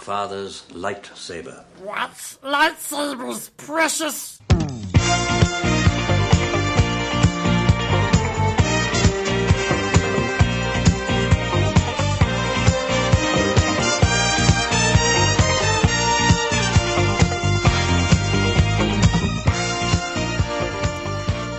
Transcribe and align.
father's 0.00 0.62
lightsaber. 0.70 1.62
What? 1.82 2.10
Lightsabers, 2.42 3.50
precious. 3.58 4.40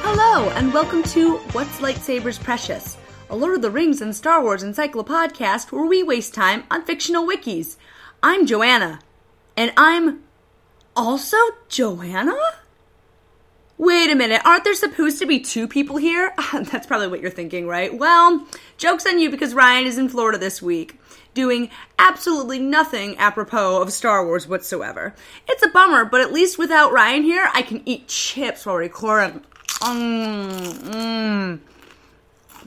Hello, 0.03 0.49
and 0.49 0.73
welcome 0.73 1.03
to 1.03 1.37
What's 1.53 1.79
Lightsabers 1.79 2.43
Precious, 2.43 2.97
a 3.29 3.35
Lord 3.35 3.55
of 3.55 3.61
the 3.61 3.69
Rings 3.69 4.01
and 4.01 4.15
Star 4.15 4.41
Wars 4.41 4.63
encyclopodcast 4.63 5.71
where 5.71 5.85
we 5.85 6.01
waste 6.01 6.33
time 6.33 6.63
on 6.71 6.83
fictional 6.83 7.27
wikis. 7.27 7.77
I'm 8.23 8.45
Joanna, 8.45 8.99
and 9.57 9.73
I'm 9.75 10.21
also 10.95 11.37
Joanna? 11.69 12.37
Wait 13.79 14.11
a 14.11 14.15
minute, 14.15 14.41
aren't 14.45 14.63
there 14.63 14.75
supposed 14.75 15.17
to 15.17 15.25
be 15.25 15.39
two 15.39 15.67
people 15.67 15.97
here? 15.97 16.31
That's 16.53 16.85
probably 16.85 17.07
what 17.07 17.19
you're 17.19 17.31
thinking, 17.31 17.67
right? 17.67 17.91
Well, 17.91 18.45
joke's 18.77 19.07
on 19.07 19.17
you 19.17 19.31
because 19.31 19.55
Ryan 19.55 19.87
is 19.87 19.97
in 19.97 20.07
Florida 20.07 20.37
this 20.37 20.61
week, 20.61 20.99
doing 21.33 21.71
absolutely 21.97 22.59
nothing 22.59 23.17
apropos 23.17 23.81
of 23.81 23.91
Star 23.91 24.23
Wars 24.23 24.47
whatsoever. 24.47 25.15
It's 25.47 25.65
a 25.65 25.69
bummer, 25.69 26.05
but 26.05 26.21
at 26.21 26.31
least 26.31 26.59
without 26.59 26.91
Ryan 26.91 27.23
here, 27.23 27.49
I 27.55 27.63
can 27.63 27.81
eat 27.87 28.07
chips 28.07 28.67
while 28.67 28.75
recording. 28.75 29.41
Mmm, 29.79 30.73
mmm. 30.73 31.59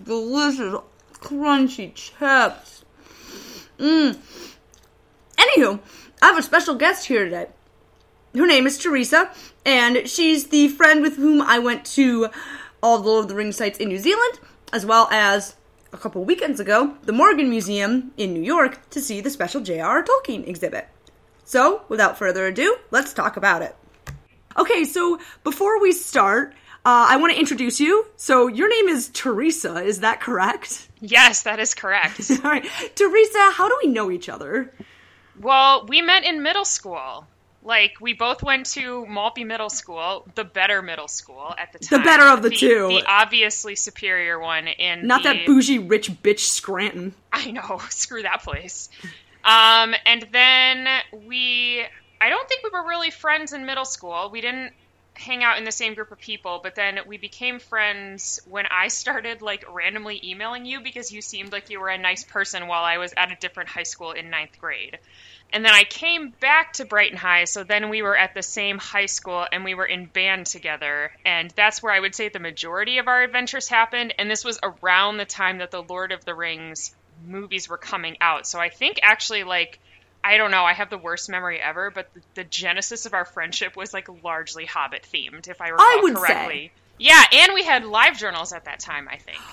Delicious, 0.02 0.74
crunchy 1.12 1.94
chips. 1.94 2.84
Mmm. 3.78 4.18
Anywho, 5.36 5.80
I 6.22 6.26
have 6.26 6.38
a 6.38 6.42
special 6.42 6.74
guest 6.74 7.06
here 7.06 7.24
today. 7.24 7.48
Her 8.34 8.46
name 8.46 8.66
is 8.66 8.78
Teresa, 8.78 9.30
and 9.64 10.08
she's 10.08 10.48
the 10.48 10.68
friend 10.68 11.02
with 11.02 11.16
whom 11.16 11.40
I 11.40 11.58
went 11.58 11.84
to 11.94 12.28
all 12.82 12.98
the 12.98 13.08
Lord 13.08 13.24
of 13.24 13.28
the 13.28 13.34
Rings 13.34 13.56
sites 13.56 13.78
in 13.78 13.88
New 13.88 13.98
Zealand, 13.98 14.40
as 14.72 14.84
well 14.84 15.08
as 15.10 15.54
a 15.92 15.96
couple 15.96 16.24
weekends 16.24 16.58
ago, 16.58 16.96
the 17.04 17.12
Morgan 17.12 17.48
Museum 17.48 18.12
in 18.16 18.34
New 18.34 18.42
York 18.42 18.90
to 18.90 19.00
see 19.00 19.20
the 19.20 19.30
special 19.30 19.60
J.R.R. 19.60 20.04
Tolkien 20.04 20.46
exhibit. 20.46 20.88
So, 21.44 21.82
without 21.88 22.18
further 22.18 22.46
ado, 22.46 22.76
let's 22.90 23.12
talk 23.12 23.36
about 23.36 23.62
it. 23.62 23.76
Okay, 24.56 24.84
so 24.84 25.20
before 25.44 25.80
we 25.80 25.92
start, 25.92 26.54
uh, 26.84 27.06
I 27.08 27.16
want 27.16 27.32
to 27.32 27.38
introduce 27.38 27.80
you. 27.80 28.06
So, 28.16 28.48
your 28.48 28.68
name 28.68 28.88
is 28.88 29.10
Teresa, 29.10 29.76
is 29.76 30.00
that 30.00 30.20
correct? 30.20 30.88
Yes, 31.00 31.44
that 31.44 31.60
is 31.60 31.74
correct. 31.74 32.30
All 32.44 32.50
right. 32.50 32.66
Teresa, 32.94 33.50
how 33.52 33.68
do 33.68 33.78
we 33.82 33.88
know 33.88 34.10
each 34.10 34.28
other? 34.28 34.72
Well, 35.40 35.86
we 35.86 36.02
met 36.02 36.24
in 36.24 36.42
middle 36.42 36.64
school. 36.64 37.26
Like 37.62 37.94
we 37.98 38.12
both 38.12 38.42
went 38.42 38.66
to 38.72 39.06
Maltby 39.06 39.44
Middle 39.44 39.70
School, 39.70 40.26
the 40.34 40.44
better 40.44 40.82
middle 40.82 41.08
school 41.08 41.54
at 41.56 41.72
the 41.72 41.78
time. 41.78 42.00
The 42.00 42.04
better 42.04 42.24
of 42.24 42.42
the 42.42 42.50
two. 42.50 42.88
the 42.88 43.04
obviously 43.06 43.74
superior 43.74 44.38
one. 44.38 44.68
In 44.68 45.06
Not 45.06 45.22
the, 45.22 45.32
that 45.32 45.46
bougie 45.46 45.78
rich 45.78 46.10
bitch 46.10 46.40
Scranton. 46.40 47.14
I 47.32 47.50
know, 47.52 47.80
screw 47.88 48.22
that 48.22 48.42
place. 48.42 48.90
Um, 49.44 49.94
and 50.04 50.26
then 50.30 50.86
we, 51.26 51.84
I 52.20 52.28
don't 52.28 52.46
think 52.48 52.64
we 52.64 52.70
were 52.70 52.86
really 52.86 53.10
friends 53.10 53.54
in 53.54 53.64
middle 53.64 53.86
school. 53.86 54.28
We 54.30 54.42
didn't 54.42 54.72
hang 55.14 55.44
out 55.44 55.58
in 55.58 55.64
the 55.64 55.72
same 55.72 55.94
group 55.94 56.10
of 56.10 56.18
people, 56.18 56.60
but 56.62 56.74
then 56.74 56.98
we 57.06 57.18
became 57.18 57.58
friends 57.58 58.40
when 58.48 58.66
I 58.70 58.88
started 58.88 59.42
like 59.42 59.64
randomly 59.72 60.20
emailing 60.24 60.66
you 60.66 60.80
because 60.80 61.12
you 61.12 61.22
seemed 61.22 61.52
like 61.52 61.70
you 61.70 61.80
were 61.80 61.88
a 61.88 61.98
nice 61.98 62.24
person 62.24 62.66
while 62.66 62.84
I 62.84 62.98
was 62.98 63.14
at 63.16 63.30
a 63.30 63.36
different 63.36 63.68
high 63.68 63.84
school 63.84 64.12
in 64.12 64.30
ninth 64.30 64.58
grade. 64.58 64.98
And 65.52 65.64
then 65.64 65.72
I 65.72 65.84
came 65.84 66.30
back 66.40 66.72
to 66.74 66.84
Brighton 66.84 67.16
High, 67.16 67.44
so 67.44 67.62
then 67.62 67.88
we 67.88 68.02
were 68.02 68.16
at 68.16 68.34
the 68.34 68.42
same 68.42 68.78
high 68.78 69.06
school 69.06 69.46
and 69.52 69.62
we 69.62 69.74
were 69.74 69.86
in 69.86 70.06
band 70.06 70.46
together. 70.46 71.12
And 71.24 71.50
that's 71.50 71.80
where 71.80 71.92
I 71.92 72.00
would 72.00 72.14
say 72.14 72.28
the 72.28 72.40
majority 72.40 72.98
of 72.98 73.06
our 73.06 73.22
adventures 73.22 73.68
happened. 73.68 74.14
And 74.18 74.28
this 74.28 74.44
was 74.44 74.58
around 74.62 75.18
the 75.18 75.24
time 75.24 75.58
that 75.58 75.70
the 75.70 75.82
Lord 75.82 76.10
of 76.10 76.24
the 76.24 76.34
Rings 76.34 76.94
movies 77.24 77.68
were 77.68 77.78
coming 77.78 78.16
out. 78.20 78.48
So 78.48 78.58
I 78.58 78.68
think 78.68 78.98
actually, 79.02 79.44
like, 79.44 79.78
I 80.24 80.38
don't 80.38 80.50
know, 80.50 80.64
I 80.64 80.72
have 80.72 80.88
the 80.88 80.96
worst 80.96 81.28
memory 81.28 81.60
ever, 81.60 81.90
but 81.90 82.12
the, 82.14 82.20
the 82.34 82.44
genesis 82.44 83.04
of 83.04 83.12
our 83.12 83.26
friendship 83.26 83.76
was 83.76 83.92
like 83.92 84.08
largely 84.24 84.64
Hobbit 84.64 85.06
themed, 85.12 85.48
if 85.48 85.60
I 85.60 85.68
recall 85.68 85.86
I 85.86 86.00
would 86.02 86.16
correctly. 86.16 86.72
Yeah, 86.98 87.22
and 87.30 87.52
we 87.52 87.62
had 87.62 87.84
live 87.84 88.16
journals 88.16 88.54
at 88.54 88.64
that 88.64 88.80
time, 88.80 89.06
I 89.08 89.18
think. 89.18 89.38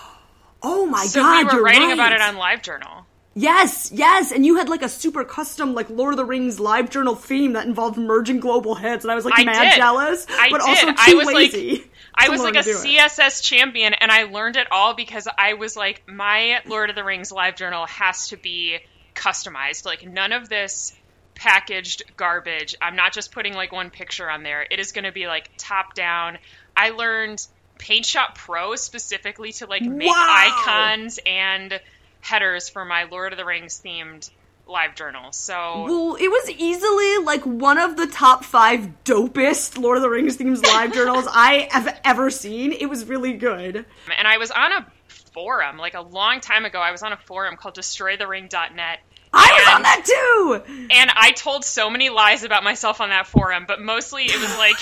Oh 0.63 0.85
my 0.85 1.03
so 1.05 1.21
god, 1.21 1.51
we 1.51 1.57
were 1.57 1.63
writing 1.63 1.87
right. 1.87 1.93
about 1.95 2.11
it 2.11 2.21
on 2.21 2.35
LiveJournal. 2.35 3.05
Yes, 3.33 3.91
yes, 3.91 4.31
and 4.31 4.45
you 4.45 4.57
had 4.57 4.69
like 4.69 4.83
a 4.83 4.89
super 4.89 5.23
custom 5.23 5.73
like 5.73 5.89
Lord 5.89 6.13
of 6.13 6.17
the 6.17 6.25
Rings 6.25 6.59
live 6.59 6.91
journal 6.91 7.15
theme 7.15 7.53
that 7.53 7.65
involved 7.65 7.97
merging 7.97 8.39
global 8.39 8.75
hits, 8.75 9.03
and 9.03 9.11
I 9.11 9.15
was 9.15 9.25
like 9.25 9.39
I 9.39 9.43
mad 9.43 9.71
did. 9.71 9.77
jealous, 9.77 10.27
I 10.29 10.49
but 10.51 10.59
did. 10.59 10.69
also 10.69 10.87
too 10.87 10.95
I 10.97 11.13
was 11.15 11.27
lazy. 11.27 11.71
like, 11.71 11.91
I 12.13 12.29
was 12.29 12.41
like 12.41 12.55
a 12.57 12.61
do 12.61 12.69
it. 12.69 12.75
CSS 12.75 13.41
champion, 13.41 13.95
and 13.95 14.11
I 14.11 14.25
learned 14.25 14.57
it 14.57 14.67
all 14.71 14.93
because 14.93 15.27
I 15.35 15.53
was 15.53 15.75
like, 15.75 16.03
my 16.07 16.61
Lord 16.67 16.91
of 16.91 16.95
the 16.95 17.03
Rings 17.03 17.31
live 17.31 17.55
journal 17.55 17.87
has 17.87 18.27
to 18.27 18.37
be 18.37 18.79
customized. 19.15 19.85
Like 19.85 20.05
none 20.07 20.31
of 20.31 20.49
this 20.49 20.93
packaged 21.35 22.03
garbage. 22.17 22.75
I'm 22.81 22.95
not 22.95 23.13
just 23.13 23.31
putting 23.31 23.53
like 23.53 23.71
one 23.71 23.89
picture 23.89 24.29
on 24.29 24.43
there. 24.43 24.65
It 24.69 24.79
is 24.79 24.91
going 24.91 25.05
to 25.05 25.11
be 25.11 25.27
like 25.27 25.49
top 25.57 25.93
down. 25.95 26.37
I 26.75 26.89
learned 26.91 27.45
Paint 27.77 28.05
Shop 28.05 28.37
Pro 28.37 28.75
specifically 28.75 29.51
to 29.53 29.65
like 29.65 29.81
make 29.81 30.07
Wow. 30.07 30.61
icons 30.63 31.19
and 31.25 31.79
headers 32.21 32.69
for 32.69 32.85
my 32.85 33.03
Lord 33.05 33.33
of 33.33 33.37
the 33.37 33.45
Rings 33.45 33.81
themed 33.83 34.29
live 34.67 34.93
journal. 34.95 35.31
So 35.31 35.85
Well, 35.85 36.15
it 36.19 36.27
was 36.27 36.49
easily 36.51 37.17
like 37.25 37.43
one 37.43 37.77
of 37.79 37.97
the 37.97 38.05
top 38.07 38.45
five 38.45 39.03
dopest 39.03 39.77
Lord 39.81 39.97
of 39.97 40.03
the 40.03 40.09
Rings 40.09 40.35
themes 40.35 40.63
live 40.63 40.93
journals 40.93 41.25
I 41.31 41.67
have 41.71 41.99
ever 42.05 42.29
seen. 42.29 42.71
It 42.71 42.85
was 42.85 43.05
really 43.05 43.33
good. 43.33 43.85
and 44.17 44.27
I 44.27 44.37
was 44.37 44.51
on 44.51 44.71
a 44.71 44.85
forum 45.33 45.77
like 45.77 45.93
a 45.93 46.01
long 46.01 46.39
time 46.39 46.65
ago. 46.65 46.79
I 46.79 46.91
was 46.91 47.03
on 47.03 47.13
a 47.13 47.17
forum 47.17 47.55
called 47.57 47.75
DestroyTheRing.net. 47.75 48.99
I 49.33 49.53
was 49.53 49.75
on 49.75 49.81
that 49.83 50.03
too. 50.05 50.87
and 50.91 51.11
I 51.15 51.31
told 51.31 51.63
so 51.63 51.89
many 51.89 52.09
lies 52.09 52.43
about 52.43 52.63
myself 52.63 52.99
on 52.99 53.09
that 53.09 53.27
forum, 53.27 53.65
but 53.67 53.81
mostly 53.81 54.23
it 54.25 54.39
was 54.39 54.57
like 54.57 54.75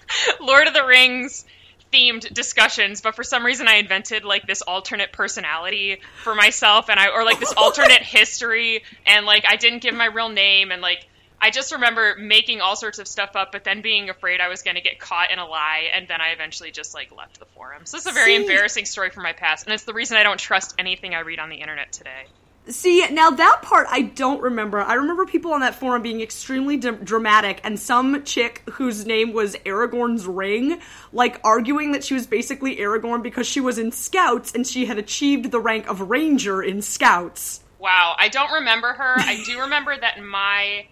Lord 0.40 0.68
of 0.68 0.74
the 0.74 0.84
Rings 0.84 1.44
themed 1.92 2.32
discussions. 2.32 3.00
But 3.00 3.14
for 3.14 3.24
some 3.24 3.44
reason, 3.44 3.68
I 3.68 3.76
invented 3.76 4.24
like 4.24 4.46
this 4.46 4.62
alternate 4.62 5.12
personality 5.12 6.00
for 6.22 6.34
myself, 6.34 6.88
and 6.88 6.98
I 6.98 7.08
or 7.08 7.24
like 7.24 7.40
this 7.40 7.52
alternate 7.56 8.02
history, 8.02 8.84
and 9.06 9.26
like 9.26 9.44
I 9.48 9.56
didn't 9.56 9.80
give 9.82 9.94
my 9.94 10.06
real 10.06 10.28
name, 10.28 10.70
and 10.70 10.82
like. 10.82 11.06
I 11.46 11.50
just 11.50 11.70
remember 11.70 12.16
making 12.18 12.60
all 12.60 12.74
sorts 12.74 12.98
of 12.98 13.06
stuff 13.06 13.36
up, 13.36 13.52
but 13.52 13.62
then 13.62 13.80
being 13.80 14.10
afraid 14.10 14.40
I 14.40 14.48
was 14.48 14.62
going 14.62 14.74
to 14.74 14.80
get 14.80 14.98
caught 14.98 15.30
in 15.30 15.38
a 15.38 15.46
lie, 15.46 15.90
and 15.94 16.08
then 16.08 16.20
I 16.20 16.30
eventually 16.30 16.72
just 16.72 16.92
like 16.92 17.16
left 17.16 17.38
the 17.38 17.44
forum. 17.44 17.82
So 17.86 17.98
it's 17.98 18.06
a 18.06 18.10
very 18.10 18.34
See- 18.34 18.42
embarrassing 18.42 18.84
story 18.84 19.10
from 19.10 19.22
my 19.22 19.32
past, 19.32 19.64
and 19.64 19.72
it's 19.72 19.84
the 19.84 19.94
reason 19.94 20.16
I 20.16 20.24
don't 20.24 20.40
trust 20.40 20.74
anything 20.76 21.14
I 21.14 21.20
read 21.20 21.38
on 21.38 21.48
the 21.48 21.54
internet 21.54 21.92
today. 21.92 22.24
See, 22.66 23.06
now 23.12 23.30
that 23.30 23.60
part 23.62 23.86
I 23.88 24.02
don't 24.02 24.42
remember. 24.42 24.80
I 24.80 24.94
remember 24.94 25.24
people 25.24 25.52
on 25.52 25.60
that 25.60 25.76
forum 25.76 26.02
being 26.02 26.20
extremely 26.20 26.76
d- 26.78 26.90
dramatic, 27.04 27.60
and 27.62 27.78
some 27.78 28.24
chick 28.24 28.64
whose 28.72 29.06
name 29.06 29.32
was 29.32 29.54
Aragorn's 29.64 30.26
Ring, 30.26 30.80
like 31.12 31.38
arguing 31.44 31.92
that 31.92 32.02
she 32.02 32.14
was 32.14 32.26
basically 32.26 32.74
Aragorn 32.78 33.22
because 33.22 33.46
she 33.46 33.60
was 33.60 33.78
in 33.78 33.92
Scouts 33.92 34.52
and 34.52 34.66
she 34.66 34.86
had 34.86 34.98
achieved 34.98 35.52
the 35.52 35.60
rank 35.60 35.88
of 35.88 36.10
Ranger 36.10 36.60
in 36.60 36.82
Scouts. 36.82 37.60
Wow, 37.78 38.16
I 38.18 38.30
don't 38.30 38.50
remember 38.50 38.94
her. 38.94 39.14
I 39.16 39.40
do 39.46 39.60
remember 39.60 39.96
that 39.96 40.20
my 40.20 40.86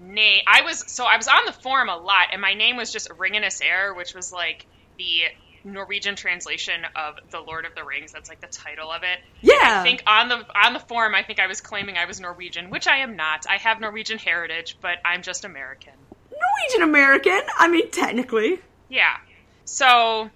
name 0.00 0.42
I 0.46 0.62
was 0.62 0.84
so 0.90 1.04
I 1.04 1.16
was 1.16 1.28
on 1.28 1.44
the 1.46 1.52
forum 1.52 1.88
a 1.88 1.96
lot 1.96 2.28
and 2.32 2.40
my 2.40 2.54
name 2.54 2.76
was 2.76 2.92
just 2.92 3.08
Ringenes 3.10 3.62
Herre, 3.62 3.94
which 3.94 4.14
was 4.14 4.32
like 4.32 4.66
the 4.98 5.24
Norwegian 5.64 6.14
translation 6.14 6.82
of 6.94 7.16
The 7.30 7.40
Lord 7.40 7.64
of 7.64 7.74
the 7.74 7.84
Rings. 7.84 8.12
That's 8.12 8.28
like 8.28 8.40
the 8.40 8.46
title 8.46 8.90
of 8.90 9.02
it. 9.02 9.18
Yeah. 9.40 9.54
And 9.60 9.64
I 9.66 9.82
think 9.82 10.02
on 10.06 10.28
the 10.28 10.46
on 10.56 10.72
the 10.72 10.80
forum 10.80 11.14
I 11.14 11.22
think 11.22 11.38
I 11.40 11.46
was 11.46 11.60
claiming 11.60 11.96
I 11.96 12.04
was 12.04 12.20
Norwegian, 12.20 12.70
which 12.70 12.86
I 12.86 12.98
am 12.98 13.16
not. 13.16 13.46
I 13.48 13.56
have 13.56 13.80
Norwegian 13.80 14.18
heritage, 14.18 14.78
but 14.80 14.98
I'm 15.04 15.22
just 15.22 15.44
American. 15.44 15.94
Norwegian 16.30 16.88
American? 16.88 17.40
I 17.58 17.68
mean, 17.68 17.90
technically. 17.90 18.60
Yeah. 18.88 19.16
So 19.64 20.30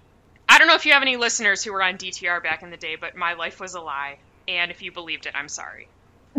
I 0.49 0.59
don't 0.59 0.67
know 0.67 0.75
if 0.75 0.87
you 0.87 0.93
have 0.93 1.03
any 1.03 1.17
listeners 1.17 1.63
who 1.63 1.73
were 1.73 1.83
on 1.83 1.99
DTR 1.99 2.43
back 2.43 2.63
in 2.63 2.71
the 2.71 2.77
day, 2.77 2.97
but 2.97 3.15
my 3.15 3.35
life 3.35 3.61
was 3.61 3.75
a 3.75 3.81
lie. 3.81 4.19
And 4.47 4.71
if 4.71 4.81
you 4.81 4.93
believed 4.93 5.27
it, 5.27 5.35
I'm 5.35 5.49
sorry. 5.49 5.89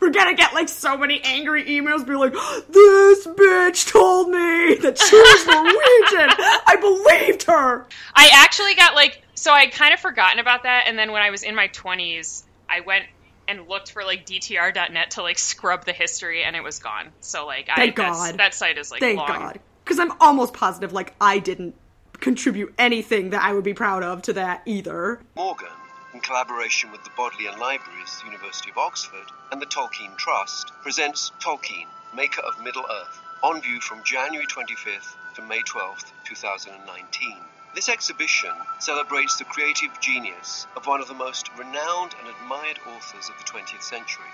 We're 0.00 0.10
gonna 0.10 0.34
get 0.34 0.54
like 0.54 0.68
so 0.68 0.96
many 0.96 1.20
angry 1.22 1.64
emails 1.64 2.06
be 2.06 2.14
like, 2.14 2.32
this 2.68 3.26
bitch 3.26 3.90
told 3.90 4.30
me 4.30 4.74
that 4.76 4.98
she 4.98 5.16
was 5.16 5.46
Norwegian. 5.46 6.30
I 6.66 6.76
believed 6.80 7.42
her. 7.44 7.86
I 8.14 8.30
actually 8.32 8.74
got 8.74 8.94
like 8.94 9.22
so 9.34 9.52
I 9.52 9.66
kind 9.68 9.92
of 9.94 10.00
forgotten 10.00 10.38
about 10.38 10.62
that, 10.64 10.84
and 10.86 10.98
then 10.98 11.12
when 11.12 11.22
I 11.22 11.30
was 11.30 11.42
in 11.42 11.54
my 11.54 11.66
twenties, 11.68 12.44
I 12.68 12.80
went 12.80 13.04
and 13.48 13.68
looked 13.68 13.90
for 13.92 14.04
like 14.04 14.24
DTR.net 14.26 15.12
to 15.12 15.22
like 15.22 15.38
scrub 15.38 15.84
the 15.84 15.92
history, 15.92 16.42
and 16.44 16.54
it 16.56 16.62
was 16.62 16.78
gone. 16.78 17.08
So 17.20 17.46
like, 17.46 17.68
I 17.70 17.76
Thank 17.76 17.96
that's- 17.96 18.16
God. 18.30 18.38
that 18.38 18.54
site 18.54 18.78
is 18.78 18.90
like 18.90 19.00
Thank 19.00 19.18
long. 19.18 19.28
God. 19.28 19.60
Because 19.84 19.98
I'm 19.98 20.12
almost 20.20 20.52
positive 20.54 20.92
like 20.92 21.14
I 21.20 21.38
didn't 21.40 21.74
contribute 22.20 22.72
anything 22.78 23.30
that 23.30 23.42
I 23.42 23.52
would 23.52 23.64
be 23.64 23.74
proud 23.74 24.02
of 24.02 24.22
to 24.22 24.34
that 24.34 24.62
either. 24.66 25.20
Morgan 25.34 25.68
in 26.12 26.20
collaboration 26.20 26.90
with 26.90 27.04
the 27.04 27.10
Bodleian 27.16 27.58
Libraries, 27.58 28.22
University 28.24 28.70
of 28.70 28.78
Oxford, 28.78 29.30
and 29.52 29.62
the 29.62 29.66
Tolkien 29.66 30.16
Trust, 30.16 30.72
presents 30.82 31.30
Tolkien, 31.40 31.86
Maker 32.14 32.42
of 32.42 32.62
Middle 32.62 32.84
Earth, 32.90 33.20
on 33.42 33.62
view 33.62 33.80
from 33.80 34.02
January 34.02 34.46
25th 34.46 35.14
to 35.34 35.42
May 35.42 35.60
12th, 35.60 36.12
2019. 36.24 37.36
This 37.74 37.88
exhibition 37.88 38.50
celebrates 38.80 39.36
the 39.36 39.44
creative 39.44 40.00
genius 40.00 40.66
of 40.76 40.86
one 40.86 41.00
of 41.00 41.06
the 41.06 41.14
most 41.14 41.48
renowned 41.56 42.14
and 42.18 42.28
admired 42.28 42.80
authors 42.88 43.28
of 43.28 43.38
the 43.38 43.44
20th 43.44 43.82
century. 43.82 44.26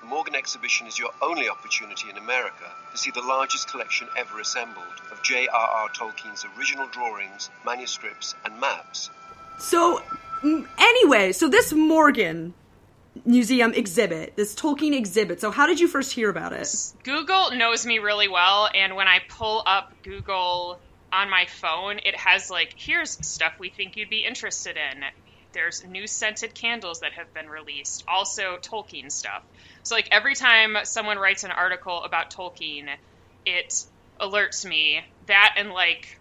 The 0.00 0.06
Morgan 0.06 0.34
exhibition 0.34 0.86
is 0.86 0.98
your 0.98 1.10
only 1.20 1.48
opportunity 1.48 2.08
in 2.08 2.16
America 2.16 2.72
to 2.90 2.98
see 2.98 3.10
the 3.10 3.20
largest 3.20 3.68
collection 3.68 4.08
ever 4.16 4.40
assembled 4.40 5.02
of 5.12 5.22
J.R.R. 5.22 5.88
Tolkien's 5.90 6.46
original 6.56 6.88
drawings, 6.88 7.50
manuscripts, 7.64 8.34
and 8.44 8.58
maps. 8.58 9.10
So, 9.58 10.02
anyway, 10.44 11.32
so 11.32 11.48
this 11.48 11.72
Morgan 11.72 12.54
Museum 13.24 13.74
exhibit, 13.74 14.36
this 14.36 14.54
Tolkien 14.54 14.96
exhibit. 14.96 15.40
So, 15.40 15.50
how 15.50 15.66
did 15.66 15.78
you 15.78 15.86
first 15.86 16.12
hear 16.12 16.30
about 16.30 16.52
it? 16.52 16.68
Google 17.04 17.50
knows 17.52 17.84
me 17.84 17.98
really 17.98 18.28
well, 18.28 18.68
and 18.74 18.96
when 18.96 19.06
I 19.06 19.20
pull 19.28 19.62
up 19.66 19.92
Google 20.02 20.80
on 21.12 21.28
my 21.28 21.44
phone, 21.46 21.98
it 22.04 22.16
has 22.16 22.50
like, 22.50 22.74
here's 22.76 23.10
stuff 23.26 23.52
we 23.58 23.68
think 23.68 23.96
you'd 23.96 24.08
be 24.08 24.24
interested 24.24 24.76
in. 24.76 25.04
There's 25.52 25.84
new 25.84 26.06
scented 26.06 26.54
candles 26.54 27.00
that 27.00 27.12
have 27.12 27.34
been 27.34 27.48
released, 27.50 28.04
also 28.08 28.56
Tolkien 28.56 29.12
stuff. 29.12 29.42
So, 29.82 29.94
like, 29.94 30.08
every 30.10 30.34
time 30.34 30.78
someone 30.84 31.18
writes 31.18 31.44
an 31.44 31.50
article 31.50 32.02
about 32.02 32.30
Tolkien, 32.30 32.88
it 33.44 33.84
alerts 34.18 34.64
me. 34.64 35.04
That 35.26 35.56
and, 35.58 35.70
like, 35.70 36.18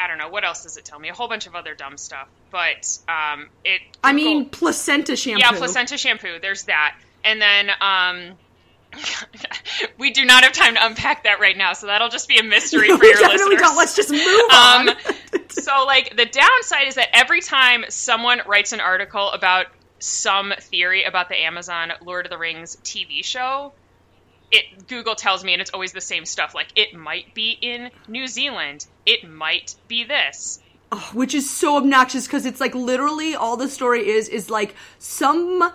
I 0.00 0.08
don't 0.08 0.18
know, 0.18 0.28
what 0.28 0.44
else 0.44 0.64
does 0.64 0.76
it 0.76 0.84
tell 0.84 0.98
me? 0.98 1.08
A 1.08 1.14
whole 1.14 1.28
bunch 1.28 1.46
of 1.46 1.54
other 1.54 1.74
dumb 1.74 1.96
stuff. 1.96 2.26
But 2.54 3.00
um, 3.08 3.48
it. 3.64 3.80
I 4.04 4.12
mean, 4.12 4.48
placenta 4.48 5.16
shampoo. 5.16 5.40
Yeah, 5.40 5.50
placenta 5.50 5.98
shampoo. 5.98 6.38
There's 6.40 6.62
that. 6.64 6.96
And 7.24 7.42
then 7.42 7.68
um, 7.80 8.36
we 9.98 10.12
do 10.12 10.24
not 10.24 10.44
have 10.44 10.52
time 10.52 10.76
to 10.76 10.86
unpack 10.86 11.24
that 11.24 11.40
right 11.40 11.56
now, 11.56 11.72
so 11.72 11.88
that'll 11.88 12.10
just 12.10 12.28
be 12.28 12.38
a 12.38 12.44
mystery 12.44 12.86
No, 12.90 12.96
for 12.96 13.06
your 13.06 13.14
definitely 13.14 13.56
listeners. 13.56 13.60
don't. 13.60 13.76
Let's 13.76 13.96
just 13.96 14.10
move 14.12 14.20
on. 14.52 14.88
Um, 14.90 14.94
so, 15.48 15.84
like, 15.84 16.16
the 16.16 16.26
downside 16.26 16.86
is 16.86 16.94
that 16.94 17.08
every 17.12 17.40
time 17.40 17.86
someone 17.88 18.40
writes 18.46 18.72
an 18.72 18.78
article 18.78 19.32
about 19.32 19.66
some 19.98 20.52
theory 20.60 21.02
about 21.02 21.28
the 21.28 21.36
Amazon 21.42 21.90
Lord 22.04 22.24
of 22.26 22.30
the 22.30 22.38
Rings 22.38 22.76
TV 22.84 23.24
show, 23.24 23.72
it 24.52 24.86
Google 24.86 25.16
tells 25.16 25.42
me, 25.42 25.54
and 25.54 25.60
it's 25.60 25.72
always 25.72 25.92
the 25.92 26.00
same 26.00 26.24
stuff. 26.24 26.54
Like, 26.54 26.68
it 26.76 26.94
might 26.94 27.34
be 27.34 27.50
in 27.50 27.90
New 28.06 28.28
Zealand. 28.28 28.86
It 29.04 29.28
might 29.28 29.74
be 29.88 30.04
this. 30.04 30.60
Which 31.12 31.34
is 31.34 31.48
so 31.50 31.76
obnoxious 31.76 32.26
because 32.26 32.46
it's 32.46 32.60
like 32.60 32.74
literally 32.74 33.34
all 33.34 33.56
the 33.56 33.68
story 33.68 34.08
is 34.08 34.28
is 34.28 34.48
like 34.50 34.74
some 34.98 35.72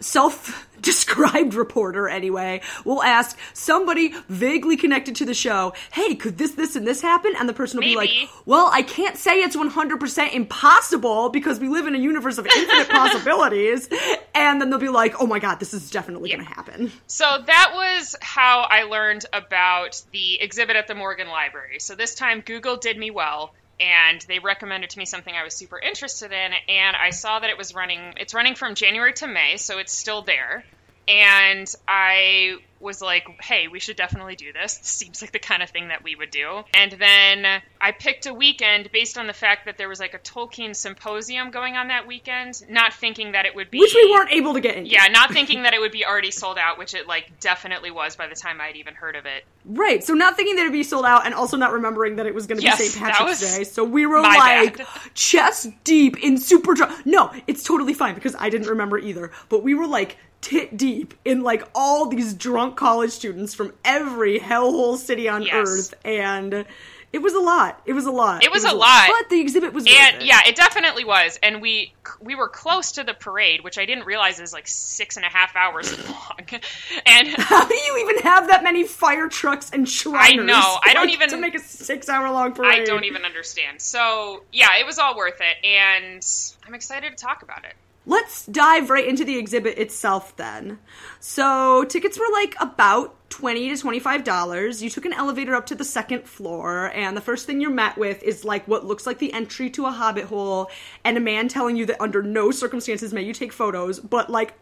self-described 0.00 1.54
reporter 1.64 2.08
anyway 2.08 2.60
will 2.84 3.02
ask 3.04 3.38
somebody 3.54 4.12
vaguely 4.28 4.76
connected 4.76 5.14
to 5.14 5.24
the 5.24 5.32
show 5.34 5.72
hey 5.92 6.14
could 6.16 6.38
this 6.38 6.52
this 6.52 6.74
and 6.76 6.86
this 6.86 7.00
happen? 7.00 7.32
And 7.38 7.48
the 7.48 7.52
person 7.52 7.78
will 7.78 7.84
be 7.84 7.94
like 7.96 8.10
well 8.44 8.68
i 8.72 8.82
can't 8.82 9.16
say 9.16 9.40
it's 9.42 9.54
100% 9.56 10.32
impossible 10.34 11.28
because 11.28 11.60
we 11.60 11.68
live 11.68 11.86
in 11.86 11.94
a 11.94 11.98
universe 11.98 12.38
of 12.38 12.46
infinite 12.46 12.88
possibilities. 12.90 13.88
And 14.34 14.60
then 14.60 14.70
they'll 14.70 14.78
be 14.80 14.88
like 14.88 15.20
oh 15.20 15.26
my 15.26 15.38
god 15.38 15.60
this 15.60 15.72
is 15.72 15.90
definitely 15.90 16.30
Yeah. 16.30 16.36
gonna 16.38 16.48
happen. 16.48 16.92
So 17.06 17.24
that 17.46 17.70
was 17.74 18.16
how 18.20 18.60
I 18.68 18.82
learned 18.84 19.24
about 19.32 20.02
the 20.12 20.40
exhibit 20.40 20.74
at 20.76 20.88
the 20.88 20.94
Morgan 20.94 21.28
Library. 21.28 21.78
So 21.78 21.94
this 21.94 22.14
time 22.14 22.40
Google 22.44 22.76
did 22.76 22.98
me 22.98 23.10
well 23.10 23.54
and 23.82 24.20
they 24.28 24.38
recommended 24.38 24.90
to 24.90 24.98
me 24.98 25.04
something 25.04 25.34
I 25.34 25.42
was 25.42 25.54
super 25.54 25.78
interested 25.78 26.30
in 26.30 26.52
and 26.68 26.96
I 26.96 27.10
saw 27.10 27.40
that 27.40 27.50
it 27.50 27.58
was 27.58 27.74
running 27.74 28.14
it's 28.16 28.32
running 28.32 28.54
from 28.54 28.74
January 28.74 29.12
to 29.14 29.26
May, 29.26 29.56
so 29.56 29.78
it's 29.78 29.96
still 29.96 30.22
there. 30.22 30.64
And 31.08 31.66
I 31.88 32.58
was 32.82 33.00
like, 33.00 33.26
hey, 33.40 33.68
we 33.68 33.80
should 33.80 33.96
definitely 33.96 34.36
do 34.36 34.52
this. 34.52 34.76
This 34.78 34.88
seems 34.88 35.22
like 35.22 35.32
the 35.32 35.38
kind 35.38 35.62
of 35.62 35.70
thing 35.70 35.88
that 35.88 36.02
we 36.02 36.14
would 36.16 36.30
do. 36.30 36.62
And 36.74 36.92
then 36.92 37.62
I 37.80 37.92
picked 37.92 38.26
a 38.26 38.34
weekend 38.34 38.90
based 38.92 39.16
on 39.18 39.26
the 39.26 39.32
fact 39.32 39.66
that 39.66 39.78
there 39.78 39.88
was 39.88 40.00
like 40.00 40.14
a 40.14 40.18
Tolkien 40.18 40.74
symposium 40.74 41.50
going 41.50 41.76
on 41.76 41.88
that 41.88 42.06
weekend, 42.06 42.62
not 42.68 42.92
thinking 42.92 43.32
that 43.32 43.46
it 43.46 43.54
would 43.54 43.70
be 43.70 43.78
which 43.78 43.94
we 43.94 44.10
weren't 44.10 44.32
able 44.32 44.54
to 44.54 44.60
get 44.60 44.76
into 44.76 44.90
yeah, 44.90 45.06
not 45.08 45.30
thinking 45.32 45.62
that 45.62 45.74
it 45.74 45.80
would 45.80 45.92
be 45.92 46.04
already 46.04 46.30
sold 46.30 46.58
out, 46.58 46.78
which 46.78 46.94
it 46.94 47.06
like 47.06 47.40
definitely 47.40 47.90
was 47.90 48.16
by 48.16 48.26
the 48.26 48.34
time 48.34 48.60
I'd 48.60 48.76
even 48.76 48.94
heard 48.94 49.16
of 49.16 49.26
it. 49.26 49.44
Right, 49.64 50.02
so 50.02 50.14
not 50.14 50.36
thinking 50.36 50.56
that 50.56 50.62
it'd 50.62 50.72
be 50.72 50.82
sold 50.82 51.04
out, 51.04 51.24
and 51.24 51.34
also 51.34 51.56
not 51.56 51.72
remembering 51.72 52.16
that 52.16 52.26
it 52.26 52.34
was 52.34 52.46
going 52.46 52.58
to 52.58 52.64
Yes, 52.64 52.78
be 52.78 52.84
St. 52.86 53.04
Patrick's 53.04 53.40
Day. 53.40 53.64
So 53.64 53.84
we 53.84 54.06
were 54.06 54.20
like 54.20 54.78
bad. 54.78 54.86
chest 55.14 55.68
deep 55.84 56.22
in 56.22 56.36
super 56.38 56.74
drunk. 56.74 57.06
No, 57.06 57.32
it's 57.46 57.62
totally 57.62 57.94
fine 57.94 58.14
because 58.14 58.34
I 58.38 58.50
didn't 58.50 58.68
remember 58.68 58.98
either. 58.98 59.30
But 59.48 59.62
we 59.62 59.74
were 59.74 59.86
like 59.86 60.16
tit 60.42 60.76
deep 60.76 61.14
in 61.24 61.42
like 61.42 61.66
all 61.74 62.06
these 62.06 62.34
drunk 62.34 62.76
college 62.76 63.10
students 63.12 63.54
from 63.54 63.72
every 63.84 64.38
hellhole 64.38 64.96
city 64.98 65.28
on 65.28 65.42
Yes. 65.42 65.54
earth, 65.54 65.94
and 66.04 66.66
it 67.12 67.20
was 67.20 67.34
a 67.34 67.40
lot. 67.40 67.80
It 67.86 67.92
was 67.92 68.06
a 68.06 68.10
lot. 68.10 68.42
It 68.42 68.50
was 68.50 68.64
a 68.64 68.72
lot. 68.72 69.08
but 69.20 69.28
the 69.30 69.40
exhibit 69.40 69.72
was. 69.74 69.84
And 69.86 70.22
it. 70.22 70.24
yeah, 70.26 70.40
it 70.46 70.56
definitely 70.56 71.04
was. 71.04 71.38
And 71.42 71.60
we 71.62 71.92
we 72.20 72.34
were 72.34 72.48
close 72.48 72.92
to 72.92 73.04
the 73.04 73.12
parade, 73.14 73.62
which 73.62 73.78
I 73.78 73.84
didn't 73.84 74.04
realize 74.06 74.40
is 74.40 74.52
like 74.52 74.66
six 74.66 75.16
and 75.16 75.24
a 75.24 75.28
half 75.28 75.54
hours 75.54 75.92
long. 76.08 76.60
And 77.06 77.28
How 77.38 77.66
do 77.66 77.74
you 77.74 77.98
even 78.08 78.22
have 78.24 78.48
that 78.48 78.62
many 78.64 78.84
fire 78.84 79.28
trucks 79.28 79.70
and 79.72 79.86
Shriners? 79.88 80.20
I 80.22 80.32
know. 80.36 80.78
I 80.82 80.94
don't 80.94 81.10
even- 81.10 81.28
to 81.28 81.36
make 81.36 81.54
a 81.54 81.58
six-hour-long 81.60 82.52
parade. 82.54 82.80
I 82.80 82.84
don't 82.84 83.04
even 83.04 83.24
understand. 83.24 83.80
So 83.80 84.42
yeah, 84.52 84.78
it 84.80 84.86
was 84.86 84.98
all 84.98 85.14
worth 85.16 85.40
it, 85.40 85.64
and 85.66 86.26
I'm 86.66 86.74
excited 86.74 87.10
to 87.10 87.16
talk 87.22 87.42
about 87.42 87.64
it. 87.64 87.74
Let's 88.04 88.46
dive 88.46 88.90
right 88.90 89.06
into 89.06 89.24
the 89.24 89.38
exhibit 89.38 89.78
itself 89.78 90.36
then. 90.36 90.80
So, 91.20 91.84
tickets 91.84 92.18
were 92.18 92.30
like 92.32 92.56
about 92.60 93.16
20 93.30 93.70
to 93.70 93.76
25 93.76 94.24
dollars. 94.24 94.82
You 94.82 94.90
took 94.90 95.04
an 95.04 95.12
elevator 95.12 95.54
up 95.54 95.66
to 95.66 95.74
the 95.74 95.84
second 95.84 96.24
floor 96.24 96.90
and 96.94 97.16
the 97.16 97.20
first 97.20 97.46
thing 97.46 97.60
you're 97.60 97.70
met 97.70 97.96
with 97.96 98.22
is 98.22 98.44
like 98.44 98.66
what 98.66 98.84
looks 98.84 99.06
like 99.06 99.18
the 99.18 99.32
entry 99.32 99.70
to 99.70 99.86
a 99.86 99.90
hobbit 99.90 100.24
hole 100.24 100.70
and 101.04 101.16
a 101.16 101.20
man 101.20 101.48
telling 101.48 101.76
you 101.76 101.86
that 101.86 102.02
under 102.02 102.22
no 102.22 102.50
circumstances 102.50 103.12
may 103.12 103.22
you 103.22 103.32
take 103.32 103.52
photos, 103.52 104.00
but 104.00 104.28
like 104.28 104.54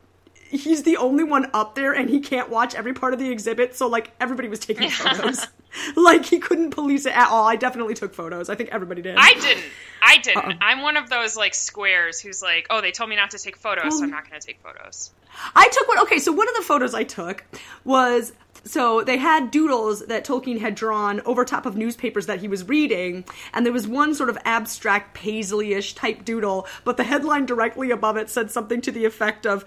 he's 0.50 0.82
the 0.82 0.96
only 0.96 1.24
one 1.24 1.48
up 1.54 1.74
there 1.74 1.92
and 1.92 2.10
he 2.10 2.20
can't 2.20 2.50
watch 2.50 2.74
every 2.74 2.92
part 2.92 3.12
of 3.12 3.18
the 3.18 3.30
exhibit, 3.30 3.76
so 3.76 3.86
like 3.86 4.12
everybody 4.20 4.48
was 4.48 4.58
taking 4.58 4.90
photos. 4.90 5.46
like 5.96 6.24
he 6.24 6.38
couldn't 6.38 6.70
police 6.70 7.06
it 7.06 7.16
at 7.16 7.28
all. 7.28 7.46
I 7.46 7.56
definitely 7.56 7.94
took 7.94 8.12
photos. 8.12 8.50
I 8.50 8.56
think 8.56 8.70
everybody 8.70 9.02
did. 9.02 9.16
I 9.18 9.34
didn't. 9.34 9.64
I 10.02 10.18
didn't. 10.18 10.44
Um, 10.44 10.58
I'm 10.60 10.82
one 10.82 10.96
of 10.96 11.08
those 11.08 11.36
like 11.36 11.54
squares 11.54 12.20
who's 12.20 12.42
like, 12.42 12.66
oh, 12.70 12.80
they 12.80 12.90
told 12.90 13.08
me 13.08 13.16
not 13.16 13.30
to 13.30 13.38
take 13.38 13.56
photos, 13.56 13.98
so 13.98 14.04
I'm 14.04 14.10
not 14.10 14.28
going 14.28 14.40
to 14.40 14.46
take 14.46 14.60
photos. 14.60 15.10
I 15.54 15.68
took 15.68 15.88
one. 15.88 16.00
Okay, 16.00 16.18
so 16.18 16.32
one 16.32 16.48
of 16.48 16.56
the 16.56 16.62
photos 16.62 16.94
I 16.94 17.04
took 17.04 17.44
was 17.84 18.32
so 18.64 19.02
they 19.02 19.16
had 19.16 19.50
doodles 19.50 20.06
that 20.06 20.24
Tolkien 20.24 20.60
had 20.60 20.74
drawn 20.74 21.20
over 21.22 21.44
top 21.44 21.66
of 21.66 21.76
newspapers 21.76 22.26
that 22.26 22.40
he 22.40 22.48
was 22.48 22.68
reading, 22.68 23.24
and 23.54 23.64
there 23.64 23.72
was 23.72 23.86
one 23.88 24.14
sort 24.14 24.28
of 24.28 24.38
abstract 24.44 25.14
paisley-ish 25.14 25.94
type 25.94 26.24
doodle, 26.24 26.66
but 26.84 26.96
the 26.96 27.04
headline 27.04 27.46
directly 27.46 27.90
above 27.90 28.16
it 28.16 28.28
said 28.30 28.50
something 28.50 28.80
to 28.82 28.90
the 28.92 29.04
effect 29.04 29.46
of 29.46 29.64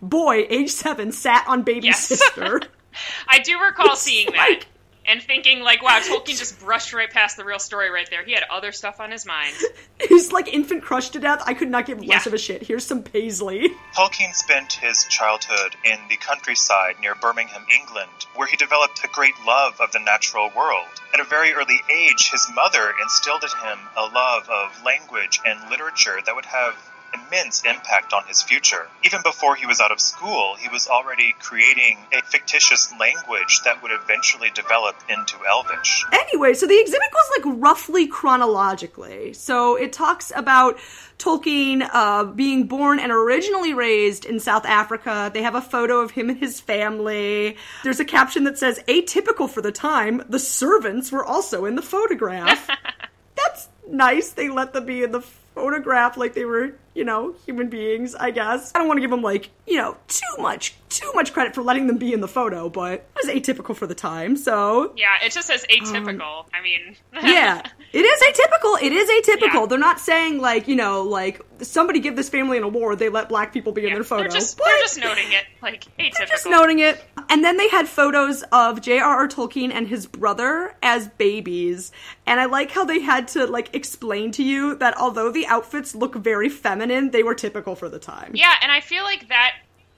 "Boy, 0.00 0.46
age 0.50 0.70
seven, 0.70 1.12
sat 1.12 1.44
on 1.46 1.62
baby 1.62 1.86
Yes. 1.88 2.06
sister." 2.06 2.60
I 3.28 3.38
do 3.38 3.58
recall 3.62 3.92
It's 3.92 4.02
seeing 4.02 4.26
that 4.32 4.48
like- 4.50 4.66
and 5.06 5.22
thinking 5.22 5.60
like, 5.60 5.82
wow, 5.82 5.98
Tolkien 6.00 6.38
just 6.38 6.60
brushed 6.60 6.92
right 6.92 7.10
past 7.10 7.36
the 7.36 7.44
real 7.44 7.58
story 7.58 7.90
right 7.90 8.08
there. 8.08 8.24
He 8.24 8.32
had 8.32 8.44
other 8.50 8.70
stuff 8.72 9.00
on 9.00 9.10
his 9.10 9.26
mind. 9.26 9.54
He's 10.08 10.30
like 10.32 10.48
infant 10.48 10.82
crushed 10.82 11.12
to 11.14 11.20
death. 11.20 11.42
I 11.46 11.54
could 11.54 11.70
not 11.70 11.86
give 11.86 11.98
less 12.00 12.24
Yeah. 12.24 12.28
of 12.30 12.34
a 12.34 12.38
shit. 12.38 12.62
Here's 12.62 12.86
some 12.86 13.02
paisley. 13.02 13.68
Tolkien 13.96 14.32
spent 14.34 14.74
his 14.74 15.04
childhood 15.04 15.74
in 15.84 15.98
the 16.08 16.16
countryside 16.16 16.96
near 17.00 17.14
Birmingham, 17.14 17.64
England, 17.80 18.10
where 18.36 18.46
he 18.46 18.56
developed 18.56 19.00
a 19.04 19.08
great 19.08 19.34
love 19.46 19.80
of 19.80 19.90
the 19.92 19.98
natural 20.00 20.50
world. 20.56 20.86
At 21.14 21.20
a 21.20 21.24
very 21.24 21.52
early 21.52 21.80
age, 21.94 22.30
his 22.30 22.46
mother 22.54 22.92
instilled 23.02 23.42
in 23.44 23.50
him 23.68 23.78
a 23.96 24.02
love 24.06 24.48
of 24.48 24.82
language 24.84 25.40
and 25.44 25.68
literature 25.70 26.18
that 26.24 26.34
would 26.34 26.46
have 26.46 26.74
immense 27.14 27.62
impact 27.64 28.12
on 28.12 28.24
his 28.26 28.42
future. 28.42 28.88
Even 29.04 29.20
before 29.22 29.54
he 29.54 29.66
was 29.66 29.80
out 29.80 29.92
of 29.92 30.00
school, 30.00 30.54
he 30.58 30.68
was 30.68 30.88
already 30.88 31.34
creating 31.40 31.98
a 32.12 32.22
fictitious 32.22 32.92
language 32.98 33.60
that 33.64 33.82
would 33.82 33.92
eventually 33.92 34.50
develop 34.54 34.96
into 35.08 35.36
Elvish. 35.48 36.04
Anyway, 36.12 36.54
so 36.54 36.66
the 36.66 36.78
exhibit 36.78 37.08
goes 37.10 37.44
like 37.44 37.60
roughly 37.60 38.06
chronologically. 38.06 39.32
So 39.32 39.76
it 39.76 39.92
talks 39.92 40.32
about 40.34 40.78
Tolkien 41.18 41.88
uh, 41.92 42.24
being 42.24 42.66
born 42.66 42.98
and 42.98 43.12
originally 43.12 43.74
raised 43.74 44.24
in 44.24 44.40
South 44.40 44.66
Africa. 44.66 45.30
They 45.32 45.42
have 45.42 45.54
a 45.54 45.60
photo 45.60 46.00
of 46.00 46.12
him 46.12 46.30
and 46.30 46.38
his 46.38 46.60
family. 46.60 47.56
There's 47.84 48.00
a 48.00 48.04
caption 48.04 48.44
that 48.44 48.58
says, 48.58 48.80
atypical 48.88 49.48
for 49.48 49.60
the 49.60 49.72
time, 49.72 50.22
the 50.28 50.38
servants 50.38 51.12
were 51.12 51.24
also 51.24 51.64
in 51.64 51.76
the 51.76 51.82
photograph. 51.82 52.68
That's 53.36 53.68
nice. 53.88 54.32
They 54.32 54.48
let 54.48 54.72
them 54.72 54.86
be 54.86 55.02
in 55.02 55.12
the 55.12 55.24
photographed 55.54 56.16
like 56.16 56.34
they 56.34 56.44
were, 56.44 56.72
you 56.94 57.04
know, 57.04 57.34
human 57.46 57.68
beings, 57.68 58.14
I 58.14 58.30
guess. 58.30 58.72
I 58.74 58.78
don't 58.78 58.88
want 58.88 58.98
to 58.98 59.00
give 59.02 59.10
them 59.10 59.22
like, 59.22 59.50
you 59.66 59.76
know, 59.76 59.96
too 60.08 60.42
much, 60.42 60.74
too 60.88 61.10
much 61.14 61.32
credit 61.32 61.54
for 61.54 61.62
letting 61.62 61.86
them 61.86 61.98
be 61.98 62.12
in 62.12 62.20
the 62.20 62.28
photo, 62.28 62.68
but 62.68 62.92
it 62.94 63.06
was 63.22 63.26
atypical 63.26 63.74
for 63.74 63.86
the 63.86 63.94
time, 63.94 64.36
so. 64.36 64.92
Yeah, 64.96 65.14
it 65.24 65.32
just 65.32 65.46
says 65.46 65.64
um, 65.64 65.84
atypical. 65.86 66.44
I 66.52 66.62
mean, 66.62 66.96
Yeah, 67.22 67.62
it 67.92 68.00
is 68.00 68.22
atypical. 68.22 68.82
It 68.82 68.92
is 68.92 69.08
atypical. 69.10 69.60
Yeah. 69.60 69.66
They're 69.66 69.78
not 69.78 70.00
saying 70.00 70.40
like, 70.40 70.68
you 70.68 70.76
know, 70.76 71.02
like 71.02 71.40
somebody 71.60 72.00
give 72.00 72.16
this 72.16 72.28
family 72.28 72.56
an 72.58 72.62
award, 72.64 72.98
they 72.98 73.08
let 73.08 73.28
black 73.28 73.52
people 73.52 73.72
be 73.72 73.86
in 73.86 73.94
their 73.94 74.04
photo. 74.04 74.22
They're 74.22 74.32
just 74.32 74.58
they're 74.58 74.78
just 74.80 74.98
noting 74.98 75.32
it 75.32 75.44
like 75.62 75.86
atypical. 75.98 76.28
just 76.28 76.46
noting 76.46 76.78
it. 76.80 77.02
And 77.28 77.44
then 77.44 77.56
they 77.56 77.68
had 77.68 77.88
photos 77.88 78.42
of 78.52 78.82
J.R.R. 78.82 79.28
Tolkien 79.28 79.72
and 79.72 79.86
his 79.86 80.06
brother 80.06 80.74
as 80.82 81.08
babies. 81.08 81.92
And 82.26 82.40
I 82.40 82.46
like 82.46 82.70
how 82.70 82.84
they 82.84 83.00
had 83.00 83.28
to 83.28 83.46
like 83.46 83.74
explain 83.74 84.32
to 84.32 84.42
you 84.42 84.74
that 84.76 84.98
although 84.98 85.30
the 85.30 85.41
outfits 85.46 85.94
look 85.94 86.14
very 86.14 86.48
feminine, 86.48 87.10
they 87.10 87.22
were 87.22 87.34
typical 87.34 87.74
for 87.74 87.88
the 87.88 87.98
time. 87.98 88.32
Yeah, 88.34 88.54
and 88.62 88.70
I 88.70 88.80
feel 88.80 89.04
like 89.04 89.28
that. 89.28 89.54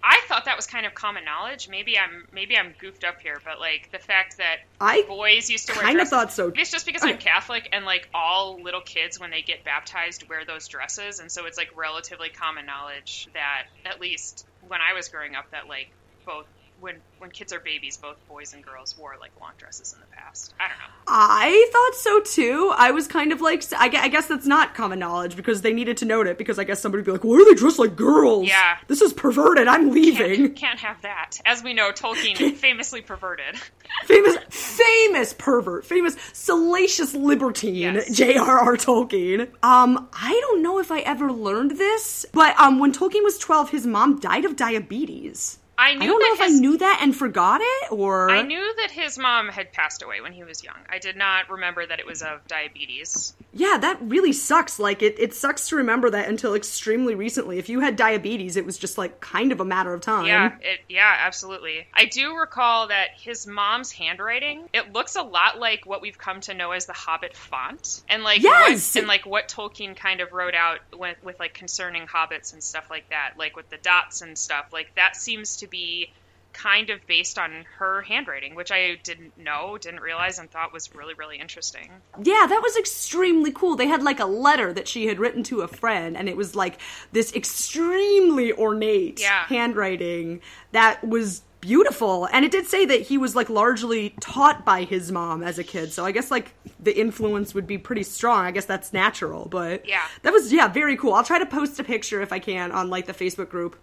I 0.07 0.21
thought 0.29 0.45
that 0.45 0.57
was 0.57 0.67
kind 0.67 0.85
of 0.85 0.93
common 0.95 1.25
knowledge. 1.25 1.69
Maybe 1.71 1.99
I'm 1.99 2.29
maybe 2.31 2.59
I'm 2.59 2.75
goofed 2.79 3.05
up 3.05 3.23
here, 3.23 3.41
but 3.43 3.59
like 3.59 3.89
the 3.91 3.99
fact 3.99 4.37
that 4.37 4.59
I 4.79 5.03
boys 5.09 5.49
used 5.49 5.69
to 5.69 5.75
wear 5.75 5.87
kinda 5.87 6.05
thought 6.05 6.31
so. 6.31 6.53
It's 6.55 6.71
just 6.71 6.85
because 6.85 7.03
I'm 7.03 7.17
Catholic 7.17 7.71
and 7.73 7.87
like 7.87 8.11
all 8.13 8.61
little 8.61 8.83
kids 8.83 9.19
when 9.19 9.31
they 9.31 9.41
get 9.41 9.65
baptized 9.65 10.29
wear 10.29 10.45
those 10.45 10.69
dresses, 10.69 11.21
and 11.21 11.33
so 11.33 11.47
it's 11.47 11.57
like 11.57 11.71
relatively 11.75 12.29
common 12.29 12.67
knowledge 12.67 13.29
that 13.33 13.65
at 13.87 13.99
least 13.99 14.47
when 14.69 14.81
I 14.83 14.93
was 14.93 15.09
growing 15.09 15.37
up 15.37 15.51
that 15.53 15.69
like 15.69 15.91
both 16.27 16.47
when 16.81 16.97
when 17.19 17.31
kids 17.31 17.52
are 17.54 17.61
babies, 17.61 17.97
both 17.97 18.16
boys 18.28 18.52
and 18.52 18.62
girls 18.62 18.97
wore 18.99 19.14
like 19.19 19.31
long 19.40 19.52
dresses 19.57 19.95
in 19.95 20.00
the 20.00 20.07
past. 20.14 20.52
I 20.61 20.69
don't 20.69 20.76
know. 20.78 20.85
I 21.07 21.69
thought 21.73 21.95
so 21.99 22.21
too. 22.21 22.73
I 22.76 22.90
was 22.90 23.07
kind 23.07 23.33
of 23.33 23.40
like, 23.40 23.64
I 23.75 23.88
gue- 23.88 23.99
I 23.99 24.09
guess 24.09 24.26
that's 24.26 24.47
not 24.47 24.75
common 24.75 24.99
knowledge 24.99 25.35
because 25.35 25.62
they 25.62 25.73
needed 25.73 25.97
to 25.99 26.04
note 26.04 26.26
it 26.26 26.37
because 26.37 26.59
I 26.59 26.64
guess 26.64 26.81
somebody 26.81 27.00
would 27.00 27.07
be 27.07 27.12
like, 27.12 27.25
why 27.25 27.37
are 27.37 27.45
they 27.47 27.54
dressed 27.54 27.78
like 27.78 27.97
girls? 27.97 28.47
Yeah. 28.47 28.76
This 28.88 29.00
is 29.00 29.14
perverted. 29.14 29.69
I'm 29.69 29.90
leaving. 29.90 30.37
Can't, 30.49 30.57
can't 30.57 30.81
have 30.81 31.00
that. 31.02 31.40
As 31.47 31.62
we 31.62 31.73
know, 31.73 31.93
Tolkien 31.93 32.57
famously 32.57 33.00
perverted. 33.00 33.57
famous, 34.04 34.37
famous 34.50 35.33
pervert, 35.33 35.87
famous 35.87 36.16
salacious 36.35 37.14
libertine, 37.14 37.95
Yes. 37.95 38.14
J.R.R. 38.14 38.76
Tolkien. 38.76 39.49
Um, 39.62 40.09
I 40.12 40.38
don't 40.43 40.62
know 40.62 40.78
if 40.78 40.90
I 40.90 41.00
ever 41.00 41.33
learned 41.33 41.73
this, 41.78 42.26
but 42.33 42.59
um, 42.61 42.78
when 42.81 42.93
Tolkien 42.93 43.25
was 43.25 43.38
12, 43.38 43.71
his 43.71 43.87
mom 43.87 44.19
died 44.21 44.45
of 44.45 44.57
diabetes. 44.57 45.59
I 45.76 45.95
knew 45.95 46.02
I 46.02 46.07
don't 46.07 46.21
know 46.21 46.45
if 46.45 46.50
I 46.50 46.54
knew 46.54 46.78
that 46.78 47.00
and 47.02 47.14
forgot 47.16 47.61
it, 47.62 47.93
or 47.93 48.31
I 48.31 48.43
knew 48.43 48.75
that 48.76 48.90
his 48.90 49.19
mom 49.19 49.49
had 49.49 49.73
passed 49.73 50.02
away 50.02 50.21
when 50.21 50.33
he 50.33 50.45
was 50.45 50.62
young. 50.62 50.76
I 50.88 50.99
did 50.99 51.16
not 51.16 51.50
remember 51.50 51.85
that 51.85 51.99
it 51.99 52.07
was 52.07 52.23
of 52.23 52.47
diabetes. 52.47 53.35
yeah, 53.52 53.78
that 53.78 53.99
really 54.02 54.33
sucks. 54.33 54.78
Like 54.78 55.02
it, 55.02 55.16
it 55.19 55.35
sucks 55.35 55.69
to 55.69 55.76
remember 55.76 56.11
that 56.11 56.28
until 56.28 56.54
extremely 56.54 57.14
recently. 57.14 57.59
If 57.59 57.69
you 57.69 57.81
had 57.81 57.97
diabetes, 57.97 58.57
it 58.57 58.64
was 58.64 58.78
just 58.78 58.99
like 58.99 59.21
kind 59.21 59.52
of 59.52 59.61
a 59.61 59.64
matter 59.64 59.93
of 59.93 60.00
time. 60.00 60.26
Yeah, 60.26 60.57
it 60.61 60.81
yeah, 60.88 61.14
absolutely. 61.21 61.87
I 61.93 62.04
do 62.04 62.37
recall 62.37 62.88
that 62.88 63.09
his 63.16 63.47
mom's 63.47 63.90
handwriting, 63.93 64.69
it 64.73 64.93
looks 64.93 65.16
a 65.16 65.23
lot 65.23 65.59
like 65.59 65.87
what 65.87 66.02
we've 66.02 66.19
come 66.19 66.40
to 66.43 66.54
know 66.54 66.71
as 66.73 66.87
the 66.87 66.93
Hobbit 66.93 67.37
font. 67.37 68.02
And 68.09 68.23
like 68.23 68.43
Yes! 68.43 68.95
what, 68.95 69.00
and 69.00 69.09
like 69.09 69.26
what 69.26 69.49
Tolkien 69.49 69.97
kind 69.97 70.21
of 70.21 70.33
wrote 70.33 70.54
out 70.54 70.78
with 70.97 71.16
with 71.25 71.40
like 71.40 71.54
concerning 71.54 72.07
hobbits 72.07 72.52
and 72.52 72.62
stuff 72.62 72.90
like 72.90 73.11
that, 73.11 73.35
like 73.38 73.57
with 73.57 73.69
the 73.71 73.78
dots 73.78 74.23
and 74.23 74.38
stuff. 74.38 74.66
Like 74.73 74.95
that 74.97 75.16
seems 75.16 75.57
to 75.59 75.63
be 75.66 76.11
kind 76.52 76.90
of 76.90 77.04
based 77.09 77.37
on 77.37 77.64
her 77.78 78.02
handwriting, 78.02 78.54
which 78.54 78.71
I 78.71 78.94
didn't 79.02 79.37
know, 79.37 79.76
didn't 79.76 80.00
realize 80.00 80.38
and 80.38 80.49
thought 80.49 80.73
was 80.73 80.94
really 80.94 81.14
really 81.14 81.38
interesting. 81.38 81.90
Yeah, 82.23 82.47
that 82.49 82.61
was 82.62 82.76
extremely 82.76 83.50
cool. 83.50 83.75
They 83.75 83.88
had 83.88 84.02
like 84.04 84.21
a 84.21 84.25
letter 84.26 84.73
that 84.73 84.87
she 84.87 85.06
had 85.06 85.18
written 85.18 85.42
to 85.44 85.62
a 85.62 85.68
friend, 85.68 86.16
and 86.16 86.28
it 86.28 86.37
was 86.37 86.54
like 86.54 86.78
this 87.12 87.35
extremely 87.35 88.52
ornate 88.52 89.21
Yeah. 89.21 89.44
handwriting 89.47 90.40
that 90.73 91.02
was 91.06 91.42
beautiful. 91.64 92.26
And 92.33 92.44
it 92.44 92.50
did 92.50 92.66
say 92.66 92.85
that 92.85 93.00
he 93.02 93.16
was 93.16 93.35
like 93.35 93.49
largely 93.49 94.11
taught 94.21 94.64
by 94.64 94.85
his 94.85 95.11
mom 95.11 95.42
as 95.42 95.59
a 95.59 95.64
kid, 95.64 95.92
so 95.92 96.04
I 96.04 96.12
guess 96.12 96.30
like 96.30 96.52
the 96.78 96.97
influence 96.99 97.54
would 97.54 97.66
be 97.66 97.78
pretty 97.78 98.02
strong. 98.02 98.44
I 98.44 98.50
guess 98.50 98.66
that's 98.66 98.92
natural, 98.92 99.47
but 99.50 99.88
Yeah. 99.88 100.02
that 100.23 100.33
was 100.33 100.52
yeah 100.52 100.68
very 100.68 100.97
cool. 100.97 101.14
I'll 101.14 101.25
try 101.25 101.38
to 101.38 101.47
post 101.47 101.80
a 101.80 101.85
picture 101.85 102.21
if 102.21 102.33
I 102.33 102.38
can 102.38 102.71
on 102.73 102.90
like 102.90 103.06
the 103.06 103.14
Facebook 103.14 103.49
group 103.49 103.75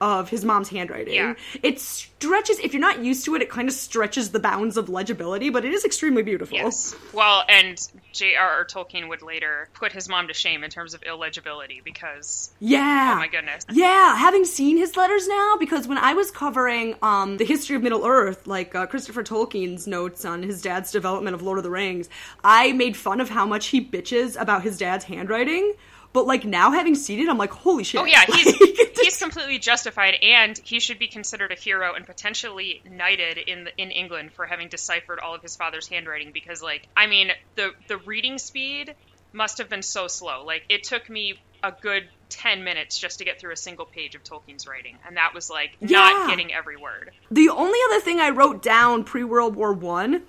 of 0.00 0.28
his 0.28 0.44
mom's 0.44 0.68
handwriting. 0.68 1.14
Yeah. 1.14 1.34
It 1.62 1.80
stretches 1.80 2.58
if 2.58 2.74
you're 2.74 2.80
not 2.80 3.02
used 3.02 3.24
to 3.24 3.34
it, 3.34 3.42
it 3.42 3.48
kind 3.48 3.68
of 3.68 3.74
stretches 3.74 4.30
the 4.30 4.40
bounds 4.40 4.76
of 4.76 4.88
legibility, 4.90 5.48
but 5.48 5.64
it 5.64 5.72
is 5.72 5.84
extremely 5.86 6.22
beautiful. 6.22 6.58
Yes. 6.58 6.94
Well, 7.14 7.44
and 7.48 7.80
J.R.R. 8.12 8.66
Tolkien 8.66 9.08
would 9.08 9.22
later 9.22 9.68
put 9.72 9.92
his 9.92 10.08
mom 10.08 10.28
to 10.28 10.34
shame 10.34 10.62
in 10.64 10.70
terms 10.70 10.92
of 10.94 11.02
illegibility 11.04 11.80
because 11.84 12.50
Yeah. 12.60 13.12
oh 13.14 13.18
my 13.18 13.28
goodness. 13.28 13.64
Yeah, 13.70 14.16
having 14.16 14.44
seen 14.44 14.76
his 14.76 14.96
letters 14.96 15.26
now, 15.28 15.56
because 15.58 15.88
when 15.88 15.96
I 15.98 16.12
was 16.14 16.30
covering 16.30 16.96
um, 17.02 17.29
the 17.36 17.44
history 17.44 17.76
of 17.76 17.82
Middle 17.82 18.06
Earth, 18.06 18.46
like 18.46 18.74
uh, 18.74 18.86
Christopher 18.86 19.22
Tolkien's 19.22 19.86
notes 19.86 20.24
on 20.24 20.42
his 20.42 20.62
dad's 20.62 20.90
development 20.90 21.34
of 21.34 21.42
Lord 21.42 21.58
of 21.58 21.64
the 21.64 21.70
Rings, 21.70 22.08
I 22.42 22.72
made 22.72 22.96
fun 22.96 23.20
of 23.20 23.28
how 23.28 23.46
much 23.46 23.68
he 23.68 23.84
bitches 23.84 24.40
about 24.40 24.62
his 24.62 24.78
dad's 24.78 25.04
handwriting. 25.04 25.74
But 26.12 26.26
like 26.26 26.44
now, 26.44 26.72
having 26.72 26.96
seen 26.96 27.20
it, 27.20 27.28
I'm 27.28 27.38
like, 27.38 27.52
holy 27.52 27.84
shit! 27.84 28.00
Oh 28.00 28.04
yeah, 28.04 28.24
he's 28.26 28.56
he's 29.00 29.16
completely 29.16 29.58
justified, 29.58 30.14
and 30.22 30.58
he 30.58 30.80
should 30.80 30.98
be 30.98 31.06
considered 31.06 31.52
a 31.52 31.54
hero 31.54 31.94
and 31.94 32.04
potentially 32.04 32.82
knighted 32.90 33.38
in 33.38 33.64
the, 33.64 33.76
in 33.76 33.92
England 33.92 34.32
for 34.32 34.44
having 34.44 34.68
deciphered 34.68 35.20
all 35.20 35.36
of 35.36 35.42
his 35.42 35.54
father's 35.54 35.86
handwriting. 35.86 36.32
Because 36.32 36.62
like, 36.62 36.88
I 36.96 37.06
mean, 37.06 37.30
the 37.54 37.70
the 37.86 37.98
reading 37.98 38.38
speed 38.38 38.94
must 39.32 39.58
have 39.58 39.68
been 39.68 39.82
so 39.82 40.08
slow. 40.08 40.44
Like, 40.44 40.64
it 40.68 40.82
took 40.82 41.08
me 41.08 41.38
a 41.62 41.70
good 41.70 42.08
ten 42.30 42.64
minutes 42.64 42.98
just 42.98 43.18
to 43.18 43.24
get 43.24 43.38
through 43.38 43.52
a 43.52 43.56
single 43.56 43.84
page 43.84 44.14
of 44.14 44.24
Tolkien's 44.24 44.66
writing, 44.66 44.96
and 45.06 45.16
that 45.16 45.34
was 45.34 45.50
like 45.50 45.76
Yeah. 45.80 45.98
not 45.98 46.30
getting 46.30 46.52
every 46.52 46.76
word. 46.76 47.10
The 47.30 47.48
only 47.50 47.78
other 47.90 48.00
thing 48.00 48.20
I 48.20 48.30
wrote 48.30 48.62
down 48.62 49.04
pre 49.04 49.24
World 49.24 49.56
War 49.56 49.72
One 49.72 50.22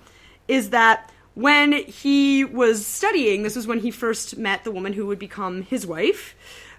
is 0.48 0.70
that 0.70 1.10
when 1.34 1.72
he 1.72 2.44
was 2.44 2.84
studying, 2.86 3.42
this 3.42 3.56
was 3.56 3.66
when 3.66 3.80
he 3.80 3.90
first 3.90 4.36
met 4.36 4.64
the 4.64 4.70
woman 4.70 4.92
who 4.92 5.06
would 5.06 5.18
become 5.18 5.62
his 5.62 5.86
wife, 5.86 6.34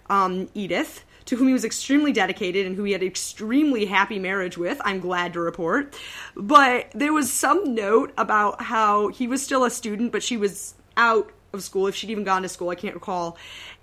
um, 0.09 0.47
Edith, 0.53 1.03
to 1.25 1.37
whom 1.37 1.47
he 1.47 1.53
was 1.53 1.65
extremely 1.65 2.11
dedicated 2.11 2.65
and 2.67 2.75
who 2.75 2.83
he 2.83 2.91
had 2.91 3.01
an 3.01 3.07
extremely 3.07 3.85
happy 3.85 4.19
marriage 4.19 4.57
with. 4.57 4.79
I'm 4.83 4.99
glad 4.99 5.33
to 5.33 5.39
report. 5.39 5.95
But 6.35 6.91
there 6.93 7.13
was 7.13 7.31
some 7.31 7.73
note 7.73 8.13
about 8.17 8.61
how 8.61 9.07
he 9.07 9.27
was 9.27 9.41
still 9.41 9.63
a 9.63 9.71
student, 9.71 10.11
but 10.11 10.21
she 10.21 10.37
was 10.37 10.75
out 10.97 11.31
of 11.53 11.63
school, 11.63 11.87
if 11.87 11.95
she'd 11.95 12.09
even 12.09 12.23
gone 12.23 12.41
to 12.41 12.49
school, 12.49 12.69
I 12.69 12.75
can't 12.75 12.95
recall. 12.95 13.37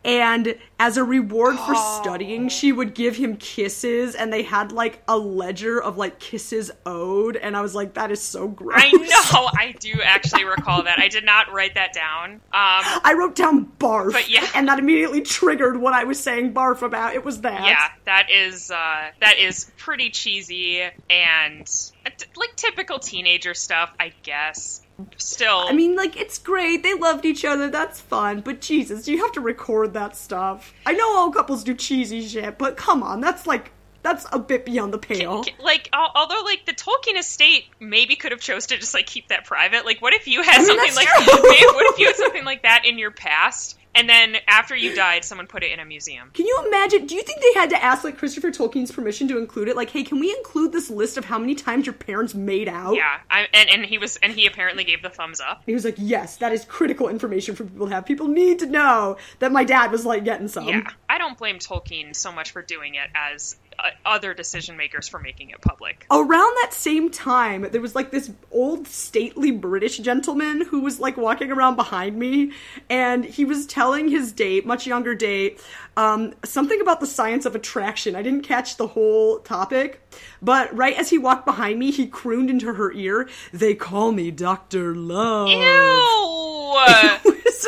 And 0.04 0.56
as 0.78 0.96
a 0.96 1.04
reward 1.04 1.56
for 1.58 1.74
studying, 1.74 2.48
she 2.48 2.72
would 2.72 2.94
give 2.94 3.16
him 3.16 3.36
kisses, 3.36 4.14
and 4.14 4.32
they 4.32 4.42
had 4.42 4.72
like 4.72 5.02
a 5.06 5.16
ledger 5.16 5.80
of 5.80 5.98
like 5.98 6.18
kisses 6.18 6.70
owed, 6.86 7.36
and 7.36 7.54
I 7.56 7.60
was 7.60 7.74
like, 7.74 7.94
that 7.94 8.10
is 8.10 8.20
so 8.22 8.48
gross. 8.48 8.80
I 8.82 8.90
know, 8.90 9.50
I 9.56 9.74
do 9.78 10.00
actually 10.02 10.44
recall 10.44 10.84
that. 10.84 10.98
I 10.98 11.08
did 11.08 11.24
not 11.24 11.52
write 11.52 11.74
that 11.74 11.92
down. 11.92 12.32
Um, 12.32 12.40
I 12.52 13.14
wrote 13.16 13.36
down 13.36 13.66
barf, 13.78 14.12
But 14.12 14.30
yeah. 14.30 14.46
and 14.54 14.68
that 14.68 14.78
immediately 14.78 15.20
triggered 15.20 15.76
what 15.76 15.92
I 15.92 16.04
was 16.04 16.18
saying 16.18 16.54
barf 16.54 16.80
about. 16.82 17.14
It 17.14 17.24
was 17.24 17.42
that. 17.42 17.66
yeah, 17.66 17.88
that 18.06 18.30
is 18.30 18.70
uh, 18.70 19.10
that 19.20 19.38
is 19.38 19.70
pretty 19.76 20.10
cheesy 20.10 20.80
and 21.10 21.68
uh, 22.06 22.10
like 22.36 22.56
typical 22.56 22.98
teenager 22.98 23.52
stuff, 23.52 23.92
I 24.00 24.12
guess. 24.22 24.80
Still, 25.16 25.64
I 25.68 25.72
mean, 25.72 25.96
like, 25.96 26.16
it's 26.16 26.38
great. 26.38 26.82
They 26.82 26.94
loved 26.94 27.24
each 27.24 27.44
other. 27.44 27.68
That's 27.70 28.00
fun. 28.00 28.40
But 28.40 28.60
Jesus, 28.60 29.08
you 29.08 29.18
have 29.18 29.32
to 29.32 29.40
record 29.40 29.94
that 29.94 30.16
stuff. 30.16 30.72
I 30.86 30.92
know 30.92 31.16
all 31.16 31.30
couples 31.30 31.64
do 31.64 31.74
cheesy 31.74 32.26
shit, 32.26 32.58
but 32.58 32.76
come 32.76 33.02
on. 33.02 33.20
That's 33.20 33.46
like, 33.46 33.72
that's 34.02 34.26
a 34.32 34.38
bit 34.38 34.64
beyond 34.64 34.94
the 34.94 34.98
pale. 34.98 35.44
like 35.62 35.90
although 35.92 36.42
like 36.44 36.64
the 36.64 36.72
Tolkien 36.72 37.18
estate 37.18 37.64
maybe 37.80 38.16
could 38.16 38.32
have 38.32 38.40
chose 38.40 38.66
to 38.68 38.78
just 38.78 38.94
like 38.94 39.06
keep 39.06 39.28
that 39.28 39.44
private. 39.44 39.84
Like, 39.84 40.00
what 40.00 40.14
if 40.14 40.26
you 40.26 40.42
had 40.42 40.58
mean, 40.58 40.66
something 40.66 40.94
like 40.94 41.08
what 41.14 41.92
if 41.92 41.98
you 41.98 42.06
had 42.06 42.16
something 42.16 42.44
like 42.44 42.62
that 42.62 42.84
in 42.86 42.98
your 42.98 43.10
past, 43.10 43.78
and 43.94 44.08
then 44.08 44.36
after 44.46 44.76
you 44.76 44.94
died, 44.94 45.24
someone 45.24 45.46
put 45.46 45.62
it 45.62 45.72
in 45.72 45.80
a 45.80 45.84
museum? 45.84 46.30
Can 46.32 46.46
you 46.46 46.64
imagine? 46.66 47.06
Do 47.06 47.14
you 47.14 47.22
think 47.22 47.40
they 47.40 47.58
had 47.58 47.70
to 47.70 47.82
ask 47.82 48.04
like 48.04 48.18
Christopher 48.18 48.50
Tolkien's 48.50 48.92
permission 48.92 49.28
to 49.28 49.38
include 49.38 49.68
it? 49.68 49.76
Like, 49.76 49.90
hey, 49.90 50.02
can 50.02 50.20
we 50.20 50.34
include 50.36 50.72
this 50.72 50.90
list 50.90 51.16
of 51.16 51.24
how 51.24 51.38
many 51.38 51.54
times 51.54 51.86
your 51.86 51.94
parents 51.94 52.34
made 52.34 52.68
out? 52.68 52.94
Yeah, 52.94 53.18
I, 53.30 53.48
and 53.52 53.68
and 53.68 53.84
he 53.84 53.98
was 53.98 54.16
and 54.18 54.32
he 54.32 54.46
apparently 54.46 54.84
gave 54.84 55.02
the 55.02 55.10
thumbs 55.10 55.40
up. 55.40 55.62
He 55.66 55.74
was 55.74 55.84
like, 55.84 55.96
yes, 55.98 56.36
that 56.36 56.52
is 56.52 56.64
critical 56.64 57.08
information 57.08 57.54
for 57.54 57.64
people 57.64 57.88
to 57.88 57.94
have. 57.94 58.06
People 58.06 58.28
need 58.28 58.60
to 58.60 58.66
know 58.66 59.16
that 59.40 59.52
my 59.52 59.64
dad 59.64 59.90
was 59.90 60.06
like 60.06 60.24
getting 60.24 60.48
some. 60.48 60.68
Yeah, 60.68 60.82
I 61.08 61.18
don't 61.18 61.36
blame 61.36 61.58
Tolkien 61.58 62.14
so 62.14 62.30
much 62.32 62.52
for 62.52 62.62
doing 62.62 62.94
it 62.94 63.10
as 63.14 63.56
other 64.04 64.34
decision 64.34 64.76
makers 64.76 65.08
for 65.08 65.18
making 65.18 65.50
it 65.50 65.60
public. 65.60 66.06
Around 66.10 66.56
that 66.62 66.72
same 66.72 67.10
time, 67.10 67.66
there 67.70 67.80
was 67.80 67.94
like 67.94 68.10
this 68.10 68.30
old 68.50 68.86
stately 68.86 69.50
British 69.50 69.98
gentleman 69.98 70.62
who 70.62 70.80
was 70.80 71.00
like 71.00 71.16
walking 71.16 71.50
around 71.50 71.76
behind 71.76 72.18
me, 72.18 72.52
and 72.88 73.24
he 73.24 73.44
was 73.44 73.66
telling 73.66 74.08
his 74.08 74.32
date, 74.32 74.66
much 74.66 74.86
younger 74.86 75.14
date, 75.14 75.60
um, 75.96 76.34
something 76.44 76.80
about 76.80 77.00
the 77.00 77.06
science 77.06 77.46
of 77.46 77.54
attraction. 77.54 78.16
I 78.16 78.22
didn't 78.22 78.42
catch 78.42 78.76
the 78.76 78.88
whole 78.88 79.38
topic, 79.40 80.00
but 80.40 80.74
right 80.76 80.96
as 80.96 81.10
he 81.10 81.18
walked 81.18 81.46
behind 81.46 81.78
me, 81.78 81.90
he 81.90 82.06
crooned 82.06 82.50
into 82.50 82.74
her 82.74 82.92
ear, 82.92 83.28
"They 83.52 83.74
call 83.74 84.12
me 84.12 84.30
Doctor 84.30 84.94
Love." 84.94 85.48
Ew! 85.50 86.46
It 87.22 87.24
was 87.44 87.66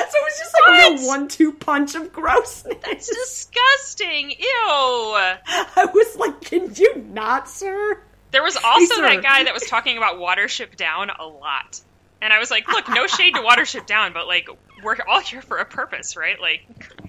real- 0.14 0.26
it's 0.26 0.38
just 0.38 0.54
like 0.66 0.78
a 0.90 0.94
real 0.94 1.06
one-two 1.06 1.52
punch 1.52 1.94
of 1.94 2.12
grossness. 2.12 2.76
It's 2.86 3.08
disgusting. 3.08 4.30
Ew. 4.30 4.36
I 4.46 5.88
was 5.92 6.16
like, 6.16 6.40
can 6.40 6.74
you 6.74 7.04
not, 7.12 7.48
sir? 7.48 8.00
There 8.30 8.42
was 8.42 8.56
also 8.56 8.94
sir. 8.96 9.02
that 9.02 9.22
guy 9.22 9.44
that 9.44 9.54
was 9.54 9.64
talking 9.64 9.96
about 9.96 10.16
Watership 10.16 10.76
Down 10.76 11.10
a 11.10 11.24
lot. 11.26 11.80
And 12.20 12.32
I 12.32 12.38
was 12.38 12.50
like, 12.50 12.68
look, 12.68 12.88
no 12.88 13.06
shade 13.06 13.34
to 13.34 13.40
Watership 13.40 13.86
Down, 13.86 14.12
but 14.12 14.26
like, 14.26 14.48
we're 14.82 14.96
all 15.08 15.20
here 15.20 15.42
for 15.42 15.58
a 15.58 15.64
purpose, 15.64 16.16
right? 16.16 16.40
Like, 16.40 16.66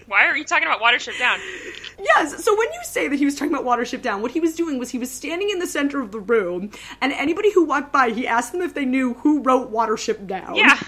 why 0.08 0.26
are 0.26 0.38
you 0.38 0.46
talking 0.46 0.68
about 0.68 0.82
Watership 0.82 1.18
Down? 1.20 1.40
Yes. 2.00 2.44
So 2.44 2.58
when 2.58 2.68
you 2.74 2.80
say 2.84 3.08
that 3.08 3.16
he 3.18 3.26
was 3.26 3.36
talking 3.36 3.54
about 3.54 3.66
Watership 3.66 4.02
Down, 4.02 4.22
what 4.22 4.32
he 4.32 4.40
was 4.40 4.56
doing 4.56 4.80
was 4.80 4.90
he 4.90 4.98
was 4.98 5.12
standing 5.12 5.50
in 5.50 5.60
the 5.60 5.68
center 5.68 6.02
of 6.02 6.12
the 6.12 6.20
room, 6.20 6.72
and 7.02 7.12
anybody 7.12 7.52
who 7.52 7.66
walked 7.66 7.92
by, 7.92 8.12
he 8.12 8.26
asked 8.26 8.54
them 8.54 8.62
if 8.62 8.74
they 8.74 8.86
knew 8.86 9.14
who 9.16 9.42
wrote 9.42 9.72
Watership 9.72 10.26
Down. 10.26 10.56
Yeah, 10.56 10.80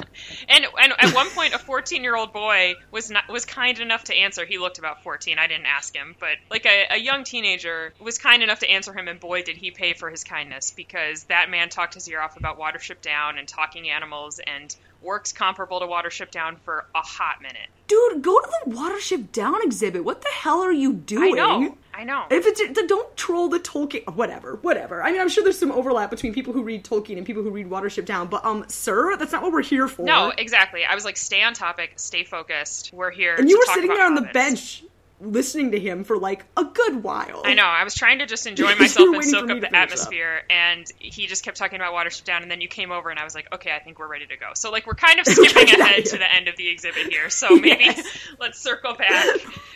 and 0.48 0.66
and 0.82 0.94
at 0.98 1.14
one 1.14 1.30
point, 1.32 1.54
a 1.54 1.60
14 1.60 2.02
year 2.04 2.16
old 2.16 2.32
boy 2.32 2.76
was 2.92 3.12
not 3.12 3.28
was 3.28 3.46
kind 3.46 3.80
enough 3.80 4.06
to 4.06 4.16
answer. 4.16 4.46
He 4.46 4.58
looked 4.58 4.80
about 4.80 5.04
14. 5.04 5.38
I 5.38 5.48
didn't 5.48 5.66
ask 5.66 5.96
him, 5.96 6.16
but 6.20 6.38
like 6.50 6.66
a, 6.66 6.88
a 6.92 6.98
young 6.98 7.24
teenager 7.24 7.94
was 8.00 8.18
kind 8.18 8.42
enough 8.42 8.60
to 8.60 8.70
answer 8.70 8.94
him, 8.94 9.08
and 9.08 9.20
boy, 9.20 9.44
did 9.44 9.58
he 9.58 9.72
pay 9.72 9.94
for 9.94 10.10
his 10.10 10.24
kindness 10.24 10.72
because 10.72 11.26
that 11.26 11.50
man 11.50 11.70
talked 11.70 11.96
his 11.96 12.08
ear 12.08 12.22
off 12.22 12.38
about 12.38 12.58
Watership 12.58 13.02
Down 13.02 13.38
and 13.38 13.48
talking 13.48 13.90
animals 13.90 14.40
and 14.46 14.76
works 15.02 15.32
comparable 15.32 15.80
to 15.80 15.86
Watership 15.86 16.32
Down 16.32 16.58
for 16.58 16.86
a 16.94 17.02
hot 17.02 17.42
minute. 17.42 17.68
Dude, 17.88 18.22
go 18.22 18.40
to 18.40 18.50
the 18.66 18.72
Watership 18.72 19.32
Down 19.32 19.56
exhibit. 19.64 20.04
What 20.04 20.22
the 20.22 20.30
hell 20.30 20.62
are 20.62 20.72
you 20.72 20.94
doing? 20.94 21.34
I 21.34 21.36
know, 21.36 21.78
I 21.94 22.04
know. 22.04 22.26
If 22.30 22.46
it's 22.46 22.62
don't 22.88 23.18
troll 23.18 23.50
the 23.50 23.60
Tolkien, 23.60 24.16
whatever, 24.16 24.56
whatever. 24.62 25.02
I 25.02 25.12
mean, 25.12 25.22
I'm 25.22 25.30
sure 25.30 25.44
there's 25.44 25.58
some 25.58 25.72
overlap 25.72 26.10
between 26.10 26.34
people 26.34 26.54
who 26.54 26.64
read 26.64 26.84
Tolkien 26.84 27.18
and 27.18 27.26
people 27.26 27.44
who 27.44 27.50
read 27.50 27.70
Watership 27.70 28.06
Down, 28.06 28.28
but 28.28 28.46
um, 28.46 28.66
sir, 28.68 29.16
that's 29.18 29.32
not 29.32 29.42
what 29.42 29.52
we're 29.52 29.64
here 29.64 29.88
for. 29.88 30.04
no, 30.04 30.32
exactly. 30.38 30.86
I 30.86 30.96
was 30.96 31.06
like, 31.06 31.18
stay 31.18 31.44
on 31.44 31.54
topic, 31.54 31.94
stay 31.98 32.24
focused. 32.24 32.92
We're 32.94 33.12
here. 33.12 33.36
and 33.36 33.50
you 33.50 33.58
were 33.58 33.74
sitting 33.74 33.90
there 33.90 34.06
on 34.06 34.16
the 34.16 34.30
bench 34.34 34.84
listening 35.22 35.72
to 35.72 35.80
him 35.80 36.04
for 36.04 36.18
like 36.18 36.46
a 36.56 36.64
good 36.64 37.04
while. 37.04 37.42
I 37.44 37.54
know. 37.54 37.66
I 37.66 37.84
was 37.84 37.94
trying 37.96 38.20
to 38.20 38.26
just 38.26 38.48
enjoy 38.48 38.76
myself 38.80 39.14
and 39.14 39.24
soak 39.24 39.42
up 39.44 39.48
the 39.48 39.54
finish 39.54 39.68
up. 39.68 39.74
atmosphere, 39.74 40.42
and 40.50 40.86
he 40.98 41.28
just 41.28 41.44
kept 41.44 41.58
talking 41.58 41.76
about 41.76 41.94
Watership 41.94 42.24
Down, 42.24 42.42
and 42.42 42.50
then 42.52 42.62
you 42.62 42.68
came 42.68 42.92
over, 42.92 43.10
and 43.10 43.20
I 43.20 43.24
was 43.24 43.36
like, 43.36 43.48
okay, 43.54 43.72
I 43.76 43.80
think 43.80 44.00
we're 44.00 44.08
ready 44.08 44.26
to 44.28 44.38
go. 44.38 44.52
So 44.56 44.72
like 44.72 44.88
we're 44.88 44.96
kind 44.96 45.20
of 45.20 45.26
skipping 45.28 45.66
get 45.66 45.80
ahead 45.80 46.06
to 46.06 46.18
the 46.18 46.34
end 46.34 46.48
of 46.48 46.56
the 46.58 46.70
exhibit 46.70 47.08
here. 47.12 47.30
So 47.30 47.50
maybe 47.56 47.86
Yes. 47.86 48.08
let's 48.40 48.60
circle 48.60 48.94
back 48.96 49.26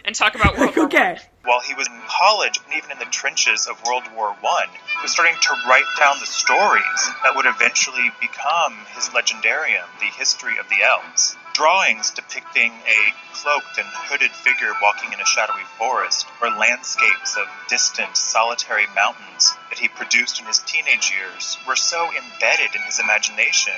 and 0.06 0.16
talk 0.16 0.36
about 0.36 0.58
World 0.58 0.76
War 0.76 0.86
Okay. 0.86 1.14
One. 1.14 1.20
While 1.46 1.60
he 1.60 1.74
was 1.74 1.88
in 1.88 2.00
college 2.08 2.58
and 2.66 2.78
even 2.78 2.92
in 2.92 3.00
the 3.00 3.06
trenches 3.12 3.68
of 3.68 3.76
World 3.86 4.04
War 4.16 4.30
I, 4.30 4.66
he 4.72 5.02
was 5.02 5.12
starting 5.12 5.36
to 5.42 5.50
write 5.68 5.84
down 6.00 6.16
the 6.22 6.26
stories 6.26 6.84
that 7.24 7.36
would 7.36 7.46
eventually 7.46 8.10
become 8.22 8.78
his 8.96 9.10
legendarium, 9.10 9.84
the 10.00 10.06
history 10.06 10.58
of 10.58 10.70
the 10.70 10.82
elves. 10.82 11.36
Drawings 11.54 12.12
depicting 12.12 12.72
a 12.72 13.14
cloaked 13.34 13.78
and 13.78 13.88
hooded 13.88 14.32
figure 14.32 14.74
walking 14.82 15.14
in 15.14 15.20
a 15.20 15.26
shadowy 15.26 15.64
forest, 15.78 16.26
or 16.42 16.50
landscapes 16.50 17.38
of 17.38 17.48
distant, 17.70 18.18
solitary 18.18 18.88
mountains 18.96 19.54
that 19.70 19.80
he 19.80 19.88
produced 19.88 20.40
in 20.40 20.46
his 20.46 20.60
teenage 20.60 21.12
years 21.12 21.58
were 21.68 21.76
so 21.76 22.06
embedded 22.06 22.76
in 22.76 22.82
his 22.84 23.00
imagination 23.00 23.74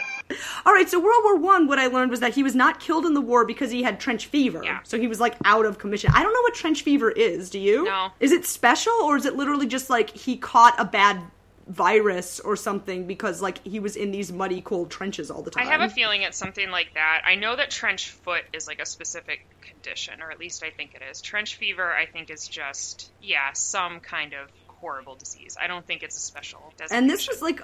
All 0.66 0.74
right, 0.74 0.90
so 0.90 1.00
World 1.00 1.24
War 1.24 1.38
One, 1.38 1.68
what 1.68 1.80
I 1.80 1.88
learned 1.88 2.12
was 2.12 2.20
that 2.20 2.34
he 2.34 2.44
was 2.44 2.56
not 2.56 2.80
killed 2.80 3.06
in 3.06 3.14
the 3.14 3.22
war 3.22 3.46
because 3.46 3.72
he 3.72 3.84
had 3.84 4.00
trench 4.00 4.26
fever. 4.28 4.62
Yeah. 4.64 4.80
So 4.84 4.98
he 4.98 5.08
was 5.08 5.20
like 5.20 5.36
out 5.46 5.66
of 5.66 5.78
commission. 5.78 6.12
I 6.14 6.24
don't 6.24 6.34
know 6.34 6.42
what 6.42 6.56
trench 6.56 6.82
fever 6.82 7.12
is. 7.12 7.50
Do 7.50 7.60
you? 7.60 7.86
No. 7.86 8.10
Is 8.20 8.32
it 8.32 8.46
special 8.46 8.94
or 9.04 9.18
is 9.18 9.26
it 9.26 9.36
literally 9.36 9.68
just 9.68 9.90
like 9.90 10.10
he 10.10 10.38
caught 10.38 10.74
a 10.80 10.86
bad 10.86 11.22
virus 11.68 12.40
or 12.40 12.56
something 12.56 13.08
because 13.08 13.42
like 13.42 13.66
he 13.66 13.80
was 13.80 13.96
in 13.96 14.12
these 14.12 14.32
muddy 14.32 14.62
cold 14.62 14.92
trenches 14.92 15.32
all 15.32 15.42
the 15.42 15.50
time. 15.52 15.68
I 15.68 15.72
have 15.72 15.82
a 15.82 15.90
feeling 15.90 16.22
it's 16.22 16.38
something 16.38 16.70
like 16.70 16.94
that. 16.94 17.24
I 17.26 17.36
know 17.36 17.56
that 17.56 17.72
trench 17.72 18.12
foot 18.12 18.44
is 18.54 18.68
like 18.68 18.80
a 18.80 18.86
specific 18.86 19.46
condition, 19.62 20.22
or 20.22 20.30
at 20.32 20.40
least 20.40 20.64
I 20.64 20.70
think 20.70 20.94
it 20.94 21.02
is. 21.10 21.22
Trench 21.22 21.56
fever, 21.56 21.92
I 21.92 22.06
think, 22.06 22.30
is 22.30 22.48
just 22.48 23.10
yeah, 23.22 23.54
some 23.54 24.00
kind 24.00 24.34
of 24.34 24.50
horrible 24.68 25.16
disease. 25.16 25.58
I 25.60 25.66
don't 25.68 25.86
think 25.86 26.04
it's 26.04 26.18
a 26.18 26.22
special. 26.22 26.74
and 26.92 27.10
this 27.10 27.28
was 27.28 27.42
like 27.42 27.62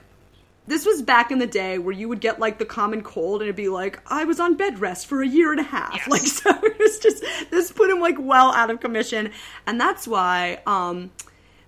this 0.67 0.86
was 0.86 1.01
back 1.01 1.31
in 1.31 1.39
the 1.39 1.48
day 1.48 1.77
where 1.77 1.93
you 1.93 2.08
would 2.10 2.22
get 2.22 2.39
like 2.39 2.58
the 2.58 2.65
common 2.65 3.01
cold 3.03 3.41
and 3.41 3.48
it'd 3.48 3.55
be 3.55 3.67
like 3.67 4.00
i 4.05 4.24
was 4.25 4.39
on 4.39 4.55
bed 4.55 4.79
rest 4.79 5.08
for 5.08 5.24
a 5.24 5.27
year 5.27 5.50
and 5.51 5.60
a 5.60 5.63
half 5.63 5.91
Yes. 5.96 6.08
like 6.08 6.22
so 6.22 6.50
it 6.63 6.77
was 6.79 7.00
just 7.00 7.24
this 7.50 7.72
put 7.72 7.89
him 7.89 8.00
like 8.00 8.15
well 8.20 8.53
out 8.53 8.70
of 8.70 8.79
commission 8.79 9.31
and 9.65 9.81
that's 9.81 10.08
why 10.08 10.60
um 10.67 11.10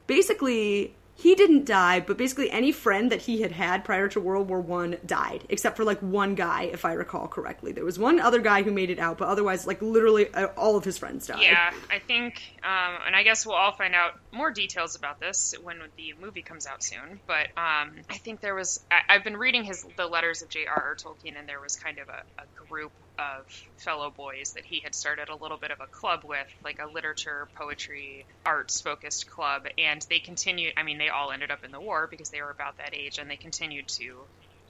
basically 0.06 0.94
he 1.24 1.36
didn't 1.36 1.66
die 1.66 2.00
but 2.00 2.18
basically 2.18 2.50
any 2.52 2.72
friend 2.72 3.12
that 3.12 3.22
he 3.22 3.42
had 3.42 3.52
had 3.52 3.84
prior 3.84 4.08
to 4.08 4.20
world 4.20 4.50
war 4.50 4.62
one 4.62 4.98
died 5.06 5.44
except 5.50 5.78
for 5.78 5.84
like 5.84 6.00
one 6.00 6.36
guy 6.36 6.64
if 6.64 6.86
i 6.86 6.94
recall 6.94 7.28
correctly 7.28 7.72
there 7.72 7.86
was 7.86 7.98
one 7.98 8.20
other 8.20 8.40
guy 8.40 8.62
who 8.64 8.72
made 8.72 8.90
it 8.90 9.00
out 9.00 9.18
but 9.18 9.28
otherwise 9.28 9.66
like 9.68 9.82
literally 9.82 10.32
uh, 10.34 10.48
all 10.58 10.76
of 10.76 10.84
his 10.84 10.98
friends 10.98 11.28
died 11.28 11.42
Yeah, 11.42 11.72
I 11.90 12.00
think, 12.00 12.42
um, 12.64 13.00
and 13.06 13.16
I 13.16 13.24
guess 13.24 13.46
we'll 13.46 13.56
all 13.56 13.74
find 13.74 13.96
out 13.96 14.14
more 14.32 14.52
details 14.52 14.96
about 14.96 15.20
this 15.20 15.54
when 15.62 15.78
the 15.98 16.14
movie 16.20 16.42
comes 16.42 16.66
out 16.66 16.84
soon. 16.84 17.20
But 17.28 17.48
um, 17.58 18.02
I 18.10 18.18
think 18.24 18.42
there 18.42 18.56
was, 18.56 18.84
I, 18.92 19.16
I've 19.16 19.24
been 19.24 19.38
reading 19.38 19.64
his 19.64 19.86
the 19.98 20.08
letters 20.08 20.42
of 20.42 20.50
J.R.R. 20.50 20.96
Tolkien, 20.96 21.38
and 21.38 21.48
there 21.48 21.60
was 21.62 21.76
kind 21.76 22.00
of 22.00 22.10
a, 22.10 22.24
a 22.42 22.68
group 22.68 22.92
of 23.18 23.46
fellow 23.78 24.12
boys 24.12 24.54
that 24.54 24.66
he 24.66 24.82
had 24.84 24.96
started 24.96 25.30
a 25.30 25.36
little 25.36 25.58
bit 25.58 25.72
of 25.72 25.80
a 25.82 25.88
club 25.88 26.22
with, 26.24 26.48
like 26.64 26.80
a 26.80 26.92
literature, 26.92 27.48
poetry, 27.56 28.26
arts 28.46 28.82
focused 28.82 29.30
club, 29.30 29.64
and 29.78 30.06
they 30.10 30.20
continued. 30.20 30.74
I 30.78 30.84
mean, 30.84 30.98
they 30.98 31.10
all 31.10 31.32
ended 31.32 31.52
up 31.52 31.64
in 31.64 31.72
the 31.72 31.82
war 31.82 32.08
because 32.10 32.30
they 32.30 32.42
were 32.42 32.52
about 32.52 32.78
that 32.78 32.96
age, 32.96 33.20
and 33.20 33.30
they 33.30 33.38
continued 33.38 33.88
to 34.00 34.26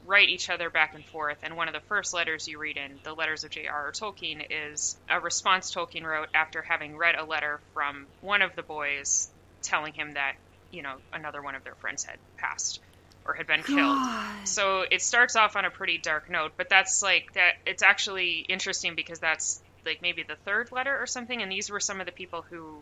write 0.06 0.30
each 0.30 0.50
other 0.50 0.70
back 0.70 0.94
and 0.94 1.06
forth. 1.06 1.38
And 1.44 1.56
one 1.56 1.68
of 1.68 1.74
the 1.74 1.88
first 1.88 2.14
letters 2.14 2.48
you 2.48 2.60
read 2.60 2.78
in 2.78 3.00
the 3.04 3.14
letters 3.14 3.44
of 3.44 3.52
J.R.R. 3.52 3.92
Tolkien 3.92 4.46
is 4.50 4.98
a 5.10 5.20
response 5.20 5.74
Tolkien 5.74 6.04
wrote 6.04 6.28
after 6.34 6.62
having 6.62 6.98
read 6.98 7.16
a 7.16 7.26
letter 7.26 7.60
from 7.74 8.08
one 8.22 8.42
of 8.42 8.56
the 8.56 8.64
boys 8.64 9.30
telling 9.62 9.94
him 9.94 10.12
that, 10.14 10.34
you 10.72 10.82
know, 10.82 10.96
another 11.14 11.42
one 11.42 11.56
of 11.56 11.64
their 11.64 11.76
friends 11.76 12.04
had 12.04 12.18
passed 12.38 12.80
or 13.26 13.34
had 13.34 13.48
been 13.48 13.64
killed. 13.64 13.98
So 14.46 14.84
it 14.90 15.02
starts 15.02 15.36
off 15.36 15.56
on 15.56 15.66
a 15.66 15.70
pretty 15.70 15.98
dark 15.98 16.30
note, 16.30 16.54
but 16.58 16.70
that's 16.70 17.02
like 17.02 17.34
that 17.34 17.54
it's 17.66 17.84
actually 17.84 18.46
interesting 18.50 18.96
because 18.96 19.20
that's 19.20 19.62
like 19.86 20.02
maybe 20.02 20.24
the 20.24 20.36
third 20.46 20.72
letter 20.72 20.98
or 20.98 21.06
something 21.06 21.42
and 21.42 21.52
these 21.52 21.70
were 21.70 21.80
some 21.80 22.00
of 22.00 22.06
the 22.06 22.12
people 22.12 22.44
who 22.50 22.78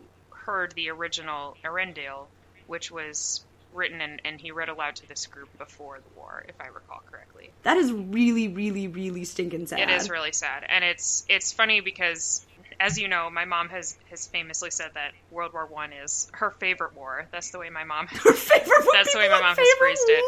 heard 0.46 0.72
the 0.74 0.90
original 0.90 1.56
Eärendil, 1.64 2.26
which 2.68 2.92
was 2.92 3.44
written 3.74 4.02
and, 4.02 4.22
and 4.26 4.42
he 4.42 4.52
read 4.52 4.70
aloud 4.70 4.96
to 4.96 5.08
this 5.08 5.28
group 5.28 5.48
before 5.58 5.98
the 6.00 6.20
war, 6.20 6.44
if 6.48 6.56
I 6.60 6.68
recall 6.68 7.02
correctly. 7.10 7.50
that 7.64 7.78
is 7.78 7.92
really 7.92 8.48
really 8.50 8.88
really 8.88 9.24
stinking 9.24 9.68
sad 9.68 9.80
It 9.80 9.90
is 9.90 10.10
really 10.10 10.34
sad, 10.34 10.66
and 10.68 10.84
it's 10.84 11.24
it's 11.30 11.54
funny 11.54 11.82
because, 11.82 12.46
as 12.82 12.98
you 12.98 13.08
know, 13.08 13.30
my 13.30 13.46
mom 13.46 13.70
has 13.70 13.96
has 14.10 14.26
famously 14.26 14.72
said 14.72 14.92
that 14.96 15.12
World 15.30 15.54
War 15.54 15.68
One 15.68 15.94
is 15.94 16.28
her 16.34 16.50
favorite 16.50 16.96
war. 16.96 17.28
That's 17.32 17.52
the 17.52 17.60
way 17.60 17.70
my 17.70 17.84
mom. 17.84 18.08
Her 18.08 18.34
favorite 18.34 18.88
That's 18.92 19.14
the 19.14 19.20
way 19.20 19.30
my 19.30 19.40
mom 19.40 19.56
has 19.56 19.68
phrased 19.78 20.06
it. 20.08 20.24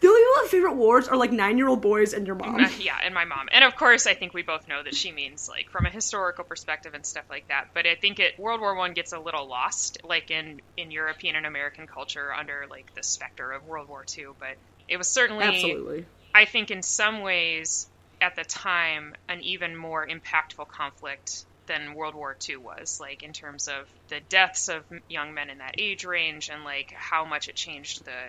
The 0.00 0.08
only 0.08 0.20
people 0.20 0.34
have 0.40 0.50
favorite 0.50 0.76
wars 0.76 1.08
are 1.08 1.16
like 1.16 1.32
nine 1.32 1.58
year 1.58 1.68
old 1.68 1.82
boys 1.82 2.14
and 2.14 2.26
your 2.26 2.36
mom. 2.36 2.56
Uh, 2.56 2.68
yeah, 2.80 2.96
and 3.04 3.14
my 3.14 3.24
mom, 3.24 3.48
and 3.52 3.62
of 3.62 3.76
course, 3.76 4.06
I 4.06 4.14
think 4.14 4.32
we 4.32 4.42
both 4.42 4.68
know 4.68 4.82
that 4.82 4.94
she 4.94 5.12
means 5.12 5.48
like 5.48 5.70
from 5.70 5.84
a 5.84 5.90
historical 5.90 6.44
perspective 6.44 6.94
and 6.94 7.04
stuff 7.04 7.24
like 7.28 7.46
that. 7.48 7.68
But 7.74 7.86
I 7.86 7.94
think 7.94 8.18
it 8.20 8.38
World 8.38 8.60
War 8.60 8.74
One 8.74 8.94
gets 8.94 9.12
a 9.12 9.18
little 9.18 9.46
lost, 9.46 9.98
like 10.02 10.30
in 10.30 10.62
in 10.78 10.90
European 10.90 11.36
and 11.36 11.44
American 11.44 11.86
culture 11.86 12.32
under 12.32 12.64
like 12.70 12.94
the 12.94 13.02
specter 13.02 13.52
of 13.52 13.66
World 13.66 13.88
War 13.88 14.04
Two. 14.06 14.34
But 14.38 14.56
it 14.88 14.96
was 14.96 15.08
certainly 15.08 15.44
Absolutely. 15.44 16.06
I 16.34 16.46
think 16.46 16.70
in 16.70 16.82
some 16.82 17.20
ways, 17.20 17.88
at 18.20 18.34
the 18.34 18.44
time, 18.44 19.14
an 19.28 19.42
even 19.42 19.76
more 19.76 20.06
impactful 20.06 20.68
conflict 20.68 21.44
than 21.66 21.94
World 21.94 22.14
War 22.14 22.36
II 22.48 22.58
was, 22.58 23.00
like 23.00 23.22
in 23.22 23.32
terms 23.32 23.68
of 23.68 23.86
the 24.08 24.20
deaths 24.28 24.68
of 24.68 24.84
young 25.08 25.34
men 25.34 25.50
in 25.50 25.58
that 25.58 25.76
age 25.78 26.04
range 26.04 26.48
and 26.48 26.64
like 26.64 26.92
how 26.92 27.24
much 27.24 27.48
it 27.48 27.54
changed 27.54 28.04
the 28.04 28.20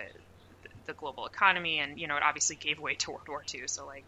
the 0.86 0.92
global 0.94 1.26
economy, 1.26 1.78
and 1.78 2.00
you 2.00 2.06
know, 2.06 2.16
it 2.16 2.22
obviously 2.22 2.56
gave 2.56 2.78
way 2.80 2.94
to 3.00 3.10
World 3.10 3.28
War 3.28 3.42
II. 3.52 3.62
So 3.66 3.86
like. 3.86 4.04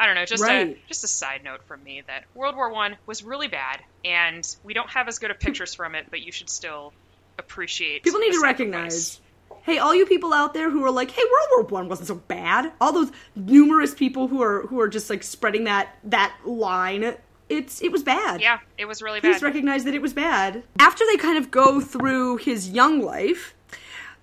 I 0.00 0.06
don't 0.06 0.14
know, 0.14 0.26
just 0.26 0.44
a 0.44 0.76
just 0.86 1.02
a 1.02 1.08
side 1.08 1.42
note 1.42 1.64
from 1.64 1.82
me 1.82 2.04
that 2.06 2.22
World 2.32 2.54
War 2.54 2.70
One 2.70 2.96
was 3.04 3.24
really 3.24 3.48
bad, 3.48 3.80
and 4.04 4.46
we 4.62 4.72
don't 4.72 4.88
have 4.90 5.08
as 5.08 5.18
good 5.18 5.32
of 5.32 5.40
pictures 5.40 5.74
from 5.74 5.96
it, 5.96 6.06
but 6.08 6.20
you 6.20 6.30
should 6.30 6.48
still 6.48 6.92
appreciate. 7.36 8.02
People 8.02 8.20
need 8.20 8.32
to 8.32 8.40
recognize. 8.40 9.20
Hey, 9.62 9.78
all 9.78 9.94
you 9.94 10.06
people 10.06 10.32
out 10.32 10.54
there 10.54 10.70
who 10.70 10.84
are 10.84 10.90
like, 10.90 11.10
"Hey, 11.10 11.22
World 11.22 11.68
War 11.70 11.80
One 11.80 11.88
wasn't 11.88 12.08
so 12.08 12.14
bad." 12.14 12.72
All 12.80 12.92
those 12.92 13.10
numerous 13.34 13.94
people 13.94 14.28
who 14.28 14.42
are 14.42 14.62
who 14.66 14.80
are 14.80 14.88
just 14.88 15.10
like 15.10 15.22
spreading 15.22 15.64
that 15.64 15.88
that 16.04 16.34
line. 16.44 17.16
It's 17.48 17.80
it 17.82 17.90
was 17.92 18.02
bad. 18.02 18.40
Yeah, 18.40 18.58
it 18.76 18.84
was 18.86 19.00
really 19.02 19.20
bad. 19.20 19.32
Please 19.32 19.40
bad. 19.40 19.46
recognize 19.46 19.84
that 19.84 19.94
it 19.94 20.02
was 20.02 20.12
bad. 20.12 20.62
After 20.78 21.04
they 21.06 21.16
kind 21.16 21.38
of 21.38 21.50
go 21.50 21.80
through 21.80 22.36
his 22.38 22.68
young 22.68 23.00
life, 23.00 23.54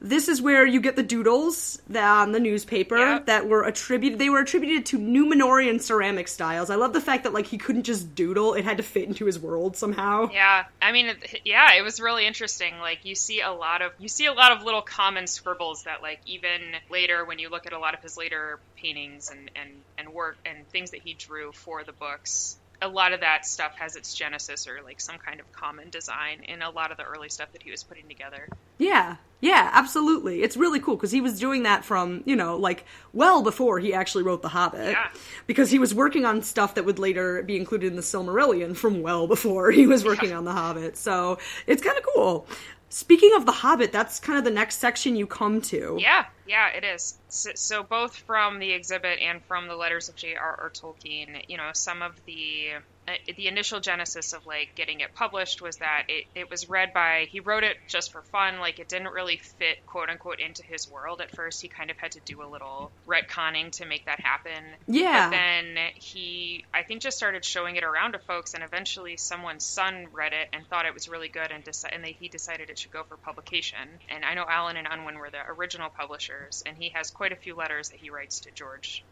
this 0.01 0.27
is 0.27 0.41
where 0.41 0.65
you 0.67 0.79
get 0.81 0.95
the 0.97 1.01
doodles 1.01 1.81
that, 1.88 2.03
on 2.21 2.33
the 2.33 2.39
newspaper 2.39 2.97
Yeah. 2.97 3.19
that 3.25 3.47
were 3.47 3.63
attributed. 3.63 4.19
They 4.19 4.29
were 4.29 4.39
attributed 4.41 4.85
to 4.88 4.99
Numenorean 4.99 5.81
ceramic 5.81 6.27
styles. 6.27 6.69
I 6.69 6.75
love 6.75 6.93
the 6.93 7.01
fact 7.01 7.23
that 7.23 7.33
like 7.33 7.47
he 7.47 7.57
couldn't 7.57 7.83
just 7.83 8.13
doodle; 8.13 8.53
it 8.53 8.63
had 8.65 8.77
to 8.77 8.83
fit 8.83 9.07
into 9.07 9.25
his 9.25 9.39
world 9.39 9.75
somehow. 9.75 10.29
Yeah, 10.31 10.65
I 10.79 10.91
mean, 10.91 11.07
it- 11.07 11.41
yeah, 11.45 11.73
it 11.73 11.81
was 11.81 11.99
really 11.99 12.27
interesting. 12.27 12.77
Like 12.77 13.05
you 13.05 13.15
see 13.15 13.41
a 13.41 13.51
lot 13.51 13.81
of 13.81 13.93
you 13.97 14.07
see 14.09 14.27
a 14.27 14.33
lot 14.33 14.51
of 14.51 14.63
little 14.63 14.83
common 14.83 15.25
scribbles 15.25 15.83
that, 15.85 16.03
like, 16.03 16.19
even 16.27 16.61
later 16.91 17.25
when 17.25 17.39
you 17.39 17.49
look 17.49 17.65
at 17.65 17.73
a 17.73 17.79
lot 17.79 17.95
of 17.95 18.01
his 18.01 18.17
later 18.17 18.59
paintings 18.75 19.31
and 19.31 19.49
and 19.55 19.71
and 19.97 20.09
work 20.09 20.38
and 20.45 20.67
things 20.69 20.91
that 20.91 21.01
he 21.03 21.13
drew 21.15 21.51
for 21.53 21.83
the 21.83 21.93
books, 21.93 22.57
a 22.86 22.88
lot 22.88 23.13
of 23.13 23.21
that 23.21 23.45
stuff 23.45 23.74
has 23.80 23.95
its 23.95 24.13
genesis 24.13 24.67
or 24.67 24.84
like 24.84 25.02
some 25.02 25.17
kind 25.17 25.39
of 25.39 25.52
common 25.52 25.89
design 25.89 26.43
in 26.48 26.62
a 26.62 26.69
lot 26.69 26.91
of 26.91 26.98
the 26.98 27.04
early 27.04 27.30
stuff 27.30 27.52
that 27.52 27.63
he 27.63 27.71
was 27.71 27.84
putting 27.84 28.08
together. 28.08 28.48
Yeah, 28.77 29.17
yeah, 29.41 29.69
absolutely. 29.73 30.41
It's 30.41 30.57
really 30.57 30.79
cool 30.79 30.95
because 30.95 31.11
he 31.11 31.21
was 31.21 31.39
doing 31.39 31.63
that 31.63 31.85
from, 31.85 32.23
you 32.25 32.35
know, 32.35 32.57
like 32.57 32.85
well 33.13 33.43
before 33.43 33.79
he 33.79 33.93
actually 33.93 34.23
wrote 34.23 34.41
The 34.41 34.49
Hobbit. 34.49 34.91
Yeah. 34.91 35.07
Because 35.45 35.69
he 35.69 35.77
was 35.77 35.93
working 35.93 36.25
on 36.25 36.41
stuff 36.41 36.75
that 36.75 36.85
would 36.85 36.99
later 36.99 37.43
be 37.43 37.55
included 37.55 37.88
in 37.88 37.95
the 37.95 38.01
Silmarillion 38.01 38.75
from 38.75 39.01
well 39.01 39.27
before 39.27 39.71
he 39.71 39.85
was 39.85 40.03
working 40.03 40.31
on 40.31 40.45
The 40.45 40.53
Hobbit. 40.53 40.97
So 40.97 41.38
it's 41.67 41.83
kind 41.83 41.97
of 41.97 42.03
cool. 42.15 42.47
Speaking 42.89 43.33
of 43.35 43.45
The 43.45 43.51
Hobbit, 43.51 43.91
that's 43.91 44.19
kind 44.19 44.39
of 44.39 44.45
the 44.45 44.51
next 44.51 44.77
section 44.79 45.15
you 45.15 45.27
come 45.27 45.61
to. 45.63 45.97
Yeah, 45.99 46.25
yeah, 46.47 46.69
it 46.69 46.83
is. 46.83 47.17
So, 47.27 47.51
so 47.55 47.83
both 47.83 48.15
from 48.15 48.59
the 48.59 48.71
exhibit 48.71 49.19
and 49.19 49.43
from 49.43 49.67
the 49.67 49.75
letters 49.75 50.07
of 50.07 50.15
J.R.R. 50.15 50.71
Tolkien, 50.71 51.43
you 51.49 51.57
know, 51.57 51.71
some 51.73 52.01
of 52.01 52.13
the 52.25 52.69
Uh, 53.08 53.13
the 53.38 53.48
initial 53.48 53.80
genesis 53.80 54.34
of 54.34 54.46
like 54.46 54.70
getting 54.76 55.00
it 55.00 55.13
published 55.13 55.62
was 55.62 55.78
that 55.78 56.04
it, 56.08 56.26
it 56.34 56.50
was 56.50 56.68
read 56.70 56.89
by 56.94 57.28
he 57.30 57.39
wrote 57.39 57.63
it 57.63 57.78
just 57.88 58.12
for 58.12 58.24
fun 58.32 58.60
like 58.60 58.80
it 58.80 58.89
didn't 58.89 59.13
really 59.13 59.39
fit 59.60 59.78
quote 59.86 60.10
unquote 60.10 60.39
into 60.39 60.63
his 60.63 60.89
world 60.89 61.22
at 61.22 61.36
first. 61.36 61.62
He 61.62 61.70
kind 61.70 61.91
of 61.91 61.98
had 62.00 62.12
to 62.13 62.22
do 62.26 62.41
a 62.41 62.50
little 62.50 62.91
retconning 63.08 63.72
to 63.74 63.86
make 63.86 64.06
that 64.06 64.20
happen. 64.20 64.63
Yeah. 64.88 65.30
but 65.30 65.36
then 65.36 65.78
he 65.96 66.63
i 66.74 66.84
think 66.84 67.02
just 67.02 67.18
started 67.18 67.46
showing 67.46 67.76
it 67.76 67.84
around 67.84 68.13
to 68.13 68.20
folks 68.20 68.54
and 68.54 68.63
eventually 68.63 69.18
someone's 69.18 69.65
son 69.65 70.06
read 70.12 70.34
it 70.34 70.48
and 70.54 70.65
thought 70.68 70.86
it 70.86 70.94
was 70.94 71.08
really 71.08 71.30
good 71.30 71.52
and, 71.52 71.63
deci- 71.63 71.94
and 71.94 72.04
they, 72.04 72.13
he 72.20 72.30
decided 72.30 72.70
it 72.70 72.80
should 72.80 72.91
go 72.91 73.04
for 73.08 73.18
publication. 73.18 74.00
And 74.10 74.26
i 74.26 74.34
know 74.34 74.46
Allen 74.50 74.78
and 74.78 74.88
unwin 74.89 75.15
were 75.18 75.30
the 75.30 75.41
original 75.48 75.89
publishers 75.89 76.63
and 76.65 76.76
he 76.78 76.91
has 76.96 77.12
quite 77.12 77.32
a 77.32 77.36
few 77.38 77.56
letters 77.56 77.89
that 77.89 78.00
he 78.00 78.10
writes 78.10 78.39
to 78.41 78.52
george 78.52 79.06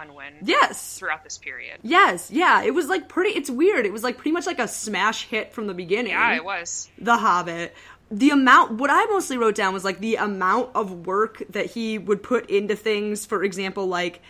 unwin 0.00 0.34
Yes. 0.42 0.98
throughout 0.98 1.24
this 1.24 1.38
period 1.38 1.78
Yes, 1.82 2.30
yeah. 2.30 2.62
It 2.62 2.72
was 2.74 2.88
like 2.88 3.08
pretty, 3.08 3.30
it's 3.38 3.50
weird. 3.50 3.86
It 3.86 3.92
was 3.92 4.02
like 4.02 4.16
pretty 4.16 4.32
much 4.32 4.46
like 4.46 4.58
a 4.58 4.68
smash 4.68 5.24
hit 5.26 5.52
from 5.52 5.66
the 5.66 5.74
beginning. 5.74 6.12
yeah 6.12 6.34
it 6.34 6.44
was 6.44 6.88
The 6.98 7.16
Hobbit. 7.16 7.74
The 8.12 8.30
amount, 8.30 8.72
what 8.72 8.90
I 8.90 9.04
mostly 9.06 9.36
wrote 9.38 9.54
down 9.54 9.72
was 9.72 9.84
like 9.84 10.00
the 10.00 10.16
amount 10.16 10.70
of 10.74 11.06
work 11.06 11.42
that 11.50 11.66
he 11.66 11.96
would 11.96 12.22
put 12.24 12.50
into 12.50 12.74
things. 12.74 13.24
For 13.24 13.44
example, 13.44 13.86
like 13.86 14.20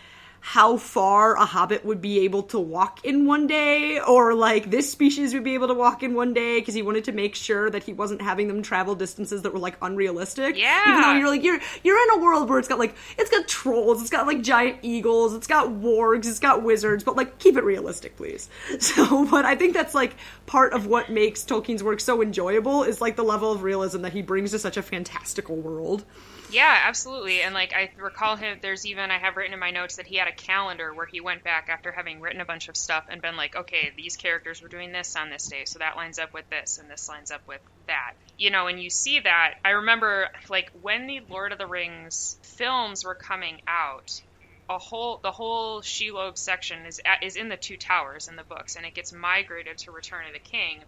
how 0.43 0.75
far 0.75 1.35
a 1.35 1.45
hobbit 1.45 1.85
would 1.85 2.01
be 2.01 2.19
able 2.21 2.41
to 2.41 2.59
walk 2.59 3.05
in 3.05 3.25
one 3.27 3.45
day, 3.45 3.99
or 3.99 4.33
like 4.33 4.71
this 4.71 4.91
species 4.91 5.35
would 5.35 5.43
be 5.43 5.53
able 5.53 5.67
to 5.67 5.73
walk 5.75 6.01
in 6.01 6.15
one 6.15 6.33
day, 6.33 6.59
because 6.59 6.73
he 6.73 6.81
wanted 6.81 7.03
to 7.05 7.11
make 7.11 7.35
sure 7.35 7.69
that 7.69 7.83
he 7.83 7.93
wasn't 7.93 8.21
having 8.21 8.47
them 8.47 8.63
travel 8.63 8.95
distances 8.95 9.43
that 9.43 9.53
were 9.53 9.59
like 9.59 9.77
unrealistic. 9.83 10.57
Yeah. 10.57 10.81
Even 10.89 11.01
though 11.01 11.13
you're 11.13 11.29
like 11.29 11.43
you're 11.43 11.59
you're 11.83 12.01
in 12.01 12.19
a 12.19 12.23
world 12.23 12.49
where 12.49 12.57
it's 12.57 12.67
got 12.67 12.79
like 12.79 12.95
it's 13.19 13.29
got 13.29 13.47
trolls, 13.47 14.01
it's 14.01 14.09
got 14.09 14.25
like 14.25 14.41
giant 14.41 14.79
eagles, 14.81 15.35
it's 15.35 15.47
got 15.47 15.67
wargs, 15.67 16.27
it's 16.27 16.39
got 16.39 16.63
wizards, 16.63 17.03
but 17.03 17.15
like 17.15 17.37
keep 17.37 17.55
it 17.55 17.63
realistic, 17.63 18.17
please. 18.17 18.49
So, 18.91 19.25
but 19.25 19.45
I 19.45 19.55
think 19.55 19.73
that's 19.73 19.93
like 19.93 20.15
part 20.47 20.73
of 20.73 20.87
what 20.87 21.09
makes 21.09 21.43
Tolkien's 21.43 21.83
work 21.83 21.99
so 21.99 22.21
enjoyable 22.21 22.83
is 22.83 22.99
like 22.99 23.15
the 23.15 23.23
level 23.23 23.51
of 23.51 23.61
realism 23.63 24.01
that 24.01 24.11
he 24.11 24.21
brings 24.21 24.51
to 24.51 24.59
such 24.59 24.75
a 24.75 24.81
fantastical 24.81 25.55
world. 25.55 26.03
Yeah, 26.51 26.79
absolutely. 26.83 27.41
And 27.41 27.53
like 27.53 27.73
I 27.73 27.91
recall 27.97 28.35
him 28.35 28.57
there's 28.61 28.85
even 28.85 29.11
I 29.11 29.17
have 29.17 29.37
written 29.37 29.53
in 29.53 29.59
my 29.59 29.71
notes 29.71 29.95
that 29.95 30.07
he 30.07 30.17
had 30.17 30.27
a 30.31 30.43
calendar 30.43 30.93
where 30.93 31.05
he 31.05 31.21
went 31.21 31.43
back 31.43 31.67
after 31.69 31.91
having 31.91 32.21
written 32.21 32.41
a 32.41 32.45
bunch 32.45 32.69
of 32.69 32.77
stuff 32.77 33.05
and 33.09 33.21
been 33.21 33.37
like, 33.37 33.55
okay, 33.55 33.91
these 33.95 34.15
characters 34.15 34.61
were 34.61 34.67
doing 34.67 34.91
this 34.91 35.15
on 35.15 35.29
this 35.29 35.47
day, 35.47 35.63
so 35.65 35.79
that 35.79 35.95
lines 35.95 36.19
up 36.19 36.33
with 36.33 36.49
this 36.49 36.77
and 36.77 36.89
this 36.89 37.07
lines 37.09 37.31
up 37.31 37.41
with 37.47 37.61
that. 37.87 38.13
You 38.37 38.49
know, 38.49 38.67
and 38.67 38.81
you 38.81 38.89
see 38.89 39.19
that. 39.19 39.55
I 39.63 39.71
remember 39.71 40.27
like 40.49 40.71
when 40.81 41.07
the 41.07 41.21
Lord 41.29 41.51
of 41.51 41.57
the 41.57 41.67
Rings 41.67 42.37
films 42.43 43.03
were 43.03 43.15
coming 43.15 43.61
out, 43.67 44.21
a 44.69 44.77
whole 44.77 45.19
the 45.21 45.31
whole 45.31 45.81
Shelob 45.81 46.37
section 46.37 46.85
is 46.85 47.01
at, 47.05 47.23
is 47.23 47.35
in 47.35 47.49
the 47.49 47.57
Two 47.57 47.77
Towers 47.77 48.27
in 48.27 48.35
the 48.35 48.43
books, 48.43 48.75
and 48.75 48.85
it 48.85 48.93
gets 48.93 49.13
migrated 49.13 49.77
to 49.79 49.91
Return 49.91 50.25
of 50.27 50.33
the 50.33 50.39
King, 50.39 50.79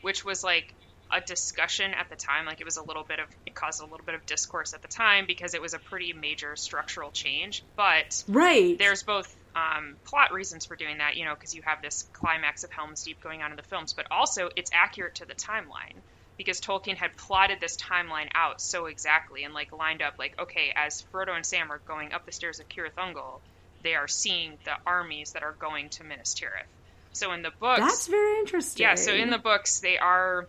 which 0.00 0.24
was 0.24 0.44
like 0.44 0.74
a 1.12 1.20
discussion 1.20 1.92
at 1.94 2.08
the 2.10 2.16
time. 2.16 2.46
Like 2.46 2.60
it 2.60 2.64
was 2.64 2.76
a 2.76 2.82
little 2.82 3.04
bit 3.04 3.18
of 3.20 3.26
it 3.46 3.54
caused 3.54 3.80
a 3.80 3.84
little 3.84 4.04
bit 4.04 4.14
of 4.14 4.24
discourse 4.26 4.72
at 4.74 4.82
the 4.82 4.88
time 4.88 5.24
because 5.26 5.54
it 5.54 5.60
was 5.62 5.74
a 5.74 5.78
pretty 5.78 6.12
major 6.12 6.56
structural 6.56 7.10
change. 7.10 7.62
But 7.76 8.24
Right. 8.28 8.78
there's 8.78 9.02
both 9.02 9.34
um, 9.54 9.96
plot 10.06 10.32
reasons 10.32 10.64
for 10.64 10.76
doing 10.76 10.98
that, 10.98 11.16
you 11.16 11.24
know, 11.26 11.34
because 11.34 11.54
you 11.54 11.62
have 11.62 11.82
this 11.82 12.04
climax 12.14 12.64
of 12.64 12.70
Helm's 12.72 13.02
Deep 13.04 13.20
going 13.22 13.42
on 13.42 13.50
in 13.50 13.56
the 13.56 13.62
films, 13.62 13.92
but 13.92 14.06
also 14.10 14.48
it's 14.56 14.70
accurate 14.72 15.16
to 15.16 15.26
the 15.26 15.34
timeline 15.34 15.94
because 16.38 16.60
Tolkien 16.60 16.96
had 16.96 17.14
plotted 17.18 17.60
this 17.60 17.76
timeline 17.76 18.28
out 18.34 18.60
so 18.62 18.86
exactly 18.86 19.44
and 19.44 19.52
like 19.52 19.70
lined 19.70 20.00
up 20.00 20.14
like 20.18 20.40
okay, 20.40 20.72
as 20.74 21.04
Frodo 21.12 21.36
and 21.36 21.44
Sam 21.44 21.70
are 21.70 21.80
going 21.86 22.12
up 22.14 22.24
the 22.24 22.32
stairs 22.32 22.58
of 22.60 22.68
Cirith 22.70 22.94
Ungol, 22.96 23.40
they 23.82 23.94
are 23.94 24.08
seeing 24.08 24.56
the 24.64 24.72
armies 24.86 25.32
that 25.32 25.42
are 25.42 25.52
going 25.58 25.90
to 25.90 26.04
Minas 26.04 26.34
Tirith. 26.34 26.64
So 27.12 27.32
in 27.32 27.42
the 27.42 27.50
books, 27.60 27.80
That's 27.80 28.06
very 28.06 28.38
interesting. 28.38 28.84
yeah, 28.84 28.94
so 28.94 29.12
in 29.12 29.28
the 29.28 29.36
books 29.38 29.80
they 29.80 29.98
are 29.98 30.46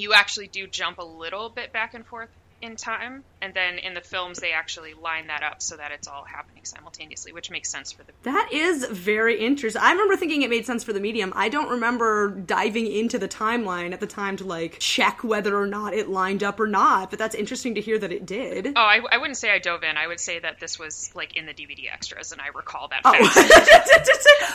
you 0.00 0.12
actually 0.14 0.48
do 0.48 0.66
jump 0.66 0.98
a 0.98 1.04
little 1.04 1.48
bit 1.48 1.72
back 1.72 1.94
and 1.94 2.06
forth 2.06 2.28
in 2.62 2.76
time, 2.76 3.24
and 3.42 3.52
then 3.54 3.78
in 3.78 3.94
the 3.94 4.00
films 4.00 4.38
they 4.40 4.52
actually 4.52 4.94
line 4.94 5.26
that 5.28 5.42
up 5.42 5.60
so 5.62 5.76
that 5.76 5.92
it's 5.92 6.08
all 6.08 6.24
happening 6.24 6.64
simultaneously, 6.64 7.32
which 7.32 7.50
makes 7.50 7.68
sense 7.70 7.92
for 7.92 8.02
the 8.02 8.12
That 8.22 8.48
is 8.52 8.84
very 8.86 9.38
interesting. 9.38 9.80
I 9.82 9.92
remember 9.92 10.16
thinking 10.16 10.42
it 10.42 10.50
made 10.50 10.66
sense 10.66 10.82
for 10.84 10.92
the 10.92 11.00
medium. 11.00 11.32
I 11.36 11.48
don't 11.48 11.68
remember 11.70 12.30
diving 12.30 12.86
into 12.90 13.18
the 13.18 13.28
timeline 13.28 13.92
at 13.92 14.00
the 14.00 14.06
time 14.06 14.36
to 14.38 14.44
like 14.44 14.78
check 14.78 15.22
whether 15.22 15.56
or 15.58 15.66
not 15.66 15.92
it 15.94 16.08
lined 16.08 16.42
up 16.42 16.58
or 16.60 16.66
not, 16.66 17.10
but 17.10 17.18
that's 17.18 17.34
interesting 17.34 17.74
to 17.76 17.80
hear 17.80 17.98
that 17.98 18.10
it 18.12 18.26
did. 18.26 18.68
Oh, 18.68 18.80
I, 18.80 19.00
I 19.12 19.18
wouldn't 19.18 19.36
say 19.36 19.50
I 19.50 19.58
dove 19.58 19.82
in. 19.84 19.96
I 19.96 20.06
would 20.06 20.20
say 20.20 20.38
that 20.38 20.58
this 20.60 20.78
was 20.78 21.10
like 21.14 21.36
in 21.36 21.46
the 21.46 21.52
DVD 21.54 21.92
extras, 21.92 22.32
and 22.32 22.40
I 22.40 22.48
recall 22.48 22.88
that 22.88 23.02
Oh. 23.04 23.12
fact. 23.12 24.08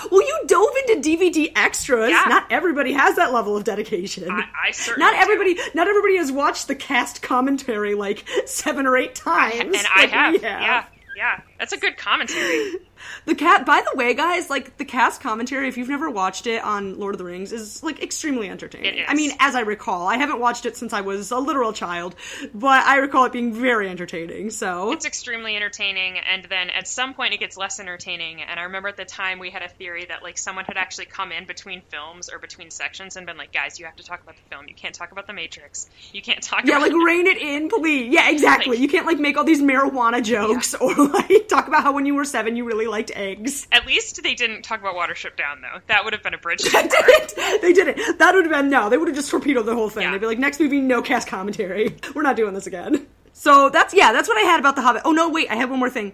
well, 0.11 0.21
you 0.21 0.39
dove 0.47 0.69
into 0.87 1.09
DVD 1.09 1.51
extras. 1.55 2.09
Yeah. 2.09 2.25
Not 2.27 2.51
everybody 2.51 2.93
has 2.93 3.15
that 3.15 3.31
level 3.33 3.55
of 3.55 3.63
dedication. 3.63 4.29
I, 4.29 4.43
I 4.67 4.71
certainly 4.71 5.05
not 5.05 5.13
do. 5.15 5.21
everybody. 5.21 5.55
Not 5.73 5.87
everybody 5.87 6.17
has 6.17 6.31
watched 6.31 6.67
the 6.67 6.75
cast 6.75 7.21
commentary 7.21 7.93
like 7.93 8.25
seven 8.71 8.88
or 8.88 8.97
eight 8.97 9.15
times. 9.15 9.60
and 9.62 9.75
I 9.93 10.01
like 10.01 10.10
have. 10.12 10.41
Yeah, 10.41 10.86
yeah, 11.15 11.41
that's 11.62 11.74
a 11.74 11.78
good 11.78 11.95
commentary. 11.95 12.74
The 13.26 13.34
cat. 13.34 13.65
By 13.65 13.82
the 13.82 13.97
way, 13.97 14.13
guys, 14.13 14.50
like 14.50 14.78
the 14.78 14.86
cast 14.86 15.21
commentary, 15.21 15.67
if 15.67 15.76
you've 15.76 15.89
never 15.89 16.10
watched 16.10 16.45
it 16.45 16.63
on 16.63 17.00
Lord 17.00 17.15
of 17.15 17.17
the 17.17 17.24
Rings, 17.24 17.52
is 17.52 17.82
like 17.82 18.02
extremely 18.02 18.47
entertaining. 18.47 18.93
It 18.93 19.00
is. 19.00 19.06
I 19.08 19.15
mean, 19.15 19.32
as 19.39 19.56
I 19.56 19.62
recall, 19.62 20.08
I 20.08 20.17
haven't 20.17 20.39
watched 20.39 20.67
it 20.67 20.78
since 20.78 20.93
I 20.93 21.02
was 21.02 21.32
a 21.32 21.39
literal 21.39 21.74
child, 21.74 22.15
but 22.54 22.86
I 22.86 22.97
recall 22.97 23.26
it 23.26 23.32
being 23.32 23.54
very 23.54 23.89
entertaining. 23.89 24.52
So 24.52 24.91
It's 24.91 25.06
extremely 25.06 25.56
entertaining, 25.56 26.19
and 26.19 26.45
then 26.45 26.69
at 26.69 26.88
some 26.88 27.15
point 27.15 27.34
it 27.34 27.39
gets 27.39 27.58
less 27.58 27.80
entertaining. 27.80 28.41
And 28.43 28.60
I 28.60 28.63
remember 28.63 28.89
at 28.89 28.97
the 28.97 29.06
time 29.06 29.39
we 29.39 29.50
had 29.50 29.63
a 29.63 29.69
theory 29.69 30.06
that 30.06 30.21
like 30.24 30.38
someone 30.38 30.65
had 30.65 30.78
actually 30.78 31.06
come 31.06 31.32
in 31.32 31.45
between 31.45 31.82
films 31.82 32.30
or 32.30 32.38
between 32.38 32.69
sections 32.69 33.17
and 33.17 33.26
been 33.26 33.38
like, 33.38 33.52
"Guys, 33.52 33.80
you 33.80 33.86
have 33.86 33.95
to 33.95 34.04
talk 34.04 34.21
about 34.21 34.36
the 34.36 34.50
film. 34.50 34.67
You 34.67 34.76
can't 34.76 34.93
talk 34.93 35.12
about 35.12 35.26
the 35.28 35.34
Matrix. 35.34 35.89
You 36.13 36.21
can't 36.21 36.41
talk 36.41 36.65
yeah, 36.65 36.78
about 36.78 36.91
like 36.91 37.06
rein 37.06 37.28
it 37.28 37.38
in, 37.38 37.69
please. 37.69 38.13
Yeah, 38.13 38.30
exactly. 38.30 38.71
Like- 38.76 38.80
you 38.80 38.88
can't 38.88 39.06
like 39.08 39.19
make 39.19 39.38
all 39.38 39.43
these 39.43 39.62
marijuana 39.62 40.24
jokes 40.24 40.74
or 40.76 40.93
like 40.93 41.50
talk 41.51 41.67
about 41.67 41.83
how 41.83 41.93
when 41.93 42.05
you 42.07 42.15
were 42.15 42.25
seven 42.25 42.55
you 42.55 42.65
really 42.65 42.87
liked 42.87 43.11
eggs. 43.15 43.67
At 43.71 43.85
least 43.85 44.23
they 44.23 44.33
didn't 44.33 44.63
talk 44.63 44.79
about 44.79 44.95
Watership 44.95 45.35
Down 45.37 45.61
though. 45.61 45.79
That 45.87 46.03
would 46.03 46.13
have 46.13 46.23
been 46.23 46.33
a 46.33 46.39
bridge. 46.39 46.61
They 46.71 46.87
didn't. 46.87 47.61
They 47.61 47.73
didn't. 47.73 48.17
That 48.19 48.33
would 48.33 48.45
have 48.45 48.51
been 48.53 48.69
no. 48.69 48.89
They 48.89 48.97
would 48.97 49.07
have 49.07 49.15
just 49.15 49.29
torpedoed 49.29 49.65
the 49.65 49.75
whole 49.75 49.89
thing. 49.89 50.03
Yeah. 50.03 50.11
They'd 50.11 50.21
be 50.21 50.25
like, 50.25 50.39
next 50.39 50.59
movie, 50.59 50.79
no 50.81 51.01
cast 51.01 51.27
commentary. 51.27 51.95
We're 52.15 52.21
not 52.23 52.35
doing 52.35 52.53
this 52.53 52.65
again. 52.67 53.05
So 53.33 53.69
that's 53.69 53.93
yeah, 53.93 54.11
that's 54.11 54.27
what 54.27 54.37
I 54.37 54.41
had 54.41 54.59
about 54.59 54.75
the 54.75 54.81
Hobbit. 54.81 55.03
Oh 55.05 55.11
no, 55.11 55.29
wait, 55.29 55.49
I 55.49 55.55
had 55.55 55.69
one 55.69 55.79
more 55.79 55.89
thing. 55.89 56.13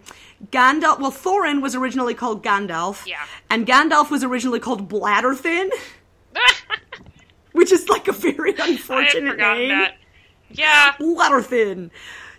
Gandalf. 0.52 1.00
Well, 1.00 1.12
Thorin 1.12 1.62
was 1.62 1.76
originally 1.76 2.13
called 2.13 2.43
Gandalf. 2.43 3.06
Yeah. 3.08 3.23
And 3.50 3.65
Gandalf 3.65 4.10
was 4.12 4.23
originally 4.23 4.60
called 4.60 4.88
Bladorthin, 4.89 5.69
which 7.54 7.71
is 7.71 7.89
like 7.89 8.08
a 8.08 8.12
very 8.13 8.54
unfortunate 8.58 9.38
name. 9.38 9.69
that. 9.69 9.95
Yeah. 10.52 10.93
Bladorthin. 11.00 11.89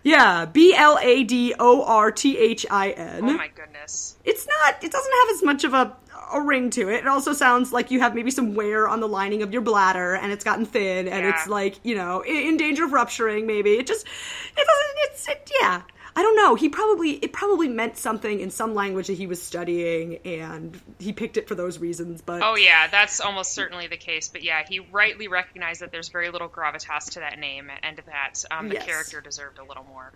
Yeah, 0.02 0.44
B 0.46 0.74
L 0.74 0.98
A 1.00 1.24
D 1.24 1.54
O 1.58 1.84
R 1.84 2.10
T 2.12 2.38
H 2.38 2.64
I 2.70 2.90
N. 2.90 3.24
Oh 3.24 3.32
my 3.36 3.48
goodness. 3.48 4.16
it's 4.24 4.46
not 4.46 4.82
it 4.82 4.90
doesn't 4.92 5.12
have 5.12 5.36
as 5.36 5.42
much 5.42 5.64
of 5.64 5.74
a 5.74 5.96
a 6.32 6.40
ring 6.42 6.68
to 6.70 6.90
it. 6.90 6.96
It 7.00 7.06
also 7.06 7.32
sounds 7.32 7.72
like 7.72 7.90
you 7.90 8.00
have 8.00 8.14
maybe 8.14 8.30
some 8.30 8.54
wear 8.54 8.86
on 8.86 9.00
the 9.00 9.08
lining 9.08 9.42
of 9.42 9.50
your 9.52 9.62
bladder 9.62 10.14
and 10.14 10.30
it's 10.30 10.44
gotten 10.44 10.66
thin 10.66 11.08
and 11.08 11.24
Yeah. 11.24 11.30
it's 11.30 11.46
like, 11.48 11.80
you 11.84 11.94
know, 11.94 12.20
in, 12.20 12.36
in 12.48 12.56
danger 12.58 12.84
of 12.84 12.92
rupturing 12.92 13.46
maybe. 13.46 13.72
It 13.78 13.86
just 13.86 14.04
it 14.06 14.56
doesn't 14.56 14.96
it's 15.04 15.28
it, 15.28 15.50
yeah. 15.60 15.82
I 16.18 16.22
don't 16.22 16.34
know. 16.34 16.56
He 16.56 16.68
probably 16.68 17.12
it 17.12 17.32
probably 17.32 17.68
meant 17.68 17.96
something 17.96 18.40
in 18.40 18.50
some 18.50 18.74
language 18.74 19.06
that 19.06 19.12
he 19.12 19.28
was 19.28 19.40
studying 19.40 20.16
and 20.24 20.76
he 20.98 21.12
picked 21.12 21.36
it 21.36 21.46
for 21.46 21.54
those 21.54 21.78
reasons, 21.78 22.22
but 22.22 22.42
Oh 22.42 22.56
yeah, 22.56 22.88
that's 22.88 23.20
almost 23.20 23.52
certainly 23.52 23.86
the 23.86 23.96
case. 23.96 24.28
But 24.28 24.42
yeah, 24.42 24.64
he 24.68 24.80
rightly 24.80 25.28
recognized 25.28 25.80
that 25.80 25.92
there's 25.92 26.08
very 26.08 26.30
little 26.30 26.48
gravitas 26.48 27.12
to 27.12 27.20
that 27.20 27.38
name, 27.38 27.70
and 27.84 27.98
that 28.06 28.44
um, 28.50 28.68
the 28.68 28.74
Yes. 28.74 28.84
character 28.84 29.20
deserved 29.20 29.60
a 29.60 29.62
little 29.64 29.84
more. 29.84 30.10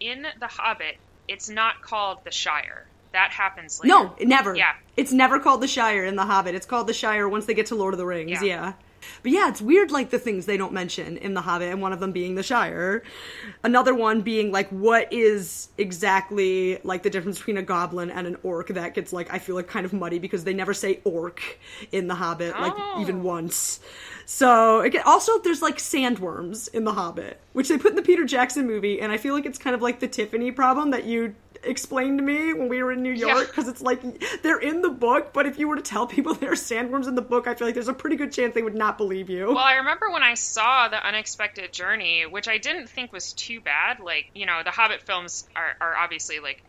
In 0.00 0.26
The 0.38 0.48
Hobbit, 0.48 0.98
it's 1.28 1.48
not 1.48 1.80
called 1.80 2.18
the 2.24 2.30
Shire. 2.30 2.86
That 3.12 3.30
happens 3.30 3.80
later. 3.80 3.88
No, 3.88 4.14
it 4.18 4.28
never. 4.28 4.54
Yeah. 4.54 4.74
It's 4.98 5.12
never 5.12 5.40
called 5.40 5.62
the 5.62 5.66
Shire 5.66 6.04
in 6.04 6.14
The 6.16 6.26
Hobbit. 6.26 6.56
It's 6.56 6.66
called 6.66 6.88
the 6.88 6.92
Shire 6.92 7.26
once 7.26 7.46
they 7.46 7.54
get 7.54 7.68
to 7.68 7.74
Lord 7.74 7.94
of 7.94 7.98
the 7.98 8.04
Rings. 8.04 8.32
Yeah. 8.32 8.42
Yeah. 8.42 8.72
But 9.22 9.32
yeah, 9.32 9.48
it's 9.48 9.60
weird, 9.60 9.90
like 9.90 10.10
the 10.10 10.18
things 10.18 10.46
they 10.46 10.56
don't 10.56 10.72
mention 10.72 11.16
in 11.16 11.34
The 11.34 11.40
Hobbit, 11.40 11.68
and 11.70 11.80
one 11.82 11.92
of 11.92 12.00
them 12.00 12.12
being 12.12 12.34
the 12.34 12.42
Shire. 12.42 13.02
Another 13.62 13.94
one 13.94 14.22
being 14.22 14.52
like, 14.52 14.68
what 14.70 15.12
is 15.12 15.68
exactly 15.78 16.78
like 16.84 17.02
the 17.02 17.10
difference 17.10 17.38
between 17.38 17.56
a 17.58 17.62
goblin 17.62 18.10
and 18.10 18.26
an 18.26 18.36
orc? 18.42 18.68
That 18.68 18.94
gets 18.94 19.12
like, 19.12 19.32
I 19.32 19.38
feel 19.38 19.54
like 19.54 19.66
kind 19.68 19.86
of 19.86 19.92
muddy 19.92 20.18
because 20.18 20.44
they 20.44 20.54
never 20.54 20.74
say 20.74 21.00
orc 21.04 21.58
in 21.92 22.06
The 22.06 22.14
Hobbit, 22.14 22.58
like 22.58 22.72
Oh. 22.76 23.00
even 23.00 23.22
once. 23.22 23.80
So 24.26 24.80
again, 24.82 25.02
also 25.06 25.38
there's 25.38 25.62
like 25.62 25.78
sandworms 25.78 26.68
in 26.74 26.84
The 26.84 26.92
Hobbit, 26.92 27.40
which 27.54 27.68
they 27.68 27.78
put 27.78 27.90
in 27.90 27.96
the 27.96 28.02
Peter 28.02 28.24
Jackson 28.24 28.66
movie, 28.66 29.00
and 29.00 29.10
I 29.10 29.16
feel 29.16 29.34
like 29.34 29.46
it's 29.46 29.58
kind 29.58 29.74
of 29.74 29.80
like 29.82 30.00
the 30.00 30.08
Tiffany 30.08 30.52
problem 30.52 30.90
that 30.90 31.04
you 31.04 31.34
explained 31.62 32.18
to 32.18 32.24
me 32.24 32.52
when 32.52 32.68
we 32.68 32.82
were 32.82 32.92
in 32.92 33.02
New 33.02 33.12
York 33.12 33.48
because 33.48 33.68
it's 33.68 33.80
like 33.80 34.00
they're 34.42 34.58
in 34.58 34.82
the 34.82 34.90
book, 34.90 35.32
but 35.32 35.46
if 35.46 35.58
you 35.58 35.68
were 35.68 35.76
to 35.76 35.82
tell 35.82 36.06
people 36.06 36.34
there 36.34 36.52
are 36.52 36.56
sandworms 36.56 37.08
in 37.08 37.14
the 37.14 37.22
book, 37.22 37.46
I 37.46 37.54
feel 37.54 37.66
like 37.66 37.74
there's 37.74 37.88
a 37.88 37.94
pretty 37.94 38.16
good 38.16 38.32
chance 38.32 38.54
they 38.54 38.62
would 38.62 38.74
not 38.74 38.98
believe 38.98 39.30
you. 39.30 39.48
Well, 39.48 39.58
I 39.58 39.74
remember 39.74 40.10
when 40.10 40.22
I 40.22 40.34
saw 40.34 40.88
the 40.88 41.04
unexpected 41.04 41.72
journey, 41.72 42.26
which 42.26 42.48
I 42.48 42.58
didn't 42.58 42.88
think 42.88 43.12
was 43.12 43.32
too 43.32 43.60
bad. 43.60 44.00
Like, 44.00 44.30
you 44.34 44.46
know, 44.46 44.62
the 44.64 44.70
Hobbit 44.70 45.02
films 45.02 45.48
are, 45.54 45.76
are 45.80 45.96
obviously 45.96 46.40
like 46.40 46.62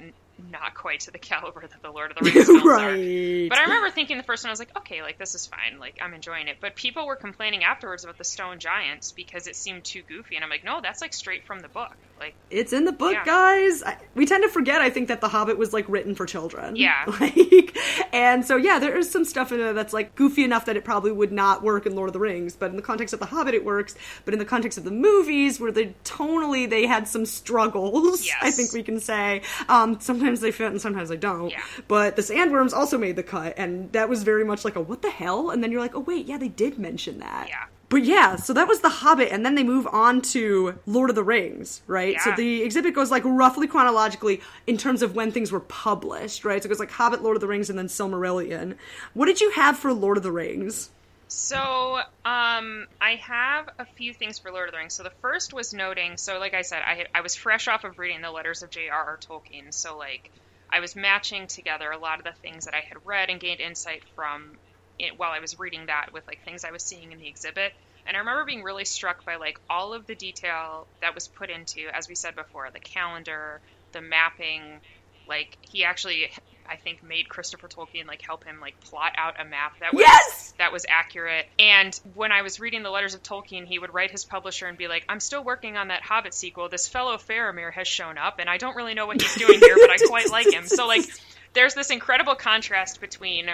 not 0.52 0.74
quite 0.76 1.02
to 1.02 1.12
the 1.12 1.18
caliber 1.20 1.62
that 1.62 1.82
the 1.82 1.92
Lord 1.92 2.12
of 2.12 2.18
the 2.18 2.24
Rings 2.32 2.46
films 2.48 2.62
are. 2.64 3.50
But 3.50 3.58
I 3.58 3.64
remember 3.64 3.90
thinking 3.92 4.18
the 4.18 4.24
first 4.24 4.44
one, 4.44 4.50
I 4.50 4.54
was 4.54 4.60
like, 4.60 4.76
okay, 4.78 5.02
like 5.02 5.18
this 5.18 5.36
is 5.36 5.46
fine, 5.48 5.80
like 5.80 5.98
I'm 6.02 6.14
enjoying 6.14 6.48
it. 6.48 6.58
But 6.62 6.76
people 6.76 7.06
were 7.08 7.16
complaining 7.16 7.64
afterwards 7.64 8.04
about 8.04 8.18
the 8.18 8.24
Stone 8.24 8.60
Giants 8.60 9.12
because 9.12 9.48
it 9.48 9.56
seemed 9.56 9.84
too 9.84 10.02
goofy, 10.08 10.36
and 10.36 10.44
I'm 10.44 10.50
like, 10.50 10.64
no, 10.64 10.80
that's 10.82 11.02
like 11.02 11.14
straight 11.14 11.46
from 11.46 11.60
the 11.60 11.68
book. 11.70 11.92
Like, 12.20 12.36
It's 12.50 12.74
in 12.74 12.84
the 12.86 12.92
book, 12.92 13.14
Yeah. 13.14 13.24
guys. 13.26 13.82
I, 13.84 13.98
we 14.14 14.26
tend 14.26 14.44
to 14.44 14.50
forget, 14.50 14.82
I 14.82 14.90
think, 14.90 15.08
that 15.08 15.22
The 15.22 15.30
Hobbit 15.30 15.58
was 15.58 15.72
like 15.74 15.88
written 15.88 16.16
for 16.16 16.26
children. 16.26 16.76
Yeah. 16.76 17.06
Like, 17.20 17.78
and 18.14 18.46
so 18.46 18.56
yeah, 18.56 18.80
there 18.80 18.98
is 18.98 19.10
some 19.12 19.26
stuff 19.26 19.52
in 19.52 19.58
there 19.60 19.74
that's 19.74 19.94
like 19.94 20.16
goofy 20.16 20.44
enough 20.44 20.66
that 20.66 20.76
it 20.78 20.84
probably 20.84 21.12
would 21.12 21.32
not 21.32 21.64
work 21.64 21.86
in 21.86 21.96
Lord 21.96 22.10
of 22.10 22.14
the 22.14 22.20
Rings, 22.20 22.56
but 22.56 22.70
in 22.70 22.76
the 22.76 22.82
context 22.82 23.14
of 23.14 23.20
The 23.20 23.26
Hobbit, 23.26 23.54
it 23.54 23.64
works. 23.66 23.96
But 24.26 24.34
in 24.34 24.40
the 24.40 24.46
context 24.46 24.78
of 24.78 24.84
the 24.84 24.92
movies, 24.92 25.60
where 25.60 25.72
they 25.72 25.96
tonally 26.04 26.70
they 26.70 26.86
had 26.86 27.08
some 27.08 27.26
struggles, 27.26 28.26
Yes. 28.26 28.38
I 28.42 28.52
think 28.52 28.74
we 28.74 28.84
can 28.84 29.00
say. 29.00 29.42
Um, 29.68 30.00
sometimes 30.00 30.29
they 30.36 30.52
fit 30.52 30.72
and 30.72 30.82
sometimes 30.82 31.10
they 31.10 31.18
don't. 31.18 31.50
Yeah. 31.50 31.62
But 31.88 32.16
the 32.16 32.22
Sandworms 32.22 32.74
also 32.74 32.98
made 32.98 33.16
the 33.16 33.24
cut, 33.24 33.56
and 33.58 33.92
that 33.94 34.10
was 34.10 34.24
very 34.24 34.46
much 34.46 34.64
like 34.64 34.76
a 34.76 34.82
what 34.82 35.02
the 35.02 35.10
hell? 35.10 35.50
And 35.50 35.64
then 35.64 35.72
you're 35.72 35.82
like, 35.82 35.96
oh 35.96 36.02
wait, 36.02 36.28
yeah, 36.28 36.38
they 36.38 36.48
did 36.48 36.78
mention 36.78 37.20
that. 37.20 37.48
Yeah. 37.50 37.66
But 37.90 38.04
yeah, 38.04 38.36
so 38.36 38.54
that 38.54 38.68
was 38.68 38.82
The 38.82 38.90
Hobbit, 38.90 39.30
and 39.32 39.44
then 39.44 39.56
they 39.56 39.64
move 39.64 39.88
on 39.88 40.22
to 40.22 40.78
Lord 40.86 41.10
of 41.10 41.16
the 41.16 41.24
Rings, 41.24 41.82
right? 41.88 42.14
Yeah. 42.14 42.24
So 42.24 42.32
the 42.34 42.62
exhibit 42.62 42.94
goes 42.94 43.10
like 43.10 43.24
roughly 43.26 43.66
chronologically 43.66 44.42
in 44.68 44.78
terms 44.78 45.02
of 45.02 45.16
when 45.16 45.32
things 45.32 45.52
were 45.52 45.60
published, 45.60 46.46
right? 46.46 46.62
So 46.62 46.68
it 46.68 46.70
goes 46.70 46.80
like 46.80 46.92
Hobbit, 46.92 47.24
Lord 47.24 47.36
of 47.36 47.42
the 47.42 47.48
Rings, 47.48 47.68
and 47.68 47.80
then 47.80 47.88
Silmarillion. 47.88 48.76
What 49.16 49.26
did 49.26 49.42
you 49.42 49.50
have 49.52 49.76
for 49.76 49.92
Lord 49.92 50.18
of 50.18 50.24
the 50.24 50.32
Rings? 50.32 50.92
So, 51.32 51.98
um, 52.26 52.88
I 53.00 53.16
have 53.22 53.70
a 53.78 53.86
few 53.86 54.14
things 54.16 54.40
for 54.40 54.52
Lord 54.52 54.68
of 54.68 54.74
the 54.74 54.80
Rings. 54.80 54.96
So 54.96 55.04
the 55.04 55.14
first 55.22 55.54
was 55.54 55.74
noting. 55.74 56.18
So, 56.18 56.40
like 56.40 56.56
I 56.56 56.64
said, 56.64 56.82
I 56.86 57.06
I 57.14 57.22
was 57.22 57.36
fresh 57.36 57.68
off 57.68 57.84
of 57.84 58.00
reading 58.00 58.22
the 58.22 58.32
letters 58.32 58.64
of 58.64 58.72
J.R.R. 58.72 59.20
Tolkien. 59.20 59.72
So, 59.72 59.96
like, 59.98 60.32
I 60.72 60.80
was 60.80 60.96
matching 60.96 61.48
together 61.48 61.92
a 61.92 62.00
lot 62.00 62.18
of 62.20 62.26
the 62.26 62.34
things 62.42 62.66
that 62.66 62.74
I 62.74 62.80
had 62.88 62.98
read 63.06 63.30
and 63.30 63.40
gained 63.40 63.60
insight 63.60 64.04
from 64.16 64.60
it 64.98 65.18
while 65.18 65.32
I 65.32 65.40
was 65.40 65.58
reading 65.60 65.86
that 65.86 66.12
with 66.12 66.26
like 66.28 66.42
things 66.44 66.64
I 66.64 66.72
was 66.72 66.84
seeing 66.84 67.12
in 67.12 67.20
the 67.20 67.28
exhibit. 67.30 67.74
And 68.08 68.18
I 68.18 68.20
remember 68.20 68.46
being 68.46 68.64
really 68.64 68.86
struck 68.86 69.24
by 69.24 69.36
like 69.36 69.58
all 69.70 69.94
of 69.94 70.08
the 70.08 70.16
detail 70.16 70.90
that 71.02 71.14
was 71.16 71.28
put 71.28 71.50
into, 71.52 71.90
as 71.94 72.08
we 72.10 72.16
said 72.16 72.36
before, 72.36 72.70
the 72.72 72.80
calendar, 72.80 73.62
the 73.94 74.02
mapping. 74.02 74.82
Like 75.28 75.58
he 75.62 75.84
actually, 75.84 76.30
I 76.70 76.76
think, 76.76 77.04
made 77.04 77.28
Christopher 77.28 77.68
Tolkien 77.68 78.08
like 78.08 78.22
help 78.22 78.44
him 78.44 78.60
like 78.60 78.80
plot 78.82 79.14
out 79.18 79.40
a 79.40 79.46
map 79.46 79.80
that 79.80 79.94
was 79.94 80.02
Yes! 80.02 80.54
that 80.58 80.72
was 80.72 80.86
accurate. 80.88 81.48
And 81.58 82.00
when 82.14 82.32
I 82.32 82.42
was 82.42 82.60
reading 82.60 82.84
the 82.84 82.90
letters 82.90 83.14
of 83.14 83.24
Tolkien, 83.24 83.66
he 83.66 83.80
would 83.80 83.94
write 83.94 84.12
his 84.12 84.26
publisher 84.26 84.68
and 84.68 84.78
be 84.78 84.88
like, 84.88 85.06
"I'm 85.10 85.20
still 85.20 85.44
working 85.44 85.78
on 85.78 85.88
that 85.90 86.04
Hobbit 86.04 86.34
sequel. 86.34 86.70
This 86.70 86.88
fellow 86.88 87.18
Faramir 87.18 87.72
has 87.74 87.88
shown 87.88 88.18
up, 88.18 88.40
and 88.40 88.50
I 88.50 88.58
don't 88.58 88.76
really 88.76 88.94
know 88.94 89.08
what 89.08 89.22
he's 89.22 89.36
doing 89.36 89.60
here, 89.60 89.76
but 89.80 89.90
I 89.90 89.98
quite 89.98 90.30
like 90.30 90.52
him." 90.52 90.68
So 90.68 90.88
like, 90.88 91.06
there's 91.54 91.74
this 91.74 91.90
incredible 91.90 92.36
contrast 92.36 93.02
between 93.02 93.50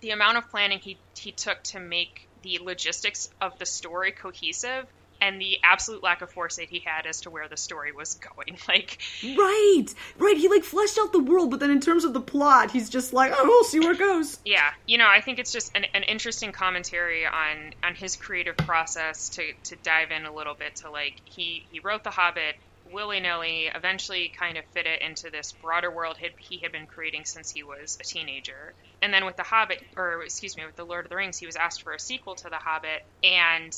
the 0.00 0.10
amount 0.10 0.38
of 0.38 0.48
planning 0.50 0.78
he 0.78 0.98
he 1.16 1.32
took 1.32 1.62
to 1.64 1.80
make 1.80 2.28
the 2.42 2.58
logistics 2.62 3.28
of 3.40 3.58
the 3.58 3.66
story 3.66 4.12
cohesive 4.12 4.86
and 5.20 5.40
the 5.40 5.58
absolute 5.62 6.02
lack 6.02 6.22
of 6.22 6.30
foresight 6.30 6.68
he 6.70 6.80
had 6.80 7.06
as 7.06 7.22
to 7.22 7.30
where 7.30 7.48
the 7.48 7.56
story 7.56 7.92
was 7.92 8.14
going. 8.14 8.58
Like, 8.68 8.98
Right, 9.36 9.86
right. 10.18 10.36
He 10.36 10.48
like 10.48 10.62
fleshed 10.62 10.96
out 11.00 11.12
the 11.12 11.18
world, 11.18 11.50
but 11.50 11.58
then 11.58 11.70
in 11.70 11.80
terms 11.80 12.04
of 12.04 12.12
the 12.12 12.20
plot, 12.20 12.70
he's 12.70 12.88
just 12.88 13.12
like, 13.12 13.32
oh, 13.34 13.44
we'll 13.44 13.64
see 13.64 13.80
where 13.80 13.92
it 13.92 13.98
goes. 13.98 14.38
yeah, 14.44 14.70
you 14.86 14.96
know, 14.96 15.08
I 15.08 15.20
think 15.20 15.40
it's 15.40 15.50
just 15.50 15.76
an, 15.76 15.86
an 15.92 16.04
interesting 16.04 16.52
commentary 16.52 17.26
on 17.26 17.74
on 17.82 17.94
his 17.96 18.14
creative 18.14 18.56
process 18.58 19.30
to 19.30 19.52
to 19.64 19.76
dive 19.76 20.12
in 20.12 20.24
a 20.24 20.32
little 20.32 20.54
bit 20.54 20.76
to 20.76 20.90
like 20.90 21.14
he 21.24 21.64
he 21.72 21.80
wrote 21.80 22.04
The 22.04 22.10
Hobbit 22.10 22.56
willy 22.92 23.20
nilly, 23.20 23.70
eventually 23.74 24.32
kind 24.36 24.56
of 24.56 24.64
fit 24.66 24.86
it 24.86 25.02
into 25.02 25.30
this 25.30 25.52
broader 25.52 25.90
world 25.90 26.16
he 26.18 26.28
he 26.38 26.58
had 26.58 26.72
been 26.72 26.86
creating 26.86 27.24
since 27.24 27.50
he 27.50 27.62
was 27.62 27.98
a 28.00 28.04
teenager. 28.04 28.74
And 29.02 29.12
then 29.12 29.24
with 29.24 29.36
The 29.36 29.42
Hobbit, 29.42 29.82
or 29.96 30.22
excuse 30.22 30.56
me, 30.56 30.66
with 30.66 30.76
The 30.76 30.84
Lord 30.84 31.06
of 31.06 31.10
the 31.10 31.16
Rings, 31.16 31.38
he 31.38 31.46
was 31.46 31.56
asked 31.56 31.82
for 31.82 31.92
a 31.92 31.98
sequel 31.98 32.34
to 32.36 32.50
The 32.50 32.56
Hobbit, 32.56 33.04
and 33.22 33.74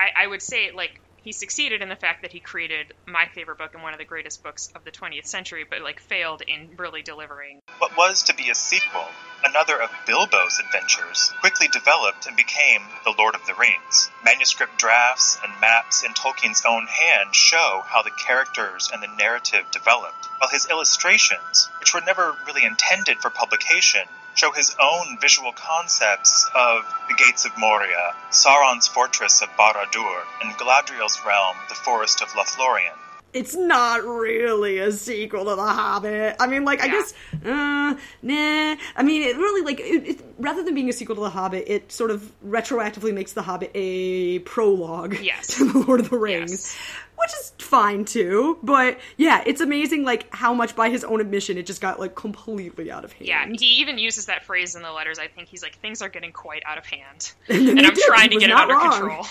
I, 0.00 0.24
I 0.24 0.26
would 0.26 0.40
say 0.40 0.70
like 0.74 0.98
he 1.22 1.32
succeeded 1.32 1.82
in 1.82 1.90
the 1.90 1.96
fact 1.96 2.22
that 2.22 2.32
he 2.32 2.40
created 2.40 2.94
my 3.06 3.26
favorite 3.34 3.58
book 3.58 3.72
and 3.74 3.82
one 3.82 3.92
of 3.92 3.98
the 3.98 4.06
greatest 4.06 4.42
books 4.42 4.70
of 4.74 4.84
the 4.84 4.90
20th 4.90 5.26
century, 5.26 5.66
but 5.68 5.82
like 5.82 6.00
failed 6.00 6.40
in 6.46 6.70
really 6.78 7.02
delivering. 7.02 7.60
What 7.78 7.94
was 7.94 8.22
to 8.22 8.34
be 8.34 8.48
a 8.48 8.54
sequel, 8.54 9.04
another 9.44 9.78
of 9.78 9.90
Bilbo's 10.06 10.58
adventures, 10.58 11.30
quickly 11.40 11.68
developed 11.68 12.26
and 12.26 12.36
became 12.38 12.80
The 13.04 13.14
Lord 13.18 13.34
of 13.34 13.44
the 13.44 13.54
Rings. 13.54 14.10
Manuscript 14.24 14.78
drafts 14.78 15.38
and 15.44 15.60
maps 15.60 16.02
in 16.02 16.14
Tolkien's 16.14 16.64
own 16.66 16.86
hand 16.86 17.34
show 17.34 17.82
how 17.86 18.00
the 18.00 18.10
characters 18.26 18.88
and 18.90 19.02
the 19.02 19.14
narrative 19.18 19.70
developed, 19.70 20.26
while 20.38 20.50
his 20.50 20.68
illustrations, 20.70 21.68
which 21.80 21.92
were 21.92 22.00
never 22.00 22.34
really 22.46 22.64
intended 22.64 23.18
for 23.18 23.28
publication, 23.28 24.08
show 24.34 24.52
his 24.52 24.74
own 24.80 25.18
visual 25.20 25.52
concepts 25.52 26.48
of 26.54 26.84
the 27.08 27.14
Gates 27.14 27.44
of 27.44 27.56
Moria, 27.58 28.14
Sauron's 28.30 28.88
fortress 28.88 29.42
of 29.42 29.48
Barad-dûr, 29.56 30.22
and 30.42 30.52
Galadriel's 30.54 31.20
realm, 31.26 31.56
the 31.68 31.74
Forest 31.74 32.22
of 32.22 32.28
Lothlorien. 32.28 32.96
It's 33.32 33.54
not 33.54 34.02
really 34.04 34.78
a 34.78 34.90
sequel 34.90 35.44
to 35.44 35.54
The 35.54 35.62
Hobbit. 35.62 36.36
I 36.40 36.46
mean, 36.48 36.64
like, 36.64 36.82
I 36.82 36.88
guess, 36.88 37.14
uh, 37.44 37.94
nah. 38.22 38.76
I 38.96 39.02
mean, 39.04 39.22
it 39.22 39.36
really, 39.36 39.62
like, 39.62 39.78
it, 39.80 40.08
it, 40.08 40.20
rather 40.38 40.64
than 40.64 40.74
being 40.74 40.88
a 40.88 40.92
sequel 40.92 41.14
to 41.14 41.20
The 41.22 41.30
Hobbit, 41.30 41.64
it 41.68 41.92
sort 41.92 42.10
of 42.10 42.32
retroactively 42.44 43.14
makes 43.14 43.32
The 43.32 43.42
Hobbit 43.42 43.70
a 43.74 44.40
prologue 44.40 45.16
Yes. 45.22 45.46
to 45.58 45.70
The 45.72 45.78
Lord 45.78 46.00
of 46.00 46.10
the 46.10 46.18
Rings. 46.18 46.50
Yes. 46.50 46.76
Which 47.20 47.30
is 47.38 47.52
fine 47.58 48.06
too, 48.06 48.58
but 48.62 48.98
yeah, 49.18 49.42
it's 49.44 49.60
amazing 49.60 50.04
like 50.04 50.34
how 50.34 50.54
much 50.54 50.74
by 50.74 50.88
his 50.88 51.04
own 51.04 51.20
admission 51.20 51.58
it 51.58 51.66
just 51.66 51.82
got 51.82 52.00
like 52.00 52.14
completely 52.14 52.90
out 52.90 53.04
of 53.04 53.12
hand. 53.12 53.28
Yeah, 53.28 53.46
he 53.46 53.82
even 53.82 53.98
uses 53.98 54.24
that 54.26 54.42
phrase 54.46 54.74
in 54.74 54.80
the 54.80 54.90
letters. 54.90 55.18
I 55.18 55.26
think 55.26 55.48
he's 55.48 55.62
like, 55.62 55.78
things 55.80 56.00
are 56.00 56.08
getting 56.08 56.32
quite 56.32 56.62
out 56.64 56.78
of 56.78 56.86
hand, 56.86 57.32
And 57.50 57.68
and 57.68 57.80
I'm 57.80 57.92
did. 57.94 58.04
trying 58.04 58.30
He 58.30 58.36
to 58.38 58.40
get 58.40 58.48
it 58.48 58.56
under 58.56 58.72
wrong. 58.74 58.90
control. 58.92 59.26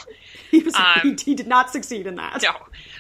he 0.52 0.60
was 0.60 0.76
Um, 0.76 1.00
he, 1.04 1.16
he 1.32 1.34
did 1.34 1.48
not 1.48 1.72
succeed 1.72 2.06
in 2.06 2.14
that. 2.18 2.44
No, 2.44 2.52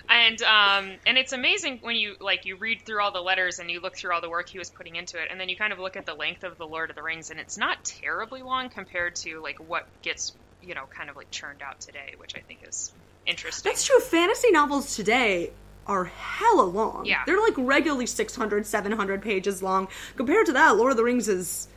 and 0.09 0.41
um, 0.41 0.91
and 1.05 1.17
it's 1.17 1.33
amazing 1.33 1.79
when 1.81 1.95
you 1.95 2.15
like 2.19 2.45
you 2.45 2.55
read 2.55 2.81
through 2.85 3.01
all 3.01 3.11
the 3.11 3.21
letters 3.21 3.59
and 3.59 3.69
you 3.69 3.79
look 3.79 3.95
through 3.95 4.13
all 4.13 4.21
the 4.21 4.29
work 4.29 4.49
he 4.49 4.57
was 4.57 4.69
putting 4.69 4.95
into 4.95 5.21
it, 5.21 5.27
and 5.29 5.39
then 5.39 5.49
you 5.49 5.55
kind 5.55 5.71
of 5.71 5.79
look 5.79 5.95
at 5.95 6.05
the 6.05 6.15
length 6.15 6.43
of 6.43 6.57
the 6.57 6.65
Lord 6.65 6.89
of 6.89 6.95
the 6.95 7.03
Rings, 7.03 7.29
and 7.29 7.39
it's 7.39 7.57
not 7.57 7.83
terribly 7.85 8.41
long 8.41 8.69
compared 8.69 9.15
to 9.17 9.41
like 9.41 9.59
what 9.59 9.85
gets 10.01 10.33
you 10.63 10.73
know 10.73 10.85
kind 10.89 11.09
of 11.09 11.15
like 11.15 11.29
churned 11.31 11.61
out 11.61 11.79
today, 11.79 12.15
which 12.17 12.35
I 12.35 12.39
think 12.39 12.61
is 12.67 12.91
interesting. 13.25 13.69
That's 13.69 13.85
true. 13.85 13.99
Fantasy 13.99 14.51
novels 14.51 14.95
today 14.95 15.51
are 15.85 16.05
hella 16.05 16.63
long. 16.63 17.05
Yeah. 17.05 17.23
They're 17.25 17.41
like 17.41 17.55
regularly 17.57 18.05
600, 18.05 18.65
700 18.65 19.21
pages 19.21 19.63
long. 19.63 19.87
Compared 20.15 20.45
to 20.47 20.53
that, 20.53 20.77
Lord 20.77 20.91
of 20.91 20.97
the 20.97 21.03
Rings 21.03 21.27
is 21.27 21.67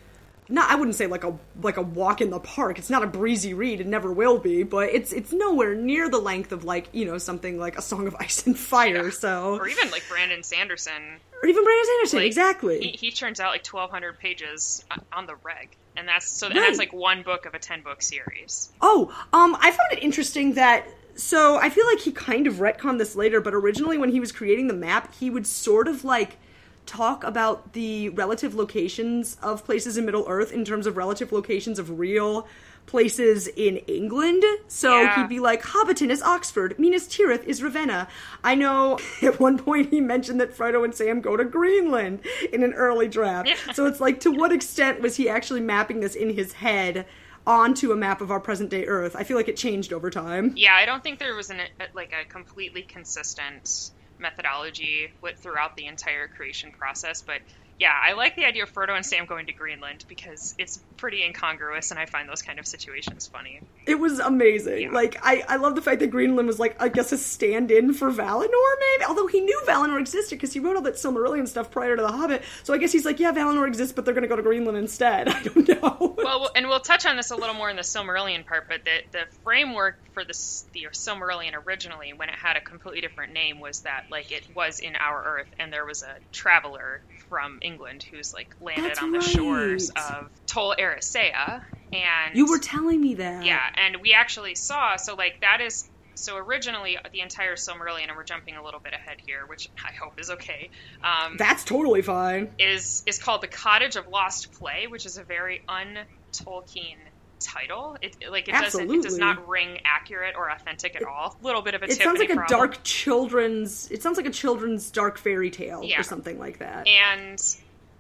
not 0.52 0.70
I 0.70 0.74
wouldn't 0.76 0.94
say 0.96 1.06
like 1.06 1.24
a 1.24 1.36
like 1.62 1.76
a 1.78 1.82
walk 1.82 2.20
in 2.20 2.30
the 2.30 2.38
park. 2.38 2.78
It's 2.78 2.90
not 2.90 3.02
a 3.02 3.06
breezy 3.06 3.54
read, 3.54 3.80
it 3.80 3.86
never 3.86 4.12
will 4.12 4.38
be, 4.38 4.62
but 4.62 4.90
it's 4.90 5.12
it's 5.12 5.32
nowhere 5.32 5.74
near 5.74 6.08
the 6.08 6.18
length 6.18 6.52
of 6.52 6.62
like, 6.64 6.88
you 6.92 7.04
know, 7.04 7.18
something 7.18 7.58
like 7.58 7.78
A 7.78 7.82
Song 7.82 8.06
of 8.06 8.14
Ice 8.20 8.46
and 8.46 8.56
Fire, 8.58 9.10
so 9.10 9.56
or 9.56 9.66
even 9.66 9.90
like 9.90 10.02
Brandon 10.08 10.42
Sanderson. 10.42 11.18
or 11.42 11.48
even 11.48 11.64
Brandon 11.64 11.86
Sanderson, 11.86 12.18
like, 12.20 12.26
exactly. 12.26 12.80
He, 12.80 13.06
he 13.06 13.10
turns 13.10 13.40
out 13.40 13.50
like 13.52 13.66
1,200 13.66 14.18
pages 14.18 14.84
on- 15.12 15.26
the 15.26 15.34
reg, 15.44 15.70
and 15.96 16.06
that's 16.06 16.28
so 16.28 16.46
and 16.48 16.56
Right. 16.56 16.66
that's 16.66 16.78
like 16.78 16.92
one 16.92 17.22
book 17.22 17.46
of 17.46 17.54
a 17.54 17.58
10 17.58 17.82
book 17.82 18.02
series. 18.02 18.70
Oh, 18.80 19.12
um, 19.32 19.56
I 19.60 19.70
found 19.70 19.92
it 19.92 20.02
interesting 20.02 20.54
that. 20.54 20.86
So 21.14 21.56
I 21.58 21.68
feel 21.68 21.86
like 21.86 22.00
he 22.00 22.10
kind 22.10 22.46
of 22.46 22.54
retconned 22.54 22.96
this 22.98 23.14
later, 23.14 23.40
but 23.42 23.52
originally 23.54 23.98
when 23.98 24.08
he 24.08 24.18
was 24.18 24.32
creating 24.32 24.68
the 24.68 24.74
map, 24.74 25.14
he 25.14 25.28
would 25.28 25.46
sort 25.46 25.86
of 25.86 26.04
like 26.04 26.38
talk 26.86 27.24
about 27.24 27.72
the 27.74 28.08
relative 28.10 28.54
locations 28.54 29.36
of 29.42 29.64
places 29.64 29.96
in 29.96 30.04
Middle 30.04 30.24
Earth 30.28 30.52
in 30.52 30.64
terms 30.64 30.86
of 30.86 30.96
relative 30.96 31.32
locations 31.32 31.78
of 31.78 31.98
real 31.98 32.46
places 32.86 33.46
in 33.46 33.76
England. 33.86 34.42
So 34.66 35.00
Yeah. 35.02 35.16
he'd 35.20 35.28
be 35.28 35.38
like, 35.38 35.62
Hobbiton 35.62 36.10
is 36.10 36.20
Oxford, 36.22 36.76
Minas 36.78 37.06
Tirith 37.06 37.44
is 37.44 37.62
Ravenna. 37.62 38.08
I 38.42 38.56
know 38.56 38.98
at 39.22 39.38
one 39.38 39.56
point 39.58 39.90
he 39.90 40.00
mentioned 40.00 40.40
that 40.40 40.56
Frodo 40.56 40.84
and 40.84 40.92
Sam 40.94 41.20
go 41.20 41.36
to 41.36 41.44
Greenland 41.44 42.20
in 42.52 42.64
an 42.64 42.72
early 42.74 43.06
draft. 43.08 43.48
Yeah. 43.48 43.72
So 43.72 43.86
it's 43.86 44.00
like, 44.00 44.18
to 44.20 44.30
what 44.32 44.50
extent 44.52 45.00
was 45.00 45.14
he 45.16 45.28
actually 45.28 45.60
mapping 45.60 46.00
this 46.00 46.14
in 46.14 46.30
his 46.34 46.54
head? 46.54 47.06
onto 47.44 47.90
a 47.90 47.96
map 47.96 48.20
of 48.20 48.30
our 48.30 48.38
present 48.38 48.70
day 48.70 48.86
Earth. 48.86 49.16
I 49.16 49.24
feel 49.24 49.36
like 49.36 49.48
it 49.48 49.56
changed 49.56 49.92
over 49.92 50.10
time. 50.10 50.52
Yeah, 50.54 50.76
I 50.76 50.86
don't 50.86 51.02
think 51.02 51.18
there 51.18 51.34
was 51.34 51.50
an 51.50 51.58
a, 51.58 51.86
like 51.92 52.12
a 52.12 52.24
completely 52.24 52.82
consistent 52.82 53.90
methodology 54.22 55.08
with, 55.22 55.34
throughout 55.42 55.76
the 55.76 55.86
entire 55.86 56.28
creation 56.28 56.72
process, 56.72 57.22
but 57.26 57.40
yeah, 57.78 57.98
I 58.00 58.12
like 58.12 58.36
the 58.36 58.44
idea 58.44 58.62
of 58.62 58.72
Frodo 58.72 58.94
and 58.94 59.04
Sam 59.04 59.26
going 59.26 59.46
to 59.46 59.52
Greenland 59.52 60.04
because 60.08 60.54
it's 60.56 60.78
pretty 60.96 61.24
incongruous, 61.24 61.90
and 61.90 61.98
I 61.98 62.06
find 62.06 62.28
those 62.28 62.42
kind 62.42 62.60
of 62.60 62.66
situations 62.66 63.26
funny. 63.26 63.60
It 63.86 63.98
was 63.98 64.20
amazing. 64.20 64.82
Yeah. 64.82 64.90
Like 64.90 65.16
I, 65.22 65.42
I 65.48 65.56
love 65.56 65.74
the 65.74 65.82
fact 65.82 66.00
that 66.00 66.08
Greenland 66.08 66.46
was 66.46 66.60
like 66.60 66.80
I 66.80 66.88
guess 66.88 67.10
a 67.12 67.18
stand-in 67.18 67.92
for 67.92 68.10
Valinor, 68.10 68.48
maybe. 68.48 69.04
Although 69.08 69.26
he 69.26 69.40
knew 69.40 69.60
Valinor 69.66 69.98
existed 69.98 70.36
because 70.36 70.52
he 70.52 70.60
wrote 70.60 70.76
all 70.76 70.82
that 70.82 70.94
Silmarillion 70.94 71.48
stuff 71.48 71.70
prior 71.70 71.96
to 71.96 72.02
the 72.02 72.12
Hobbit. 72.12 72.42
So 72.62 72.72
I 72.72 72.78
guess 72.78 72.92
he's 72.92 73.04
like, 73.04 73.18
yeah, 73.18 73.32
Valinor 73.32 73.66
exists, 73.66 73.92
but 73.92 74.04
they're 74.04 74.14
gonna 74.14 74.28
go 74.28 74.36
to 74.36 74.42
Greenland 74.42 74.78
instead. 74.78 75.28
I 75.28 75.42
don't 75.42 75.68
know. 75.68 76.14
Well, 76.16 76.50
and 76.54 76.68
we'll 76.68 76.80
touch 76.80 77.04
on 77.06 77.16
this 77.16 77.32
a 77.32 77.36
little 77.36 77.54
more 77.54 77.70
in 77.70 77.76
the 77.76 77.82
Silmarillion 77.82 78.46
part, 78.46 78.68
but 78.68 78.84
the 78.84 79.02
the 79.10 79.24
framework 79.42 79.98
for 80.12 80.24
this 80.24 80.64
the 80.72 80.86
Silmarillion 80.92 81.54
originally, 81.66 82.12
when 82.12 82.28
it 82.28 82.36
had 82.36 82.56
a 82.56 82.60
completely 82.60 83.00
different 83.00 83.32
name, 83.32 83.58
was 83.58 83.80
that 83.80 84.04
like 84.10 84.30
it 84.30 84.44
was 84.54 84.78
in 84.78 84.94
our 84.94 85.22
Earth, 85.24 85.48
and 85.58 85.72
there 85.72 85.84
was 85.84 86.02
a 86.02 86.14
traveler 86.30 87.00
from 87.32 87.60
England 87.62 88.02
who's 88.02 88.34
like 88.34 88.54
landed 88.60 88.90
That's 88.90 89.02
on 89.02 89.10
the 89.10 89.22
shores 89.22 89.88
of 89.88 90.28
Tol 90.46 90.74
Eressëa, 90.78 91.62
and 91.90 92.36
you 92.36 92.44
were 92.44 92.58
telling 92.58 93.00
me 93.00 93.14
that. 93.14 93.46
yeah, 93.46 93.62
and 93.74 94.02
we 94.02 94.12
actually 94.12 94.54
saw 94.54 94.96
so 94.96 95.14
like 95.14 95.40
that 95.40 95.62
is 95.62 95.88
so 96.14 96.36
originally 96.36 96.98
the 97.10 97.22
entire 97.22 97.56
Silmarillion, 97.56 98.08
and 98.08 98.16
we're 98.18 98.24
jumping 98.24 98.56
a 98.56 98.62
little 98.62 98.80
bit 98.80 98.92
ahead 98.92 99.16
here, 99.26 99.46
which 99.46 99.70
I 99.82 99.92
hope 99.92 100.20
is 100.20 100.28
okay. 100.28 100.68
Um, 101.02 101.38
That's 101.38 101.64
totally 101.64 102.02
fine. 102.02 102.50
is 102.58 103.02
is 103.06 103.18
called 103.18 103.40
the 103.40 103.48
Cottage 103.48 103.96
of 103.96 104.08
Lost 104.08 104.52
Play, 104.52 104.86
which 104.88 105.06
is 105.06 105.16
a 105.16 105.22
very 105.22 105.62
un-Tolkien 105.66 106.98
title. 107.42 107.96
It 108.02 108.16
like 108.30 108.48
it 108.48 108.52
doesn't 108.52 108.90
it 108.90 109.02
does 109.02 109.18
not 109.18 109.48
ring 109.48 109.78
accurate 109.84 110.34
or 110.36 110.50
authentic 110.50 110.96
at 110.96 111.04
all. 111.04 111.36
A 111.40 111.44
little 111.44 111.62
bit 111.62 111.74
of 111.74 111.82
a 111.82 111.86
It 111.86 112.00
sounds 112.00 112.18
like 112.18 112.30
a 112.30 112.44
dark 112.48 112.82
children's. 112.84 113.90
It 113.90 114.02
sounds 114.02 114.16
like 114.16 114.26
a 114.26 114.30
children's 114.30 114.90
dark 114.90 115.18
fairy 115.18 115.50
tale 115.50 115.82
Yeah. 115.84 116.00
or 116.00 116.02
something 116.02 116.38
like 116.38 116.58
that. 116.58 116.86
and 116.88 117.40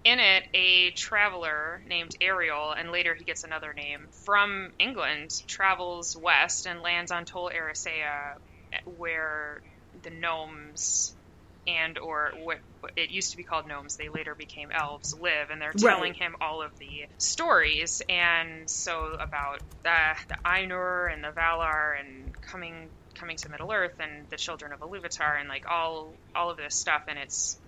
in 0.04 0.18
it 0.18 0.44
a 0.52 0.90
traveler 0.92 1.80
named 1.86 2.16
Eriol 2.20 2.72
and 2.72 2.90
later 2.90 3.14
he 3.14 3.22
gets 3.22 3.44
another 3.44 3.72
name 3.72 4.08
from 4.24 4.72
England 4.80 5.42
travels 5.46 6.16
west 6.16 6.66
and 6.66 6.82
lands 6.82 7.12
on 7.12 7.24
Tol 7.24 7.50
Eressëa 7.54 8.34
where 8.96 9.60
the 10.02 10.10
gnomes 10.10 11.14
and 11.68 11.98
or 11.98 12.32
what- 12.42 12.58
it 12.96 13.10
used 13.10 13.32
to 13.32 13.36
be 13.36 13.44
called 13.44 13.66
gnomes 13.66 13.96
they 13.96 14.08
later 14.08 14.34
became 14.34 14.70
elves 14.72 15.14
live 15.18 15.50
and 15.50 15.60
they're 15.60 15.74
telling 15.76 16.12
Right. 16.12 16.14
him 16.14 16.36
all 16.40 16.62
of 16.62 16.72
the 16.78 17.04
stories 17.18 18.02
and 18.08 18.68
so 18.70 19.14
about 19.20 19.60
the, 19.84 20.14
the 20.28 20.36
Ainur 20.46 21.12
and 21.12 21.24
the 21.24 21.32
Valar 21.32 21.98
and 21.98 22.34
coming 22.50 22.90
coming 23.18 23.36
to 23.38 23.50
Middle 23.50 23.72
Earth 23.72 23.94
and 24.00 24.28
the 24.30 24.36
children 24.36 24.72
of 24.72 24.80
Iluvatar 24.80 25.38
and 25.40 25.48
like 25.48 25.64
all 25.70 26.18
all 26.34 26.50
of 26.50 26.56
this 26.56 26.76
stuff 26.76 27.02
and 27.08 27.18
it's 27.18 27.60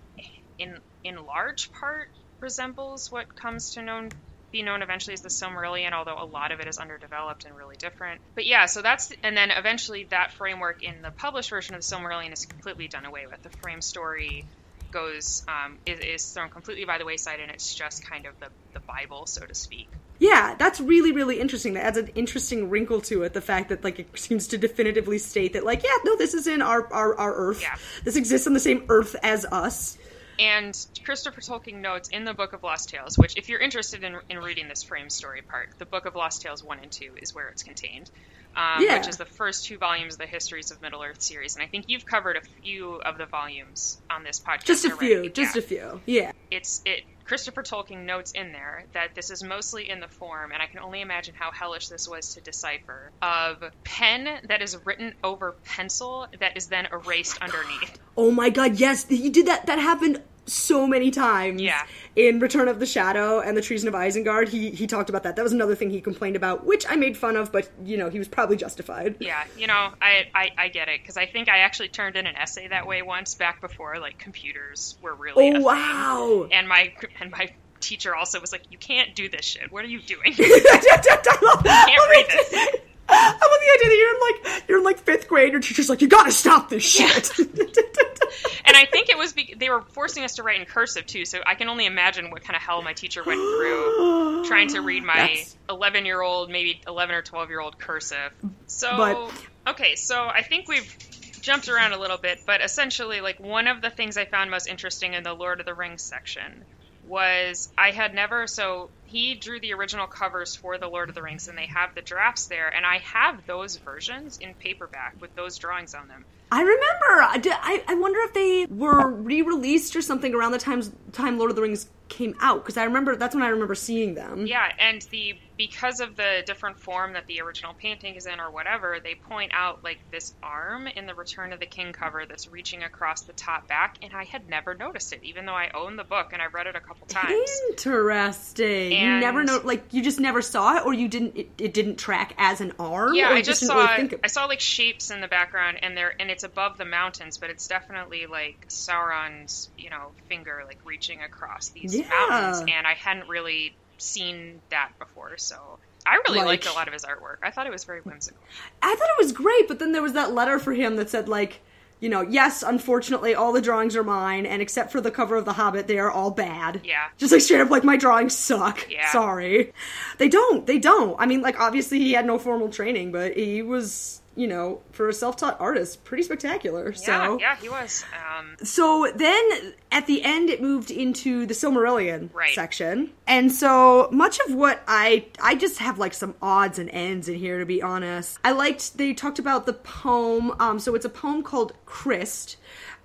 in 0.57 0.77
in 1.03 1.15
large 1.17 1.69
part 1.79 2.07
resembles 2.41 3.07
what 3.09 3.27
comes 3.41 3.71
to 3.73 3.81
known 3.81 4.13
be 4.51 4.63
known 4.63 4.81
eventually 4.81 5.13
as 5.13 5.21
the 5.21 5.29
Silmarillion, 5.29 5.91
although 5.93 6.17
a 6.21 6.25
lot 6.25 6.53
of 6.53 6.61
it 6.61 6.67
is 6.67 6.77
underdeveloped 6.77 7.45
and 7.45 7.55
really 7.55 7.75
different. 7.77 8.21
But 8.35 8.45
yeah, 8.45 8.67
so 8.67 8.81
that's 8.81 9.11
and 9.23 9.35
then 9.35 9.51
eventually 9.51 10.07
that 10.11 10.31
framework 10.33 10.77
in 10.81 11.01
the 11.01 11.11
published 11.11 11.49
version 11.49 11.75
of 11.75 11.81
the 11.81 11.95
Silmarillion 11.95 12.31
is 12.31 12.45
completely 12.45 12.87
done 12.87 13.05
away 13.05 13.27
with. 13.29 13.41
The 13.43 13.49
frame 13.61 13.81
story 13.81 14.47
goes 14.95 15.43
um, 15.49 15.77
is, 15.85 15.99
is 15.99 16.33
thrown 16.33 16.49
completely 16.49 16.85
by 16.85 16.97
the 16.97 17.05
wayside, 17.05 17.41
and 17.41 17.51
it's 17.51 17.75
just 17.75 18.03
kind 18.03 18.25
of 18.25 18.39
the 18.39 18.47
the 18.73 18.79
Bible, 18.79 19.25
so 19.27 19.45
to 19.45 19.53
speak. 19.53 19.89
Yeah, 20.17 20.55
that's 20.57 20.79
really, 20.79 21.11
really 21.11 21.41
interesting. 21.41 21.73
That 21.73 21.83
adds 21.83 21.97
an 21.97 22.07
interesting 22.15 22.69
wrinkle 22.69 23.01
to 23.01 23.23
it. 23.23 23.33
The 23.33 23.41
fact 23.41 23.69
that 23.69 23.83
like 23.83 23.99
it 23.99 24.17
seems 24.17 24.47
to 24.47 24.57
definitively 24.57 25.17
state 25.17 25.53
that 25.53 25.65
like, 25.65 25.83
yeah, 25.83 25.97
no, 26.05 26.15
this 26.17 26.33
is 26.33 26.47
in 26.47 26.61
our 26.61 26.91
our, 26.91 27.15
our 27.19 27.35
Earth. 27.35 27.61
Yeah. 27.61 27.75
This 28.05 28.15
exists 28.15 28.47
on 28.47 28.53
the 28.53 28.59
same 28.59 28.85
Earth 28.87 29.15
as 29.21 29.45
us. 29.45 29.97
And 30.37 30.77
Christopher 31.05 31.39
Tolkien 31.39 31.75
notes 31.75 32.09
in 32.09 32.25
the 32.25 32.33
Book 32.33 32.53
of 32.53 32.61
Lost 32.61 32.89
Tales, 32.89 33.17
which, 33.17 33.37
if 33.37 33.47
you're 33.47 33.59
interested 33.59 34.03
in, 34.03 34.17
in 34.29 34.39
reading 34.39 34.67
this 34.67 34.83
frame 34.83 35.09
story 35.09 35.41
part, 35.41 35.69
the 35.77 35.85
Book 35.85 36.05
of 36.05 36.15
Lost 36.15 36.41
Tales 36.41 36.61
1 36.61 36.79
and 36.79 36.91
2 36.91 37.13
is 37.21 37.33
where 37.33 37.47
it's 37.47 37.63
contained, 37.63 38.11
um, 38.55 38.81
Yeah. 38.81 38.97
which 38.97 39.07
is 39.07 39.17
the 39.17 39.25
first 39.25 39.65
two 39.65 39.77
volumes 39.77 40.15
of 40.15 40.19
the 40.19 40.25
Histories 40.25 40.71
of 40.71 40.81
Middle 40.81 41.01
Earth 41.03 41.21
series. 41.21 41.55
And 41.55 41.63
I 41.63 41.67
think 41.67 41.85
you've 41.87 42.05
covered 42.05 42.37
a 42.37 42.41
few 42.61 42.95
of 42.95 43.17
the 43.17 43.25
volumes 43.25 43.99
on 44.09 44.23
this 44.23 44.39
podcast. 44.39 44.63
Just 44.65 44.85
a 44.85 44.91
already. 44.91 45.07
few, 45.07 45.29
just 45.29 45.55
Yeah. 45.55 45.59
a 45.61 45.63
few. 45.65 46.01
Yeah. 46.05 46.31
It's 46.51 46.81
it. 46.85 47.03
Christopher 47.25 47.63
Tolkien 47.63 48.05
notes 48.05 48.33
in 48.33 48.51
there 48.51 48.83
that 48.93 49.15
this 49.15 49.31
is 49.31 49.41
mostly 49.41 49.89
in 49.89 49.99
the 49.99 50.07
form, 50.07 50.51
and 50.51 50.61
I 50.61 50.67
can 50.67 50.77
only 50.79 51.01
imagine 51.01 51.33
how 51.35 51.49
hellish 51.49 51.87
this 51.87 52.07
was 52.07 52.35
to 52.35 52.41
decipher, 52.41 53.09
of 53.19 53.63
pen 53.83 54.29
that 54.47 54.61
is 54.61 54.77
written 54.85 55.15
over 55.23 55.53
pencil 55.65 56.27
that 56.39 56.55
is 56.55 56.67
then 56.67 56.85
erased 56.91 57.39
underneath. 57.41 57.97
Oh 58.15 58.29
my 58.29 58.51
god, 58.51 58.79
yes, 58.79 59.05
he 59.07 59.31
did 59.31 59.47
that. 59.47 59.65
That 59.65 59.79
happened 59.79 60.21
so 60.45 60.87
many 60.87 61.11
times. 61.11 61.61
Yeah. 61.61 61.85
In 62.15 62.39
Return 62.39 62.67
of 62.67 62.79
the 62.79 62.85
Shadow 62.85 63.39
and 63.39 63.57
the 63.57 63.61
Treason 63.61 63.87
of 63.87 63.93
Isengard, 63.93 64.47
he 64.47 64.71
he 64.71 64.87
talked 64.87 65.09
about 65.09 65.23
that. 65.23 65.35
That 65.35 65.43
was 65.43 65.51
another 65.51 65.75
thing 65.75 65.89
he 65.89 66.01
complained 66.01 66.35
about, 66.35 66.65
which 66.65 66.85
I 66.87 66.95
made 66.95 67.17
fun 67.17 67.35
of, 67.35 67.51
but 67.51 67.69
you 67.83 67.97
know 67.97 68.09
he 68.09 68.19
was 68.19 68.27
probably 68.27 68.57
justified. 68.57 69.17
Yeah, 69.19 69.43
you 69.57 69.67
know, 69.67 69.93
I 70.01 70.27
I, 70.33 70.51
I 70.57 70.67
get 70.69 70.87
it 70.87 71.01
because 71.01 71.17
I 71.17 71.25
think 71.25 71.49
I 71.49 71.59
actually 71.59 71.89
turned 71.89 72.15
in 72.15 72.25
an 72.25 72.35
essay 72.35 72.67
that 72.67 72.87
way 72.87 73.01
once 73.01 73.35
back 73.35 73.61
before 73.61 73.99
like 73.99 74.17
computers 74.17 74.97
were 75.01 75.13
really. 75.13 75.55
Oh 75.55 75.61
wow! 75.61 76.47
And 76.51 76.67
my 76.67 76.93
and 77.19 77.31
my 77.31 77.53
teacher 77.79 78.15
also 78.15 78.39
was 78.39 78.51
like, 78.51 78.63
"You 78.71 78.77
can't 78.77 79.15
do 79.15 79.29
this 79.29 79.45
shit. 79.45 79.71
What 79.71 79.83
are 79.83 79.89
you 79.89 80.01
doing?" 80.01 80.21
I 80.39 81.85
Can't 81.87 82.09
read 82.09 82.25
this. 82.29 82.81
I 83.09 83.29
love 83.31 83.39
the 83.39 83.71
idea 83.75 83.89
that 83.89 83.97
you're 83.97 84.15
in 84.15 84.55
like 84.55 84.69
you're 84.69 84.77
in 84.79 84.83
like 84.83 84.99
fifth 84.99 85.27
grade. 85.27 85.51
Your 85.51 85.61
teacher's 85.61 85.89
like, 85.89 86.01
you 86.01 86.07
gotta 86.07 86.31
stop 86.31 86.69
this 86.69 86.83
shit. 86.83 87.31
and 88.65 88.75
I 88.75 88.85
think 88.85 89.09
it 89.09 89.17
was 89.17 89.33
be- 89.33 89.55
they 89.57 89.69
were 89.69 89.81
forcing 89.81 90.23
us 90.23 90.35
to 90.35 90.43
write 90.43 90.59
in 90.59 90.65
cursive 90.65 91.05
too, 91.05 91.25
so 91.25 91.39
I 91.45 91.55
can 91.55 91.69
only 91.69 91.85
imagine 91.85 92.31
what 92.31 92.43
kind 92.43 92.55
of 92.55 92.61
hell 92.61 92.81
my 92.81 92.93
teacher 92.93 93.23
went 93.23 93.39
through 93.39 94.45
trying 94.47 94.69
to 94.69 94.81
read 94.81 95.03
my 95.03 95.13
That's- 95.15 95.55
11 95.69 96.05
year 96.05 96.21
old, 96.21 96.49
maybe 96.49 96.81
11 96.87 97.15
or 97.15 97.21
12 97.21 97.49
year 97.49 97.59
old 97.59 97.79
cursive. 97.79 98.31
So, 98.67 98.97
But- 98.97 99.71
okay, 99.71 99.95
so 99.95 100.25
I 100.25 100.41
think 100.41 100.67
we've 100.67 100.97
jumped 101.41 101.69
around 101.69 101.93
a 101.93 101.99
little 101.99 102.17
bit, 102.17 102.41
but 102.45 102.61
essentially, 102.61 103.21
like, 103.21 103.39
one 103.39 103.67
of 103.67 103.81
the 103.81 103.91
things 103.91 104.17
I 104.17 104.25
found 104.25 104.49
most 104.49 104.67
interesting 104.67 105.13
in 105.13 105.23
the 105.23 105.33
Lord 105.33 105.59
of 105.59 105.65
the 105.65 105.75
Rings 105.75 106.01
section 106.01 106.65
was 107.07 107.69
I 107.77 107.91
had 107.91 108.13
never, 108.13 108.47
so 108.47 108.89
he 109.05 109.35
drew 109.35 109.59
the 109.59 109.73
original 109.73 110.07
covers 110.07 110.55
for 110.55 110.77
the 110.77 110.87
Lord 110.87 111.09
of 111.09 111.15
the 111.15 111.21
Rings, 111.21 111.47
and 111.47 111.57
they 111.57 111.67
have 111.67 111.95
the 111.95 112.01
drafts 112.01 112.47
there, 112.47 112.67
and 112.67 112.85
I 112.85 112.97
have 112.99 113.45
those 113.45 113.77
versions 113.77 114.37
in 114.37 114.53
paperback 114.55 115.15
with 115.19 115.35
those 115.35 115.57
drawings 115.57 115.93
on 115.93 116.07
them. 116.07 116.25
I 116.51 116.61
remember. 116.61 117.53
I, 117.57 117.83
I, 117.87 117.95
wonder 117.95 118.19
if 118.21 118.33
they 118.33 118.65
were 118.69 119.09
re-released 119.09 119.95
or 119.95 120.01
something 120.01 120.33
around 120.33 120.51
the 120.51 120.57
times 120.57 120.91
time 121.11 121.37
Lord 121.37 121.49
of 121.49 121.55
the 121.55 121.63
Rings 121.63 121.89
came 122.07 122.35
out 122.39 122.63
because 122.63 122.77
I 122.77 122.83
remember 122.85 123.15
that's 123.15 123.33
when 123.35 123.43
I 123.43 123.49
remember 123.49 123.75
seeing 123.75 124.13
them. 124.15 124.45
Yeah, 124.47 124.71
and 124.79 125.01
the 125.11 125.35
because 125.57 126.01
of 126.01 126.17
the 126.17 126.43
different 126.45 126.77
form 126.79 127.13
that 127.13 127.27
the 127.27 127.39
original 127.39 127.73
painting 127.73 128.15
is 128.15 128.25
in 128.25 128.41
or 128.41 128.51
whatever, 128.51 128.97
they 129.01 129.15
point 129.15 129.51
out 129.53 129.83
like 129.85 129.99
this 130.11 130.33
arm 130.43 130.85
in 130.87 131.05
the 131.05 131.13
Return 131.15 131.53
of 131.53 131.61
the 131.61 131.65
King 131.65 131.93
cover 131.93 132.25
that's 132.27 132.49
reaching 132.51 132.83
across 132.83 133.21
the 133.21 133.31
top 133.33 133.67
back, 133.67 133.97
and 134.01 134.11
I 134.13 134.25
had 134.25 134.49
never 134.49 134.73
noticed 134.73 135.13
it, 135.13 135.21
even 135.23 135.45
though 135.45 135.53
I 135.55 135.71
own 135.73 135.95
the 135.95 136.03
book 136.03 136.31
and 136.33 136.41
I 136.41 136.47
read 136.47 136.67
it 136.67 136.75
a 136.75 136.79
couple 136.81 137.07
times. 137.07 137.33
Interesting. 137.69 138.91
you 138.91 138.97
And- 138.97 139.21
never 139.21 139.43
know, 139.43 139.61
like 139.63 139.85
you 139.93 140.01
just 140.03 140.19
never 140.19 140.41
saw 140.41 140.77
it, 140.77 140.85
or 140.85 140.93
you 140.93 141.07
didn't. 141.07 141.37
It, 141.37 141.49
it 141.57 141.73
didn't 141.73 141.97
track 141.97 142.33
as 142.37 142.61
an 142.61 142.73
arm. 142.79 143.13
Yeah, 143.15 143.29
I 143.29 143.41
just 143.41 143.65
saw 143.65 143.75
really 143.75 143.95
think 143.95 144.13
of- 144.13 144.19
I 144.23 144.27
saw 144.27 144.45
like 144.45 144.59
shapes 144.59 145.11
in 145.11 145.21
the 145.21 145.27
background, 145.27 145.79
and 145.83 145.95
there 145.95 146.13
and 146.19 146.29
it's 146.29 146.43
above 146.43 146.77
the 146.77 146.85
mountains, 146.85 147.37
but 147.37 147.49
it's 147.49 147.67
definitely 147.67 148.25
like 148.25 148.67
Sauron's 148.69 149.69
you 149.77 149.89
know 149.89 150.11
finger 150.27 150.63
like 150.67 150.79
reaching 150.85 151.21
across 151.21 151.69
these 151.69 151.94
Yeah. 151.99 152.27
mountains, 152.29 152.59
and 152.67 152.85
I 152.87 152.93
hadn't 152.93 153.27
really 153.29 153.75
seen 153.97 154.61
that 154.69 154.91
before, 154.99 155.37
so. 155.37 155.79
I 156.07 156.15
really 156.27 156.37
Like- 156.39 156.47
liked 156.47 156.67
a 156.67 156.73
lot 156.73 156.87
of 156.87 156.93
his 156.93 157.03
artwork. 157.03 157.37
I 157.41 157.49
thought 157.49 157.65
it 157.65 157.71
was 157.71 157.83
very 157.83 158.01
whimsical. 158.01 158.39
I 158.81 158.93
thought 158.95 159.07
it 159.17 159.23
was 159.23 159.31
great, 159.31 159.67
but 159.67 159.79
then 159.79 159.91
there 159.91 160.03
was 160.03 160.13
that 160.13 160.33
letter 160.33 160.59
for 160.59 160.73
him 160.73 160.95
that 160.97 161.09
said 161.09 161.27
like. 161.27 161.61
You 162.01 162.09
know, 162.09 162.21
yes, 162.21 162.61
unfortunately, 162.61 163.33
all 163.35 163.53
the 163.53 163.61
drawings 163.61 163.95
are 163.95 164.03
mine, 164.03 164.45
and 164.45 164.61
except 164.61 164.91
for 164.91 164.99
the 164.99 165.09
cover 165.09 165.37
of 165.37 165.45
The 165.45 165.53
Hobbit, 165.53 165.87
they 165.87 165.97
are 165.97 166.11
all 166.11 166.29
bad. 166.29 166.81
Yeah. 166.83 167.05
Just 167.17 167.31
like 167.31 167.39
straight 167.41 167.61
up, 167.61 167.69
like, 167.69 167.85
my 167.85 167.95
drawings 167.95 168.35
suck. 168.37 168.85
Yeah. 168.91 169.09
Sorry. 169.13 169.73
They 170.17 170.27
don't. 170.27 170.67
They 170.67 170.77
don't. 170.77 171.15
I 171.17 171.25
mean, 171.25 171.41
like, 171.41 171.57
obviously, 171.57 171.99
he 171.99 172.11
had 172.11 172.25
no 172.25 172.37
formal 172.37 172.67
training, 172.67 173.13
but 173.13 173.37
he 173.37 173.61
was, 173.61 174.21
you 174.35 174.47
know, 174.47 174.81
for 174.91 175.07
a 175.09 175.13
self 175.13 175.37
taught 175.37 175.59
artist, 175.59 176.03
pretty 176.03 176.23
spectacular. 176.23 176.87
Yeah, 176.89 177.25
so. 177.27 177.39
yeah, 177.39 177.55
he 177.55 177.69
was. 177.69 178.03
Um, 178.37 178.55
So 178.63 179.11
then 179.15 179.73
at 179.91 180.07
the 180.07 180.23
end 180.23 180.49
it 180.49 180.61
moved 180.61 180.91
into 180.91 181.45
the 181.45 181.53
Silmarillion 181.53 182.29
Right. 182.33 182.53
section. 182.53 183.11
And 183.25 183.51
so 183.51 184.09
much 184.11 184.39
of 184.41 184.53
what 184.53 184.83
I 184.87 185.27
I 185.41 185.55
just 185.55 185.77
have 185.79 185.97
like 185.99 186.13
some 186.13 186.35
odds 186.41 186.79
and 186.79 186.89
ends 186.89 187.29
in 187.29 187.35
here 187.35 187.59
to 187.59 187.65
be 187.65 187.81
honest. 187.81 188.37
I 188.43 188.51
liked 188.51 188.97
they 188.97 189.13
talked 189.13 189.39
about 189.39 189.65
the 189.65 189.73
poem 189.73 190.53
um 190.59 190.79
so 190.79 190.95
it's 190.95 191.05
a 191.05 191.09
poem 191.09 191.41
called 191.41 191.71
Christ. 191.85 192.57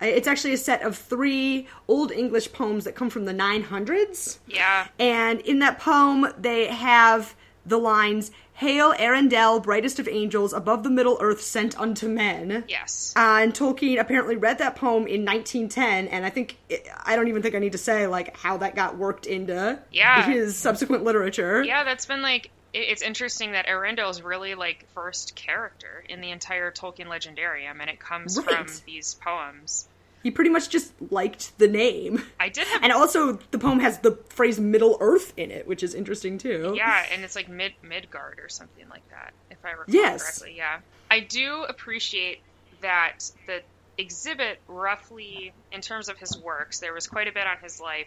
Uh, 0.03 0.07
It's 0.07 0.27
actually 0.27 0.55
a 0.55 0.57
set 0.59 0.83
of 0.83 0.97
3 0.97 1.69
old 1.87 2.11
English 2.11 2.53
poems 2.53 2.85
that 2.85 2.95
come 2.97 3.11
from 3.11 3.25
the 3.27 3.35
900s. 3.35 4.39
yeah, 4.49 4.89
And 4.99 5.41
in 5.43 5.59
that 5.61 5.79
poem, 5.79 6.27
they 6.39 6.67
have 6.67 7.35
the 7.67 7.79
lines 7.79 8.31
"Hail 8.61 8.93
Eärendil, 8.95 9.63
brightest 9.63 9.99
of 9.99 10.07
angels, 10.07 10.53
above 10.53 10.83
the 10.83 10.91
Middle 10.91 11.19
Earth 11.21 11.41
sent 11.43 11.79
unto 11.81 12.09
men." 12.09 12.65
Yes. 12.69 13.13
Uh, 13.17 13.39
and 13.43 13.55
Tolkien 13.55 13.99
apparently 13.99 14.37
read 14.37 14.59
that 14.59 14.77
poem 14.77 15.07
in 15.07 15.25
1910, 15.25 16.09
and 16.09 16.25
I 16.25 16.31
think 16.31 16.57
I 17.05 17.17
don't 17.17 17.29
even 17.29 17.43
think 17.43 17.55
I 17.55 17.59
need 17.59 17.73
to 17.73 17.79
say 17.79 18.07
like 18.07 18.37
how 18.37 18.59
that 18.59 18.75
got 18.75 18.97
worked 18.97 19.27
into 19.27 19.79
Yeah. 19.91 20.25
his 20.27 20.57
subsequent 20.57 21.05
literature. 21.05 21.63
yeah, 21.63 21.85
that's 21.85 22.07
been 22.07 22.23
like 22.23 22.51
it's 22.73 23.03
interesting 23.03 23.53
that 23.53 23.67
Eärendil 23.67 24.09
is 24.11 24.23
really 24.23 24.55
like 24.55 24.87
first 24.95 25.35
character 25.35 26.05
in 26.09 26.21
the 26.21 26.31
entire 26.31 26.71
Tolkien 26.71 27.07
legendarium, 27.09 27.81
and 27.81 27.91
it 27.91 27.99
comes 27.99 28.41
from 28.41 28.67
these 28.87 29.15
poems. 29.15 29.89
He 30.23 30.31
pretty 30.31 30.51
much 30.51 30.69
just 30.69 30.93
liked 31.11 31.57
the 31.59 31.69
name. 31.69 32.23
I 32.39 32.49
did 32.49 32.67
have 32.69 32.83
And 32.83 32.93
also, 32.93 33.39
the 33.51 33.59
poem 33.59 33.81
has 33.81 34.01
the 34.01 34.19
phrase 34.29 34.61
Middle 34.61 34.99
Earth 35.01 35.33
in 35.37 35.51
it, 35.51 35.67
which 35.67 35.83
is 35.83 35.95
interesting 35.95 36.37
too. 36.37 36.75
Yeah, 36.77 37.07
and 37.11 37.25
it's 37.25 37.35
like 37.35 37.49
mid 37.49 37.73
Midgard 37.83 38.39
or 38.39 38.49
something 38.49 38.89
like 38.91 39.09
that, 39.11 39.33
if 39.51 39.59
I 39.65 39.71
recall 39.71 39.95
Yes. 39.95 40.23
correctly. 40.23 40.57
Yeah, 40.57 40.81
I 41.11 41.21
do 41.21 41.65
appreciate 41.65 42.41
that 42.83 43.31
the 43.47 43.63
exhibit 43.99 44.59
roughly, 44.69 45.53
in 45.73 45.81
terms 45.81 46.09
of 46.09 46.19
his 46.19 46.37
works, 46.39 46.81
there 46.81 46.93
was 46.93 47.07
quite 47.07 47.29
a 47.29 47.33
bit 47.33 47.47
on 47.47 47.57
his 47.63 47.81
life, 47.81 48.07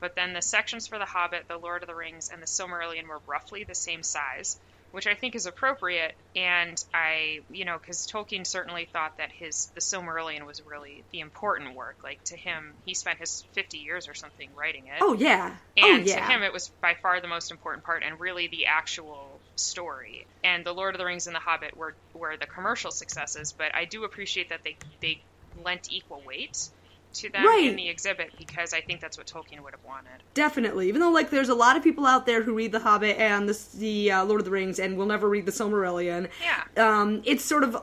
but 0.00 0.14
then 0.14 0.32
the 0.32 0.42
sections 0.42 0.86
for 0.86 0.98
The 0.98 1.04
Hobbit, 1.04 1.48
The 1.48 1.56
Lord 1.58 1.82
of 1.82 1.88
the 1.88 1.94
Rings, 1.94 2.30
and 2.32 2.42
The 2.42 2.46
Silmarillion 2.46 3.06
were 3.08 3.20
roughly 3.26 3.64
the 3.64 3.74
same 3.74 4.02
size, 4.02 4.58
which 4.96 5.06
I 5.06 5.14
think 5.14 5.34
is 5.34 5.44
appropriate. 5.44 6.14
And 6.34 6.74
I, 6.94 7.40
you 7.50 7.66
know, 7.66 7.76
because 7.78 8.06
Tolkien 8.06 8.46
certainly 8.46 8.88
thought 8.94 9.12
that 9.18 9.28
his 9.38 9.70
The 9.74 9.82
Silmarillion 9.82 10.46
was 10.46 10.62
really 10.66 11.04
the 11.12 11.20
important 11.20 11.76
work. 11.76 11.96
Like 12.02 12.18
to 12.28 12.36
him, 12.38 12.72
he 12.86 12.94
spent 12.94 13.18
his 13.18 13.44
50 13.52 13.76
years 13.76 14.08
or 14.08 14.14
something 14.14 14.48
writing 14.56 14.86
it. 14.86 15.02
Oh 15.02 15.12
yeah. 15.12 15.54
Oh, 15.78 15.86
and 15.86 16.02
oh 16.02 16.12
to 16.14 16.18
him, 16.18 16.42
it 16.42 16.50
was 16.50 16.72
by 16.80 16.94
far 17.02 17.20
the 17.20 17.28
most 17.28 17.50
important 17.50 17.84
part, 17.84 18.04
and 18.04 18.18
really 18.18 18.48
the 18.48 18.64
actual 18.74 19.42
story. 19.56 20.26
And 20.42 20.64
the 20.64 20.72
Lord 20.72 20.94
of 20.94 20.98
the 20.98 21.04
Rings 21.04 21.26
and 21.26 21.36
the 21.36 21.40
Hobbit 21.40 21.76
were 21.76 21.94
were 22.14 22.38
the 22.40 22.46
commercial 22.46 22.90
successes, 22.90 23.52
but 23.58 23.74
I 23.74 23.84
do 23.84 24.04
appreciate 24.04 24.48
that 24.48 24.60
they 24.64 24.78
they 25.02 25.20
lent 25.62 25.88
equal 25.90 26.22
weight 26.24 26.56
to 27.20 27.30
them 27.30 27.44
Right. 27.46 27.64
in 27.66 27.76
the 27.76 27.88
exhibit 27.88 28.32
because 28.38 28.72
I 28.72 28.80
think 28.80 29.00
that's 29.00 29.16
what 29.18 29.26
Tolkien 29.26 29.62
would 29.62 29.72
have 29.72 29.84
wanted. 29.84 30.22
Definitely. 30.34 30.88
Even 30.88 31.00
though 31.00 31.10
like 31.10 31.30
there's 31.30 31.48
a 31.48 31.54
lot 31.54 31.76
of 31.76 31.82
people 31.82 32.06
out 32.06 32.26
there 32.26 32.42
who 32.42 32.54
read 32.54 32.72
The 32.72 32.80
Hobbit 32.80 33.16
and 33.18 33.48
the, 33.48 33.58
the 33.78 34.12
uh, 34.12 34.24
Lord 34.24 34.40
of 34.40 34.44
the 34.44 34.50
Rings 34.50 34.78
and 34.78 34.96
will 34.96 35.06
never 35.06 35.28
read 35.28 35.46
the 35.46 35.52
Silmarillion. 35.52 36.28
Yeah. 36.42 36.64
Um, 37.00 37.22
it's 37.24 37.44
sort 37.44 37.64
of 37.64 37.76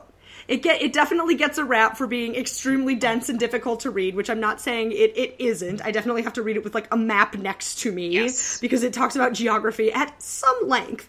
it 0.48 0.62
get 0.62 0.82
it 0.82 0.92
definitely 0.92 1.34
gets 1.34 1.58
a 1.58 1.64
rap 1.64 1.96
for 1.96 2.06
being 2.06 2.34
extremely 2.34 2.94
dense 2.94 3.28
and 3.28 3.38
difficult 3.38 3.80
to 3.80 3.90
read, 3.90 4.14
which 4.14 4.28
I'm 4.30 4.40
not 4.40 4.60
saying 4.60 4.92
it, 4.92 5.16
it 5.16 5.36
isn't. 5.38 5.84
I 5.84 5.90
definitely 5.90 6.22
have 6.22 6.34
to 6.34 6.42
read 6.42 6.56
it 6.56 6.64
with 6.64 6.74
like 6.74 6.88
a 6.92 6.96
map 6.96 7.36
next 7.36 7.80
to 7.80 7.92
me 7.92 8.08
Yes. 8.08 8.60
because 8.60 8.82
it 8.82 8.92
talks 8.92 9.16
about 9.16 9.32
geography 9.32 9.92
at 9.92 10.22
some 10.22 10.56
length. 10.68 11.08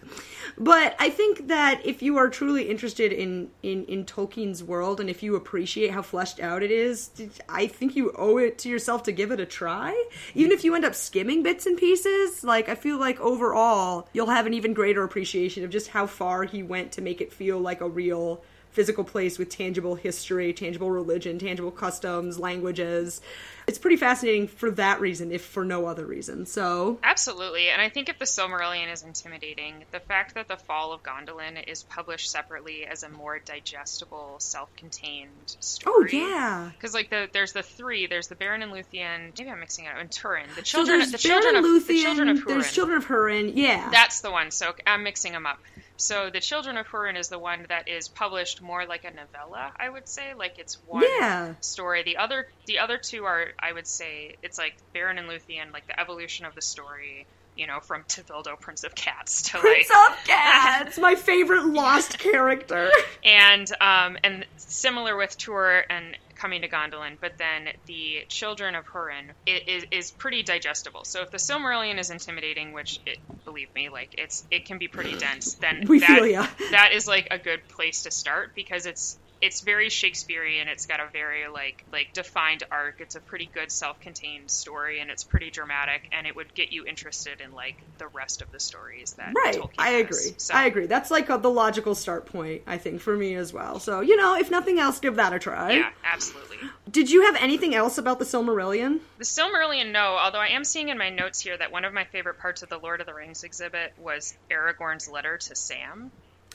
But 0.58 0.96
I 1.00 1.10
think 1.10 1.48
that 1.50 1.82
if 1.86 2.02
you 2.02 2.16
are 2.18 2.30
truly 2.30 2.70
interested 2.70 3.12
in, 3.12 3.50
in, 3.62 3.84
in 3.86 4.06
Tolkien's 4.06 4.64
world 4.64 5.02
and 5.02 5.10
if 5.10 5.22
you 5.22 5.36
appreciate 5.36 5.92
how 5.92 6.02
fleshed 6.02 6.40
out 6.40 6.64
it 6.64 6.72
is, 6.72 7.10
I 7.50 7.68
think 7.68 7.96
you 7.98 8.14
owe 8.18 8.38
it 8.38 8.58
to 8.60 8.70
yourself 8.70 9.04
to 9.04 9.12
give 9.12 9.32
it 9.32 9.42
a 9.42 9.46
try. 9.46 9.92
Even 10.34 10.54
if 10.54 10.64
you 10.64 10.74
end 10.74 10.86
up 10.86 10.96
skimming 10.96 11.44
bits 11.44 11.66
and 11.66 11.78
pieces, 11.78 12.42
like 12.44 12.70
I 12.70 12.76
feel 12.76 12.98
like 12.98 13.20
overall 13.20 14.08
you'll 14.14 14.28
have 14.30 14.46
an 14.46 14.54
even 14.54 14.74
greater 14.74 15.04
appreciation 15.04 15.66
of 15.66 15.72
just 15.72 15.90
how 15.90 16.08
far 16.08 16.44
he 16.44 16.64
went 16.64 16.94
to 16.94 17.02
make 17.02 17.20
it 17.20 17.34
feel 17.34 17.60
like 17.60 17.82
a 17.82 17.90
real 17.90 18.42
physical 18.76 19.06
place 19.06 19.40
with 19.40 19.50
tangible 19.50 19.96
history, 19.96 20.52
tangible 20.54 20.92
religion, 20.92 21.40
tangible 21.40 21.72
customs, 21.72 22.38
languages. 22.38 23.22
It's 23.68 23.80
pretty 23.80 23.96
fascinating 23.96 24.48
for 24.48 24.70
that 24.72 25.00
reason, 25.00 25.32
if 25.32 25.44
for 25.44 25.64
no 25.66 25.88
other 25.88 26.06
reason. 26.06 26.46
So, 26.46 27.00
Absolutely, 27.02 27.70
and 27.70 27.82
I 27.82 27.90
think 27.90 28.10
if 28.10 28.20
the 28.20 28.26
Silmarillion 28.26 28.92
is 28.92 29.02
intimidating, 29.02 29.86
the 29.92 30.02
fact 30.02 30.36
that 30.36 30.48
the 30.48 30.58
Fall 30.58 30.92
of 30.94 31.02
Gondolin 31.02 31.68
is 31.68 31.82
published 31.84 32.30
separately 32.30 32.86
as 32.86 33.02
a 33.02 33.10
more 33.10 33.40
digestible, 33.40 34.36
self-contained 34.40 35.30
oh, 35.48 35.56
story. 35.62 35.96
oh 35.96 36.06
yeah. 36.12 36.72
Because 36.74 36.94
like 36.94 37.10
the 37.10 37.28
there's 37.32 37.54
the 37.54 37.64
three, 37.64 38.06
there's 38.08 38.28
the 38.28 38.36
Beren 38.36 38.62
and 38.62 38.72
Luthien. 38.72 39.32
Maybe 39.40 39.50
I'm 39.50 39.60
mixing 39.62 39.86
it 39.86 39.94
up. 39.94 40.00
And 40.00 40.12
Turin, 40.12 40.48
the 40.50 40.58
So 40.58 40.62
children, 40.64 41.00
there's 41.00 41.12
the 41.12 41.18
Beren 41.18 41.22
children 41.22 41.56
of 41.56 41.66
Luthien, 41.66 41.88
the 41.88 42.04
children 42.04 42.30
of 42.30 42.38
Hurin. 42.40 42.48
there's 42.48 42.72
Children 42.72 42.98
of 42.98 43.08
Hurin, 43.08 43.52
yeah. 43.56 43.90
That's 43.90 44.20
the 44.20 44.32
one. 44.32 44.52
So 44.52 44.74
I'm 44.86 45.04
mixing 45.04 45.32
them 45.32 45.46
up. 45.46 45.60
So 45.98 46.30
the 46.32 46.40
Children 46.42 46.78
of 46.78 46.88
Hurin 46.88 47.18
is 47.18 47.30
the 47.30 47.40
one 47.40 47.66
that 47.70 47.88
is 47.88 48.10
published 48.10 48.62
more 48.62 48.86
like 48.86 49.04
a 49.06 49.12
novella, 49.12 49.72
I 49.80 49.90
would 49.90 50.08
say. 50.08 50.34
Like 50.38 50.54
it's 50.58 50.78
one 50.86 51.04
Yeah. 51.20 51.56
story. 51.62 52.04
The 52.04 52.18
other 52.18 52.46
the 52.68 52.80
other 52.80 52.98
two 52.98 53.24
are, 53.26 53.48
I 53.62 53.72
would 53.72 53.88
say, 53.88 54.36
it's 54.44 54.58
like 54.58 54.74
Beren 54.96 55.18
and 55.20 55.30
Luthien, 55.30 55.72
like 55.74 55.88
the 55.88 56.00
evolution 56.00 56.46
of 56.46 56.56
the 56.56 56.62
story. 56.62 57.28
You 57.56 57.68
know, 57.68 57.80
from 57.80 58.04
Tevildo, 58.04 58.60
Prince 58.60 58.84
of 58.84 58.94
Cats, 58.96 59.44
to 59.44 59.60
Prince 59.60 59.90
like 59.90 60.12
of 60.12 60.18
Cats, 60.26 60.98
my 60.98 61.16
favorite 61.16 61.66
lost 61.66 62.20
character. 62.32 62.90
and 63.24 63.66
um, 63.80 64.18
and 64.26 64.46
similar 64.58 65.16
with 65.16 65.38
Tuor 65.38 65.82
and 65.90 66.18
Coming 66.36 66.62
to 66.62 66.68
Gondolin, 66.70 67.18
but 67.20 67.38
then 67.38 67.70
the 67.86 68.26
Children 68.28 68.76
of 68.76 68.86
Hurin 68.86 69.32
is, 69.48 69.86
is 69.92 70.12
pretty 70.12 70.44
digestible. 70.44 71.06
So 71.06 71.22
if 71.22 71.32
the 71.32 71.38
Silmarillion 71.38 71.98
is 71.98 72.10
intimidating, 72.10 72.74
which 72.74 73.00
it, 73.06 73.20
believe 73.46 73.74
me, 73.74 73.90
like 73.90 74.16
it's 74.18 74.44
it 74.52 74.66
can 74.66 74.78
be 74.78 74.88
pretty 74.88 75.18
dense, 75.18 75.56
then 75.56 75.86
We 75.88 76.00
that, 76.00 76.08
feel 76.08 76.28
ya. 76.28 76.48
that 76.72 76.92
is 76.94 77.08
like 77.08 77.28
a 77.32 77.38
good 77.38 77.68
place 77.70 78.04
to 78.04 78.12
start 78.12 78.54
because 78.54 78.86
it's 78.86 79.18
it's 79.46 79.62
very 79.62 79.90
Shakespearean. 79.90 80.68
It's 80.68 80.88
got 80.88 81.00
a 81.00 81.08
very 81.14 81.48
like 81.48 81.86
like 81.92 82.14
defined 82.14 82.64
arc. 82.72 83.00
It's 83.00 83.16
a 83.16 83.20
pretty 83.20 83.46
good 83.54 83.72
self-contained 83.72 84.50
story, 84.50 85.00
and 85.00 85.12
it's 85.12 85.24
pretty 85.24 85.52
dramatic, 85.52 86.10
and 86.12 86.26
it 86.26 86.36
would 86.36 86.54
get 86.56 86.74
you 86.74 86.86
interested 86.86 87.42
in 87.42 87.54
like 87.54 87.76
the 88.00 88.08
rest 88.08 88.42
of 88.42 88.52
the 88.52 88.60
stories 88.60 89.14
that 89.14 89.34
Right, 89.36 89.56
Tolkien 89.56 89.76
I 89.78 89.90
has. 89.90 90.02
agree. 90.02 90.36
So, 90.38 90.54
I 90.56 90.66
agree. 90.66 90.88
That's 90.88 91.12
like 91.12 91.30
a, 91.30 91.38
the 91.38 91.50
logical 91.50 91.94
start 91.94 92.26
point, 92.26 92.64
I 92.66 92.80
think, 92.80 93.02
for 93.02 93.16
me 93.16 93.36
as 93.36 93.54
well. 93.54 93.80
So, 93.80 94.02
you 94.02 94.18
know, 94.18 94.36
if 94.36 94.50
nothing 94.50 94.80
else, 94.80 95.00
give 95.00 95.16
that 95.18 95.32
a 95.32 95.40
try. 95.40 95.74
Yeah, 95.74 95.90
absolutely. 96.04 96.58
Did 96.90 97.12
you 97.12 97.26
have 97.26 97.36
anything 97.36 97.76
else 97.76 97.98
about 98.00 98.18
the 98.18 98.26
Silmarillion? 98.26 99.00
The 99.20 99.26
Silmarillion, 99.26 99.92
no. 99.92 100.18
Although 100.20 100.40
I 100.40 100.50
am 100.50 100.64
seeing 100.64 100.90
in 100.90 100.98
my 100.98 101.10
notes 101.10 101.40
here 101.42 101.56
that 101.58 101.72
one 101.72 101.86
of 101.86 101.94
my 101.94 102.06
favorite 102.06 102.40
parts 102.40 102.64
of 102.64 102.70
the 102.70 102.78
Lord 102.80 103.00
of 103.00 103.06
the 103.06 103.14
Rings 103.14 103.44
exhibit 103.44 103.94
was 104.00 104.36
Aragorn's 104.50 105.08
letter 105.08 105.38
to 105.38 105.56
Sam. 105.56 106.12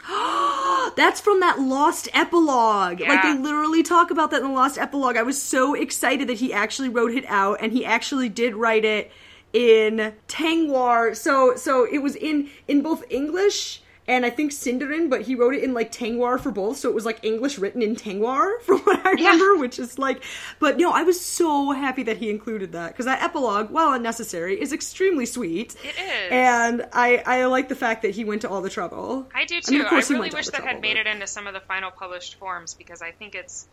That's 0.96 1.20
from 1.20 1.40
that 1.40 1.60
lost 1.60 2.08
epilogue. 2.12 3.00
Like 3.00 3.22
they 3.22 3.38
literally 3.38 3.82
talk 3.82 4.10
about 4.10 4.30
that 4.30 4.42
in 4.42 4.48
the 4.48 4.52
lost 4.52 4.78
epilogue. 4.78 5.16
I 5.16 5.22
was 5.22 5.40
so 5.40 5.74
excited 5.74 6.28
that 6.28 6.38
he 6.38 6.52
actually 6.52 6.88
wrote 6.88 7.12
it 7.12 7.24
out 7.26 7.58
and 7.60 7.72
he 7.72 7.84
actually 7.84 8.28
did 8.28 8.54
write 8.54 8.84
it 8.84 9.10
in 9.52 10.14
Tengwar. 10.28 11.16
So 11.16 11.54
so 11.56 11.84
it 11.84 11.98
was 11.98 12.16
in 12.16 12.50
in 12.66 12.82
both 12.82 13.04
English 13.10 13.82
and 14.08 14.26
I 14.26 14.30
think 14.30 14.50
Sindarin, 14.50 15.08
but 15.08 15.22
he 15.22 15.34
wrote 15.34 15.54
it 15.54 15.62
in 15.62 15.72
like 15.74 15.92
Tengwar 15.92 16.40
for 16.40 16.50
both, 16.50 16.78
so 16.78 16.88
it 16.88 16.94
was 16.94 17.04
like 17.04 17.24
English 17.24 17.58
written 17.58 17.82
in 17.82 17.94
Tengwar 17.96 18.60
from 18.62 18.78
what 18.80 19.04
I 19.06 19.12
remember, 19.12 19.56
which 19.56 19.78
is 19.78 19.98
like 19.98 20.22
but 20.58 20.78
no, 20.78 20.90
I 20.90 21.02
was 21.02 21.20
so 21.20 21.72
happy 21.72 22.02
that 22.04 22.16
he 22.16 22.30
included 22.30 22.72
that 22.72 22.88
because 22.92 23.06
that 23.06 23.22
epilogue, 23.22 23.70
while 23.70 23.92
unnecessary, 23.92 24.60
is 24.60 24.72
extremely 24.72 25.26
sweet. 25.26 25.76
It 25.84 25.88
is. 25.98 26.28
And 26.30 26.86
I 26.92 27.22
I 27.26 27.44
like 27.46 27.68
the 27.68 27.76
fact 27.76 28.02
that 28.02 28.12
he 28.12 28.24
went 28.24 28.42
to 28.42 28.48
all 28.50 28.62
the 28.62 28.70
trouble. 28.70 29.26
I 29.34 29.44
do 29.44 29.56
I 29.56 29.60
too. 29.60 29.72
mean, 29.72 29.86
I, 29.86 29.88
course 29.88 30.08
he 30.08 30.14
really 30.14 30.30
wish 30.30 30.46
that 30.48 30.62
had 30.64 30.80
made 30.80 30.94
but- 30.94 31.06
it 31.06 31.06
into 31.06 31.26
some 31.26 31.46
of 31.46 31.54
the 31.54 31.60
final 31.60 31.90
published 31.90 32.36
forms 32.36 32.74
because 32.74 33.02
I 33.02 33.12
think 33.12 33.34
it's. 33.34 33.66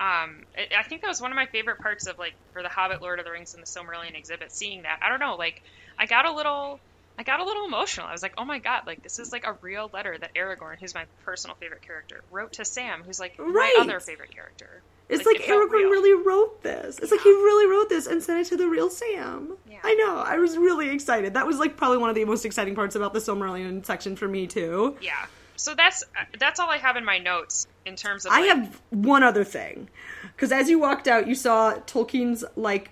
Um, 0.00 0.44
I 0.56 0.68
I 0.78 0.82
think 0.84 1.02
that 1.02 1.08
was 1.08 1.20
one 1.20 1.32
of 1.32 1.36
my 1.36 1.46
favorite 1.46 1.80
parts 1.80 2.06
of 2.06 2.18
like 2.18 2.34
for 2.52 2.62
the 2.62 2.68
Hobbit, 2.68 3.02
Lord 3.02 3.18
of 3.18 3.24
the 3.24 3.32
Rings, 3.32 3.54
and 3.54 3.62
the 3.62 3.66
Silmarillion 3.66 4.16
exhibit. 4.16 4.52
Seeing 4.52 4.82
that, 4.82 5.00
I 5.02 5.08
don't 5.08 5.18
know, 5.18 5.34
like 5.34 5.60
I 5.98 6.06
got 6.06 6.24
a 6.24 6.32
little, 6.32 6.78
I 7.18 7.24
got 7.24 7.40
a 7.40 7.44
little 7.44 7.64
emotional. 7.66 8.06
I 8.06 8.12
was 8.12 8.22
like, 8.22 8.34
oh 8.38 8.44
my 8.44 8.60
god, 8.60 8.86
like 8.86 9.02
this 9.02 9.18
is 9.18 9.32
like 9.32 9.44
a 9.44 9.54
real 9.60 9.90
letter 9.92 10.16
that 10.16 10.34
Aragorn, 10.34 10.78
who's 10.78 10.94
my 10.94 11.04
personal 11.24 11.56
favorite 11.56 11.82
character, 11.82 12.22
wrote 12.30 12.52
to 12.54 12.64
Sam, 12.64 13.02
who's 13.04 13.18
like 13.18 13.34
Right. 13.38 13.74
my 13.76 13.82
other 13.82 13.98
favorite 14.00 14.30
character. 14.30 14.82
It's 15.08 15.24
like, 15.24 15.40
it 15.40 15.46
Aragorn 15.48 15.70
real. 15.72 15.90
really 15.90 16.22
wrote 16.22 16.62
this. 16.62 16.98
It's 16.98 17.10
like 17.10 17.20
he 17.22 17.30
really 17.30 17.66
wrote 17.70 17.88
this 17.88 18.06
and 18.06 18.22
sent 18.22 18.46
it 18.46 18.50
to 18.50 18.56
the 18.58 18.68
real 18.68 18.90
Sam. 18.90 19.56
Yeah. 19.68 19.78
I 19.82 19.94
know. 19.94 20.18
I 20.18 20.36
was 20.36 20.56
really 20.58 20.90
excited. 20.90 21.32
That 21.34 21.46
was 21.46 21.58
like 21.58 21.76
probably 21.78 21.96
one 21.98 22.10
of 22.10 22.14
the 22.14 22.24
most 22.26 22.44
exciting 22.44 22.74
parts 22.74 22.94
about 22.94 23.14
the 23.14 23.18
Silmarillion 23.18 23.84
section 23.84 24.16
for 24.16 24.28
me 24.28 24.46
too. 24.46 24.96
Yeah. 25.00 25.26
So 25.56 25.74
that's 25.74 26.04
that's 26.38 26.60
all 26.60 26.70
I 26.70 26.76
have 26.76 26.96
in 26.96 27.04
my 27.04 27.18
notes 27.18 27.66
in 27.84 27.96
terms 27.96 28.26
of. 28.26 28.32
I 28.32 28.40
like- 28.42 28.48
have 28.50 28.80
one 28.90 29.24
other 29.24 29.42
thing, 29.44 29.88
because 30.36 30.52
as 30.52 30.68
you 30.70 30.78
walked 30.78 31.08
out, 31.08 31.26
you 31.26 31.34
saw 31.34 31.74
Tolkien's 31.86 32.44
like 32.54 32.90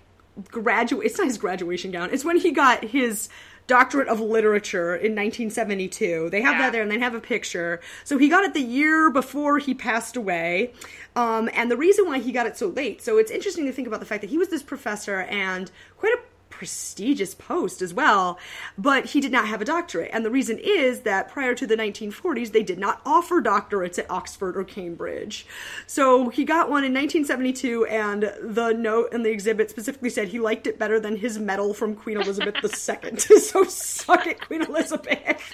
graduate. 0.51 1.05
It's 1.05 1.17
not 1.17 1.27
his 1.27 1.37
graduation 1.37 1.91
gown. 1.91 2.09
It's 2.11 2.25
when 2.25 2.37
he 2.37 2.51
got 2.51 2.83
his 2.83 3.29
doctorate 3.67 4.07
of 4.07 4.19
literature 4.19 4.95
in 4.95 5.13
1972. 5.13 6.29
They 6.29 6.41
have 6.41 6.55
Yeah. 6.55 6.61
that 6.63 6.71
there, 6.71 6.81
and 6.81 6.89
they 6.91 6.99
have 6.99 7.13
a 7.13 7.19
picture. 7.19 7.79
So 8.03 8.17
he 8.17 8.29
got 8.29 8.43
it 8.45 8.53
the 8.53 8.61
year 8.61 9.09
before 9.09 9.59
he 9.59 9.73
passed 9.73 10.15
away. 10.15 10.73
Um, 11.15 11.49
and 11.53 11.69
the 11.69 11.77
reason 11.77 12.05
why 12.05 12.19
he 12.19 12.31
got 12.31 12.45
it 12.47 12.57
so 12.57 12.67
late. 12.67 13.01
So 13.01 13.17
it's 13.17 13.31
interesting 13.31 13.65
to 13.65 13.71
think 13.71 13.87
about 13.87 13.99
the 13.99 14.05
fact 14.05 14.21
that 14.21 14.29
he 14.29 14.37
was 14.37 14.49
this 14.49 14.63
professor 14.63 15.21
and 15.21 15.69
quite 15.97 16.13
a 16.13 16.19
prestigious 16.57 17.35
post 17.35 17.83
as 17.83 17.93
well, 17.93 18.39
but 18.79 19.05
he 19.05 19.21
did 19.21 19.31
not 19.31 19.47
have 19.47 19.61
a 19.61 19.65
doctorate. 19.65 20.09
And 20.11 20.25
the 20.25 20.31
reason 20.31 20.57
is 20.57 21.01
that 21.01 21.29
prior 21.29 21.53
to 21.53 21.67
the 21.67 21.77
1940s, 21.77 22.51
they 22.51 22.63
did 22.63 22.79
not 22.79 22.99
offer 23.05 23.43
doctorates 23.43 23.99
at 23.99 24.09
Oxford 24.09 24.57
or 24.57 24.63
Cambridge. 24.63 25.45
So 25.85 26.29
he 26.29 26.45
got 26.45 26.67
one 26.67 26.83
in 26.83 26.93
1972, 26.93 27.85
and 27.85 28.33
the 28.41 28.73
note 28.73 29.13
in 29.13 29.21
the 29.21 29.29
exhibit 29.29 29.69
specifically 29.69 30.09
said 30.09 30.29
he 30.29 30.39
liked 30.39 30.65
it 30.65 30.79
better 30.79 30.99
than 30.99 31.17
his 31.17 31.37
medal 31.37 31.75
from 31.75 31.95
Queen 31.95 32.17
Elizabeth 32.17 32.55
II. 32.63 33.17
so 33.39 33.63
suck 33.65 34.25
it, 34.25 34.41
Queen 34.41 34.63
Elizabeth. 34.63 35.53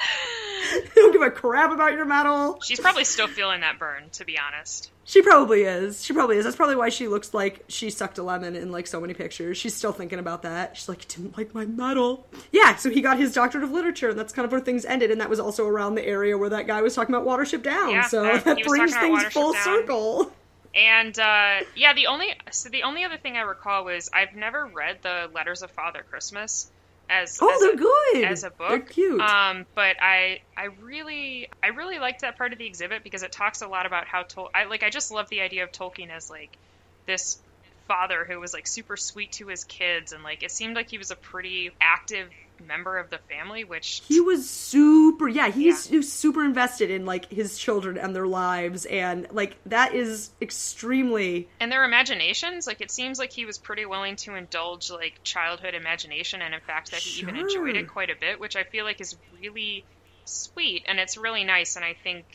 don't 0.95 1.11
give 1.11 1.21
a 1.21 1.31
crap 1.31 1.73
about 1.73 1.91
your 1.91 2.05
medal. 2.05 2.61
She's 2.61 2.79
probably 2.79 3.03
still 3.03 3.27
feeling 3.27 3.59
that 3.59 3.77
burn, 3.77 4.09
to 4.13 4.23
be 4.23 4.39
honest. 4.39 4.92
She 5.05 5.21
probably 5.21 5.63
is. 5.63 6.03
She 6.03 6.13
probably 6.13 6.37
is. 6.37 6.45
That's 6.45 6.55
probably 6.55 6.77
why 6.77 6.89
she 6.89 7.07
looks 7.07 7.33
like 7.33 7.65
she 7.67 7.89
sucked 7.89 8.17
a 8.17 8.23
lemon 8.23 8.55
in 8.55 8.71
like 8.71 8.87
so 8.87 9.01
many 9.01 9.13
pictures. 9.13 9.57
She's 9.57 9.75
still 9.75 9.91
thinking 9.91 10.17
about 10.19 10.43
that. 10.43 10.77
She's 10.77 10.87
like, 10.87 11.05
didn't 11.07 11.37
like 11.37 11.53
my 11.53 11.65
medal. 11.65 12.25
Yeah, 12.51 12.75
so 12.75 12.89
he 12.89 13.01
got 13.01 13.17
his 13.17 13.33
doctorate 13.33 13.65
of 13.65 13.71
literature, 13.71 14.09
and 14.09 14.17
that's 14.19 14.31
kind 14.31 14.45
of 14.45 14.51
where 14.51 14.61
things 14.61 14.85
ended. 14.85 15.11
And 15.11 15.19
that 15.19 15.29
was 15.29 15.39
also 15.39 15.67
around 15.67 15.95
the 15.95 16.05
area 16.07 16.37
where 16.37 16.49
that 16.49 16.67
guy 16.67 16.81
was 16.81 16.95
talking 16.95 17.13
about 17.13 17.27
Watership 17.27 17.63
Down. 17.63 17.89
Yeah, 17.91 18.07
so 18.07 18.23
that- 18.23 18.43
that, 18.45 18.63
brings 18.63 18.95
things 18.95 19.23
full 19.25 19.51
Down. 19.53 19.63
circle. 19.63 20.31
And 20.75 21.17
uh, 21.19 21.59
yeah, 21.75 21.93
the 21.93 22.07
only 22.07 22.33
so 22.51 22.69
the 22.69 22.83
only 22.83 23.03
other 23.03 23.17
thing 23.17 23.37
I 23.37 23.41
recall 23.41 23.85
was 23.85 24.09
I've 24.11 24.35
never 24.35 24.65
read 24.65 24.99
the 25.03 25.29
Letters 25.33 25.61
of 25.61 25.69
Father 25.69 26.03
Christmas 26.09 26.71
as 27.09 27.37
Oh, 27.41 27.53
as 27.53 27.59
they're 27.61 27.73
a, 27.73 27.75
good. 27.75 28.23
as 28.31 28.43
a 28.43 28.49
book. 28.49 28.69
They're 28.69 28.79
cute. 28.79 29.21
Um, 29.21 29.65
but 29.75 29.95
I 30.01 30.41
I 30.57 30.65
really 30.81 31.47
I 31.61 31.67
really 31.67 31.99
liked 31.99 32.21
that 32.21 32.37
part 32.37 32.53
of 32.53 32.59
the 32.59 32.65
exhibit 32.65 33.03
because 33.03 33.23
it 33.23 33.31
talks 33.31 33.61
a 33.61 33.67
lot 33.67 33.85
about 33.85 34.05
how 34.07 34.23
Tol- 34.23 34.49
I 34.53 34.65
like 34.65 34.83
I 34.83 34.89
just 34.89 35.11
love 35.11 35.29
the 35.29 35.41
idea 35.41 35.63
of 35.63 35.71
Tolkien 35.71 36.09
as 36.09 36.29
like 36.29 36.57
this 37.05 37.39
father 37.87 38.25
who 38.27 38.39
was 38.39 38.53
like 38.53 38.65
super 38.65 38.95
sweet 38.95 39.33
to 39.33 39.47
his 39.47 39.65
kids 39.65 40.13
and 40.13 40.23
like 40.23 40.41
it 40.41 40.51
seemed 40.51 40.75
like 40.75 40.89
he 40.89 40.97
was 40.97 41.11
a 41.11 41.15
pretty 41.17 41.69
active 41.81 42.29
member 42.65 42.97
of 42.97 43.09
the 43.09 43.17
family 43.29 43.63
which 43.63 44.01
he 44.07 44.19
was 44.19 44.49
super 44.49 45.27
yeah 45.27 45.49
he's, 45.49 45.87
he 45.87 45.97
was 45.97 46.11
super 46.11 46.43
invested 46.43 46.89
in 46.89 47.05
like 47.05 47.29
his 47.31 47.57
children 47.57 47.97
and 47.97 48.15
their 48.15 48.27
lives 48.27 48.85
and 48.85 49.27
like 49.31 49.57
that 49.65 49.93
is 49.93 50.31
extremely 50.41 51.49
and 51.59 51.71
their 51.71 51.83
imaginations 51.83 52.67
like 52.67 52.81
it 52.81 52.91
seems 52.91 53.19
like 53.19 53.31
he 53.31 53.45
was 53.45 53.57
pretty 53.57 53.85
willing 53.85 54.15
to 54.15 54.35
indulge 54.35 54.89
like 54.91 55.19
childhood 55.23 55.73
imagination 55.73 56.41
and 56.41 56.53
in 56.53 56.61
fact 56.61 56.91
that 56.91 56.99
he 56.99 57.21
even 57.21 57.35
enjoyed 57.35 57.75
it 57.75 57.87
quite 57.87 58.09
a 58.09 58.15
bit 58.19 58.39
which 58.39 58.55
i 58.55 58.63
feel 58.63 58.85
like 58.85 59.01
is 59.01 59.15
really 59.41 59.83
sweet 60.25 60.83
and 60.87 60.99
it's 60.99 61.17
really 61.17 61.43
nice 61.43 61.75
and 61.75 61.83
i 61.83 61.95
think 62.03 62.25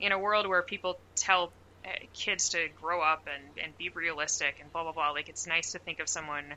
in 0.00 0.12
a 0.12 0.18
world 0.18 0.46
where 0.46 0.62
people 0.62 0.98
tell 1.16 1.52
uh, 1.84 1.90
kids 2.12 2.50
to 2.50 2.68
grow 2.80 3.00
up 3.00 3.22
and, 3.26 3.64
and 3.64 3.76
be 3.78 3.88
realistic 3.88 4.58
and 4.60 4.72
blah 4.72 4.82
blah 4.82 4.92
blah 4.92 5.10
like 5.10 5.28
it's 5.28 5.46
nice 5.46 5.72
to 5.72 5.78
think 5.78 6.00
of 6.00 6.08
someone 6.08 6.54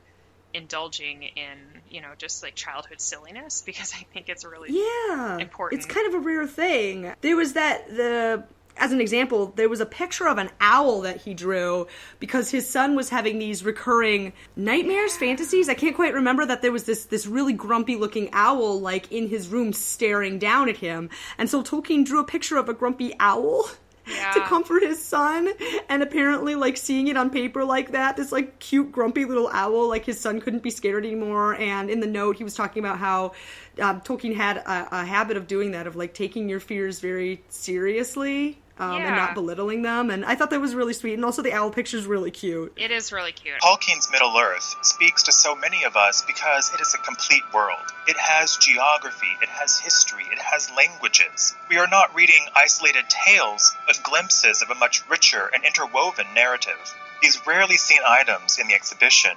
indulging 0.54 1.22
in 1.22 1.58
you 1.90 2.00
know 2.00 2.10
just 2.18 2.42
like 2.42 2.54
childhood 2.54 3.00
silliness 3.00 3.62
because 3.66 3.92
i 3.94 4.04
think 4.12 4.28
it's 4.28 4.44
really 4.44 4.70
yeah. 4.70 5.38
important. 5.38 5.80
it's 5.80 5.92
kind 5.92 6.06
of 6.06 6.14
a 6.14 6.18
rare 6.18 6.46
thing. 6.46 7.12
There 7.20 7.36
was 7.36 7.54
that 7.54 7.88
the 7.88 8.44
as 8.76 8.90
an 8.90 9.00
example 9.00 9.52
there 9.56 9.68
was 9.68 9.80
a 9.80 9.86
picture 9.86 10.26
of 10.26 10.38
an 10.38 10.50
owl 10.60 11.02
that 11.02 11.20
he 11.22 11.34
drew 11.34 11.86
because 12.18 12.50
his 12.50 12.68
son 12.68 12.96
was 12.96 13.10
having 13.10 13.38
these 13.38 13.64
recurring 13.64 14.32
nightmares 14.56 15.16
fantasies. 15.16 15.68
I 15.68 15.74
can't 15.74 15.94
quite 15.94 16.14
remember 16.14 16.46
that 16.46 16.62
there 16.62 16.72
was 16.72 16.84
this 16.84 17.04
this 17.06 17.26
really 17.26 17.52
grumpy 17.52 17.96
looking 17.96 18.30
owl 18.32 18.80
like 18.80 19.10
in 19.12 19.28
his 19.28 19.48
room 19.48 19.72
staring 19.72 20.38
down 20.38 20.68
at 20.68 20.78
him. 20.78 21.10
And 21.38 21.50
so 21.50 21.62
tolkien 21.62 22.04
drew 22.04 22.20
a 22.20 22.24
picture 22.24 22.56
of 22.56 22.68
a 22.68 22.74
grumpy 22.74 23.14
owl 23.20 23.68
to 24.06 24.40
comfort 24.42 24.82
his 24.82 25.02
son. 25.02 25.50
And 25.88 26.02
apparently 26.02 26.54
like 26.54 26.76
seeing 26.76 27.08
it 27.08 27.16
on 27.16 27.30
paper 27.30 27.64
like 27.64 27.92
that 27.92 28.16
this 28.16 28.32
like 28.32 28.58
cute 28.58 28.92
grumpy 28.92 29.24
little 29.24 29.48
owl 29.48 29.88
like 29.88 30.04
his 30.04 30.18
son 30.18 30.40
couldn't 30.40 30.62
be 30.62 30.70
scared 30.70 31.04
anymore. 31.04 31.54
And 31.54 31.90
in 31.90 32.00
the 32.00 32.06
note 32.06 32.36
he 32.36 32.44
was 32.44 32.54
talking 32.54 32.82
about 32.82 32.98
how 32.98 33.32
um, 33.80 34.00
tolkien 34.00 34.34
had 34.34 34.58
a, 34.58 35.00
a 35.00 35.04
habit 35.04 35.36
of 35.36 35.46
doing 35.46 35.72
that 35.72 35.86
of 35.86 35.96
like 35.96 36.14
taking 36.14 36.48
your 36.48 36.60
fears 36.60 37.00
very 37.00 37.42
seriously 37.48 38.61
um, 38.78 39.02
and 39.02 39.16
not 39.16 39.34
belittling 39.34 39.82
them 39.82 40.10
and 40.10 40.24
i 40.24 40.34
thought 40.34 40.50
that 40.50 40.60
was 40.60 40.74
really 40.74 40.92
sweet 40.92 41.14
and 41.14 41.24
also 41.24 41.42
the 41.42 41.52
owl 41.52 41.70
picture 41.70 41.96
is 41.96 42.06
really 42.06 42.30
cute 42.30 42.72
it 42.76 42.90
is 42.90 43.12
really 43.12 43.32
cute 43.32 43.54
Tolkien's 43.62 44.10
Middle 44.10 44.36
Earth 44.36 44.76
speaks 44.82 45.22
to 45.24 45.32
so 45.32 45.54
many 45.54 45.84
of 45.84 45.96
us 45.96 46.22
because 46.26 46.72
it 46.74 46.80
is 46.80 46.94
a 46.94 46.98
complete 46.98 47.42
world. 47.54 47.78
It 48.06 48.16
has 48.16 48.56
geography, 48.56 49.30
it 49.40 49.48
has 49.48 49.78
history, 49.78 50.24
it 50.30 50.38
has 50.38 50.70
languages. 50.76 51.54
We 51.70 51.78
are 51.78 51.86
not 51.86 52.14
reading 52.14 52.46
isolated 52.54 53.04
tales, 53.08 53.72
but 53.86 54.02
glimpses 54.02 54.62
of 54.62 54.70
a 54.70 54.74
much 54.74 55.08
richer 55.08 55.50
and 55.52 55.64
interwoven 55.64 56.26
narrative. 56.34 56.94
These 57.22 57.46
rarely 57.46 57.76
seen 57.76 58.00
items 58.06 58.58
in 58.58 58.68
the 58.68 58.74
exhibition 58.74 59.32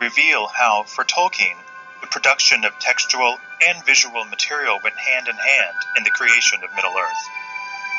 reveal 0.00 0.46
how, 0.46 0.84
for 0.84 1.04
Tolkien, 1.04 1.56
the 2.00 2.06
production 2.06 2.64
of 2.64 2.78
textual 2.78 3.36
and 3.66 3.84
visual 3.84 4.24
material 4.24 4.78
went 4.82 4.96
hand 4.96 5.28
in 5.28 5.36
hand 5.36 5.76
in 5.96 6.04
the 6.04 6.10
creation 6.10 6.62
of 6.62 6.74
Middle 6.74 6.96
Earth. 6.96 7.24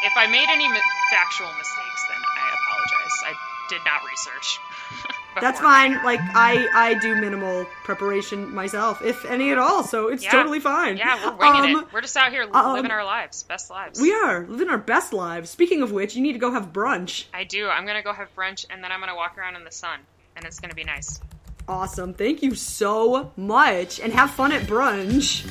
If 0.03 0.13
i 0.17 0.27
made 0.27 0.47
any 0.49 0.67
factual 1.11 1.47
mistakes 1.57 2.03
then 2.09 2.21
i 2.37 2.47
apologize 2.57 3.23
i 3.25 3.33
did 3.69 3.81
not 3.85 4.01
research 4.09 4.59
that's 5.41 5.59
fine 5.61 5.93
like 6.03 6.19
i 6.35 6.67
i 6.75 6.93
do 6.95 7.15
minimal 7.15 7.65
preparation 7.83 8.53
myself 8.53 9.01
if 9.01 9.23
any 9.25 9.51
at 9.51 9.57
all 9.57 9.83
so 9.83 10.09
it's 10.09 10.23
Yeah. 10.23 10.31
totally 10.31 10.59
fine 10.59 10.97
Yeah, 10.97 11.31
we're 11.37 11.37
winging 11.53 11.75
Um, 11.77 11.83
it. 11.83 11.93
We're 11.93 12.01
just 12.01 12.17
out 12.17 12.31
here 12.31 12.45
um, 12.53 12.73
living 12.73 12.91
our 12.91 13.05
lives, 13.05 13.43
best 13.43 13.69
lives. 13.69 14.01
we 14.01 14.11
are 14.11 14.45
living 14.47 14.69
our 14.69 14.77
best 14.77 15.13
lives 15.13 15.49
speaking 15.49 15.81
of 15.83 15.91
which 15.93 16.15
you 16.17 16.21
need 16.21 16.33
to 16.33 16.39
go 16.39 16.51
have 16.51 16.73
brunch 16.73 17.25
I 17.33 17.45
do. 17.45 17.69
I'm 17.69 17.85
gonna 17.85 18.03
go 18.03 18.11
have 18.11 18.27
brunch, 18.35 18.65
and 18.69 18.83
then 18.83 18.91
I'm 18.91 18.99
gonna 18.99 19.15
walk 19.15 19.37
around 19.37 19.55
in 19.55 19.63
the 19.63 19.71
sun, 19.71 19.99
and 20.35 20.43
it's 20.45 20.59
gonna 20.59 20.73
be 20.75 20.83
nice. 20.83 21.21
Awesome. 21.67 22.13
Thank 22.13 22.41
you 22.43 22.53
so 22.55 23.31
much. 23.37 23.99
And 24.01 24.11
have 24.11 24.31
fun 24.31 24.51
at 24.51 24.63
brunch. 24.63 25.45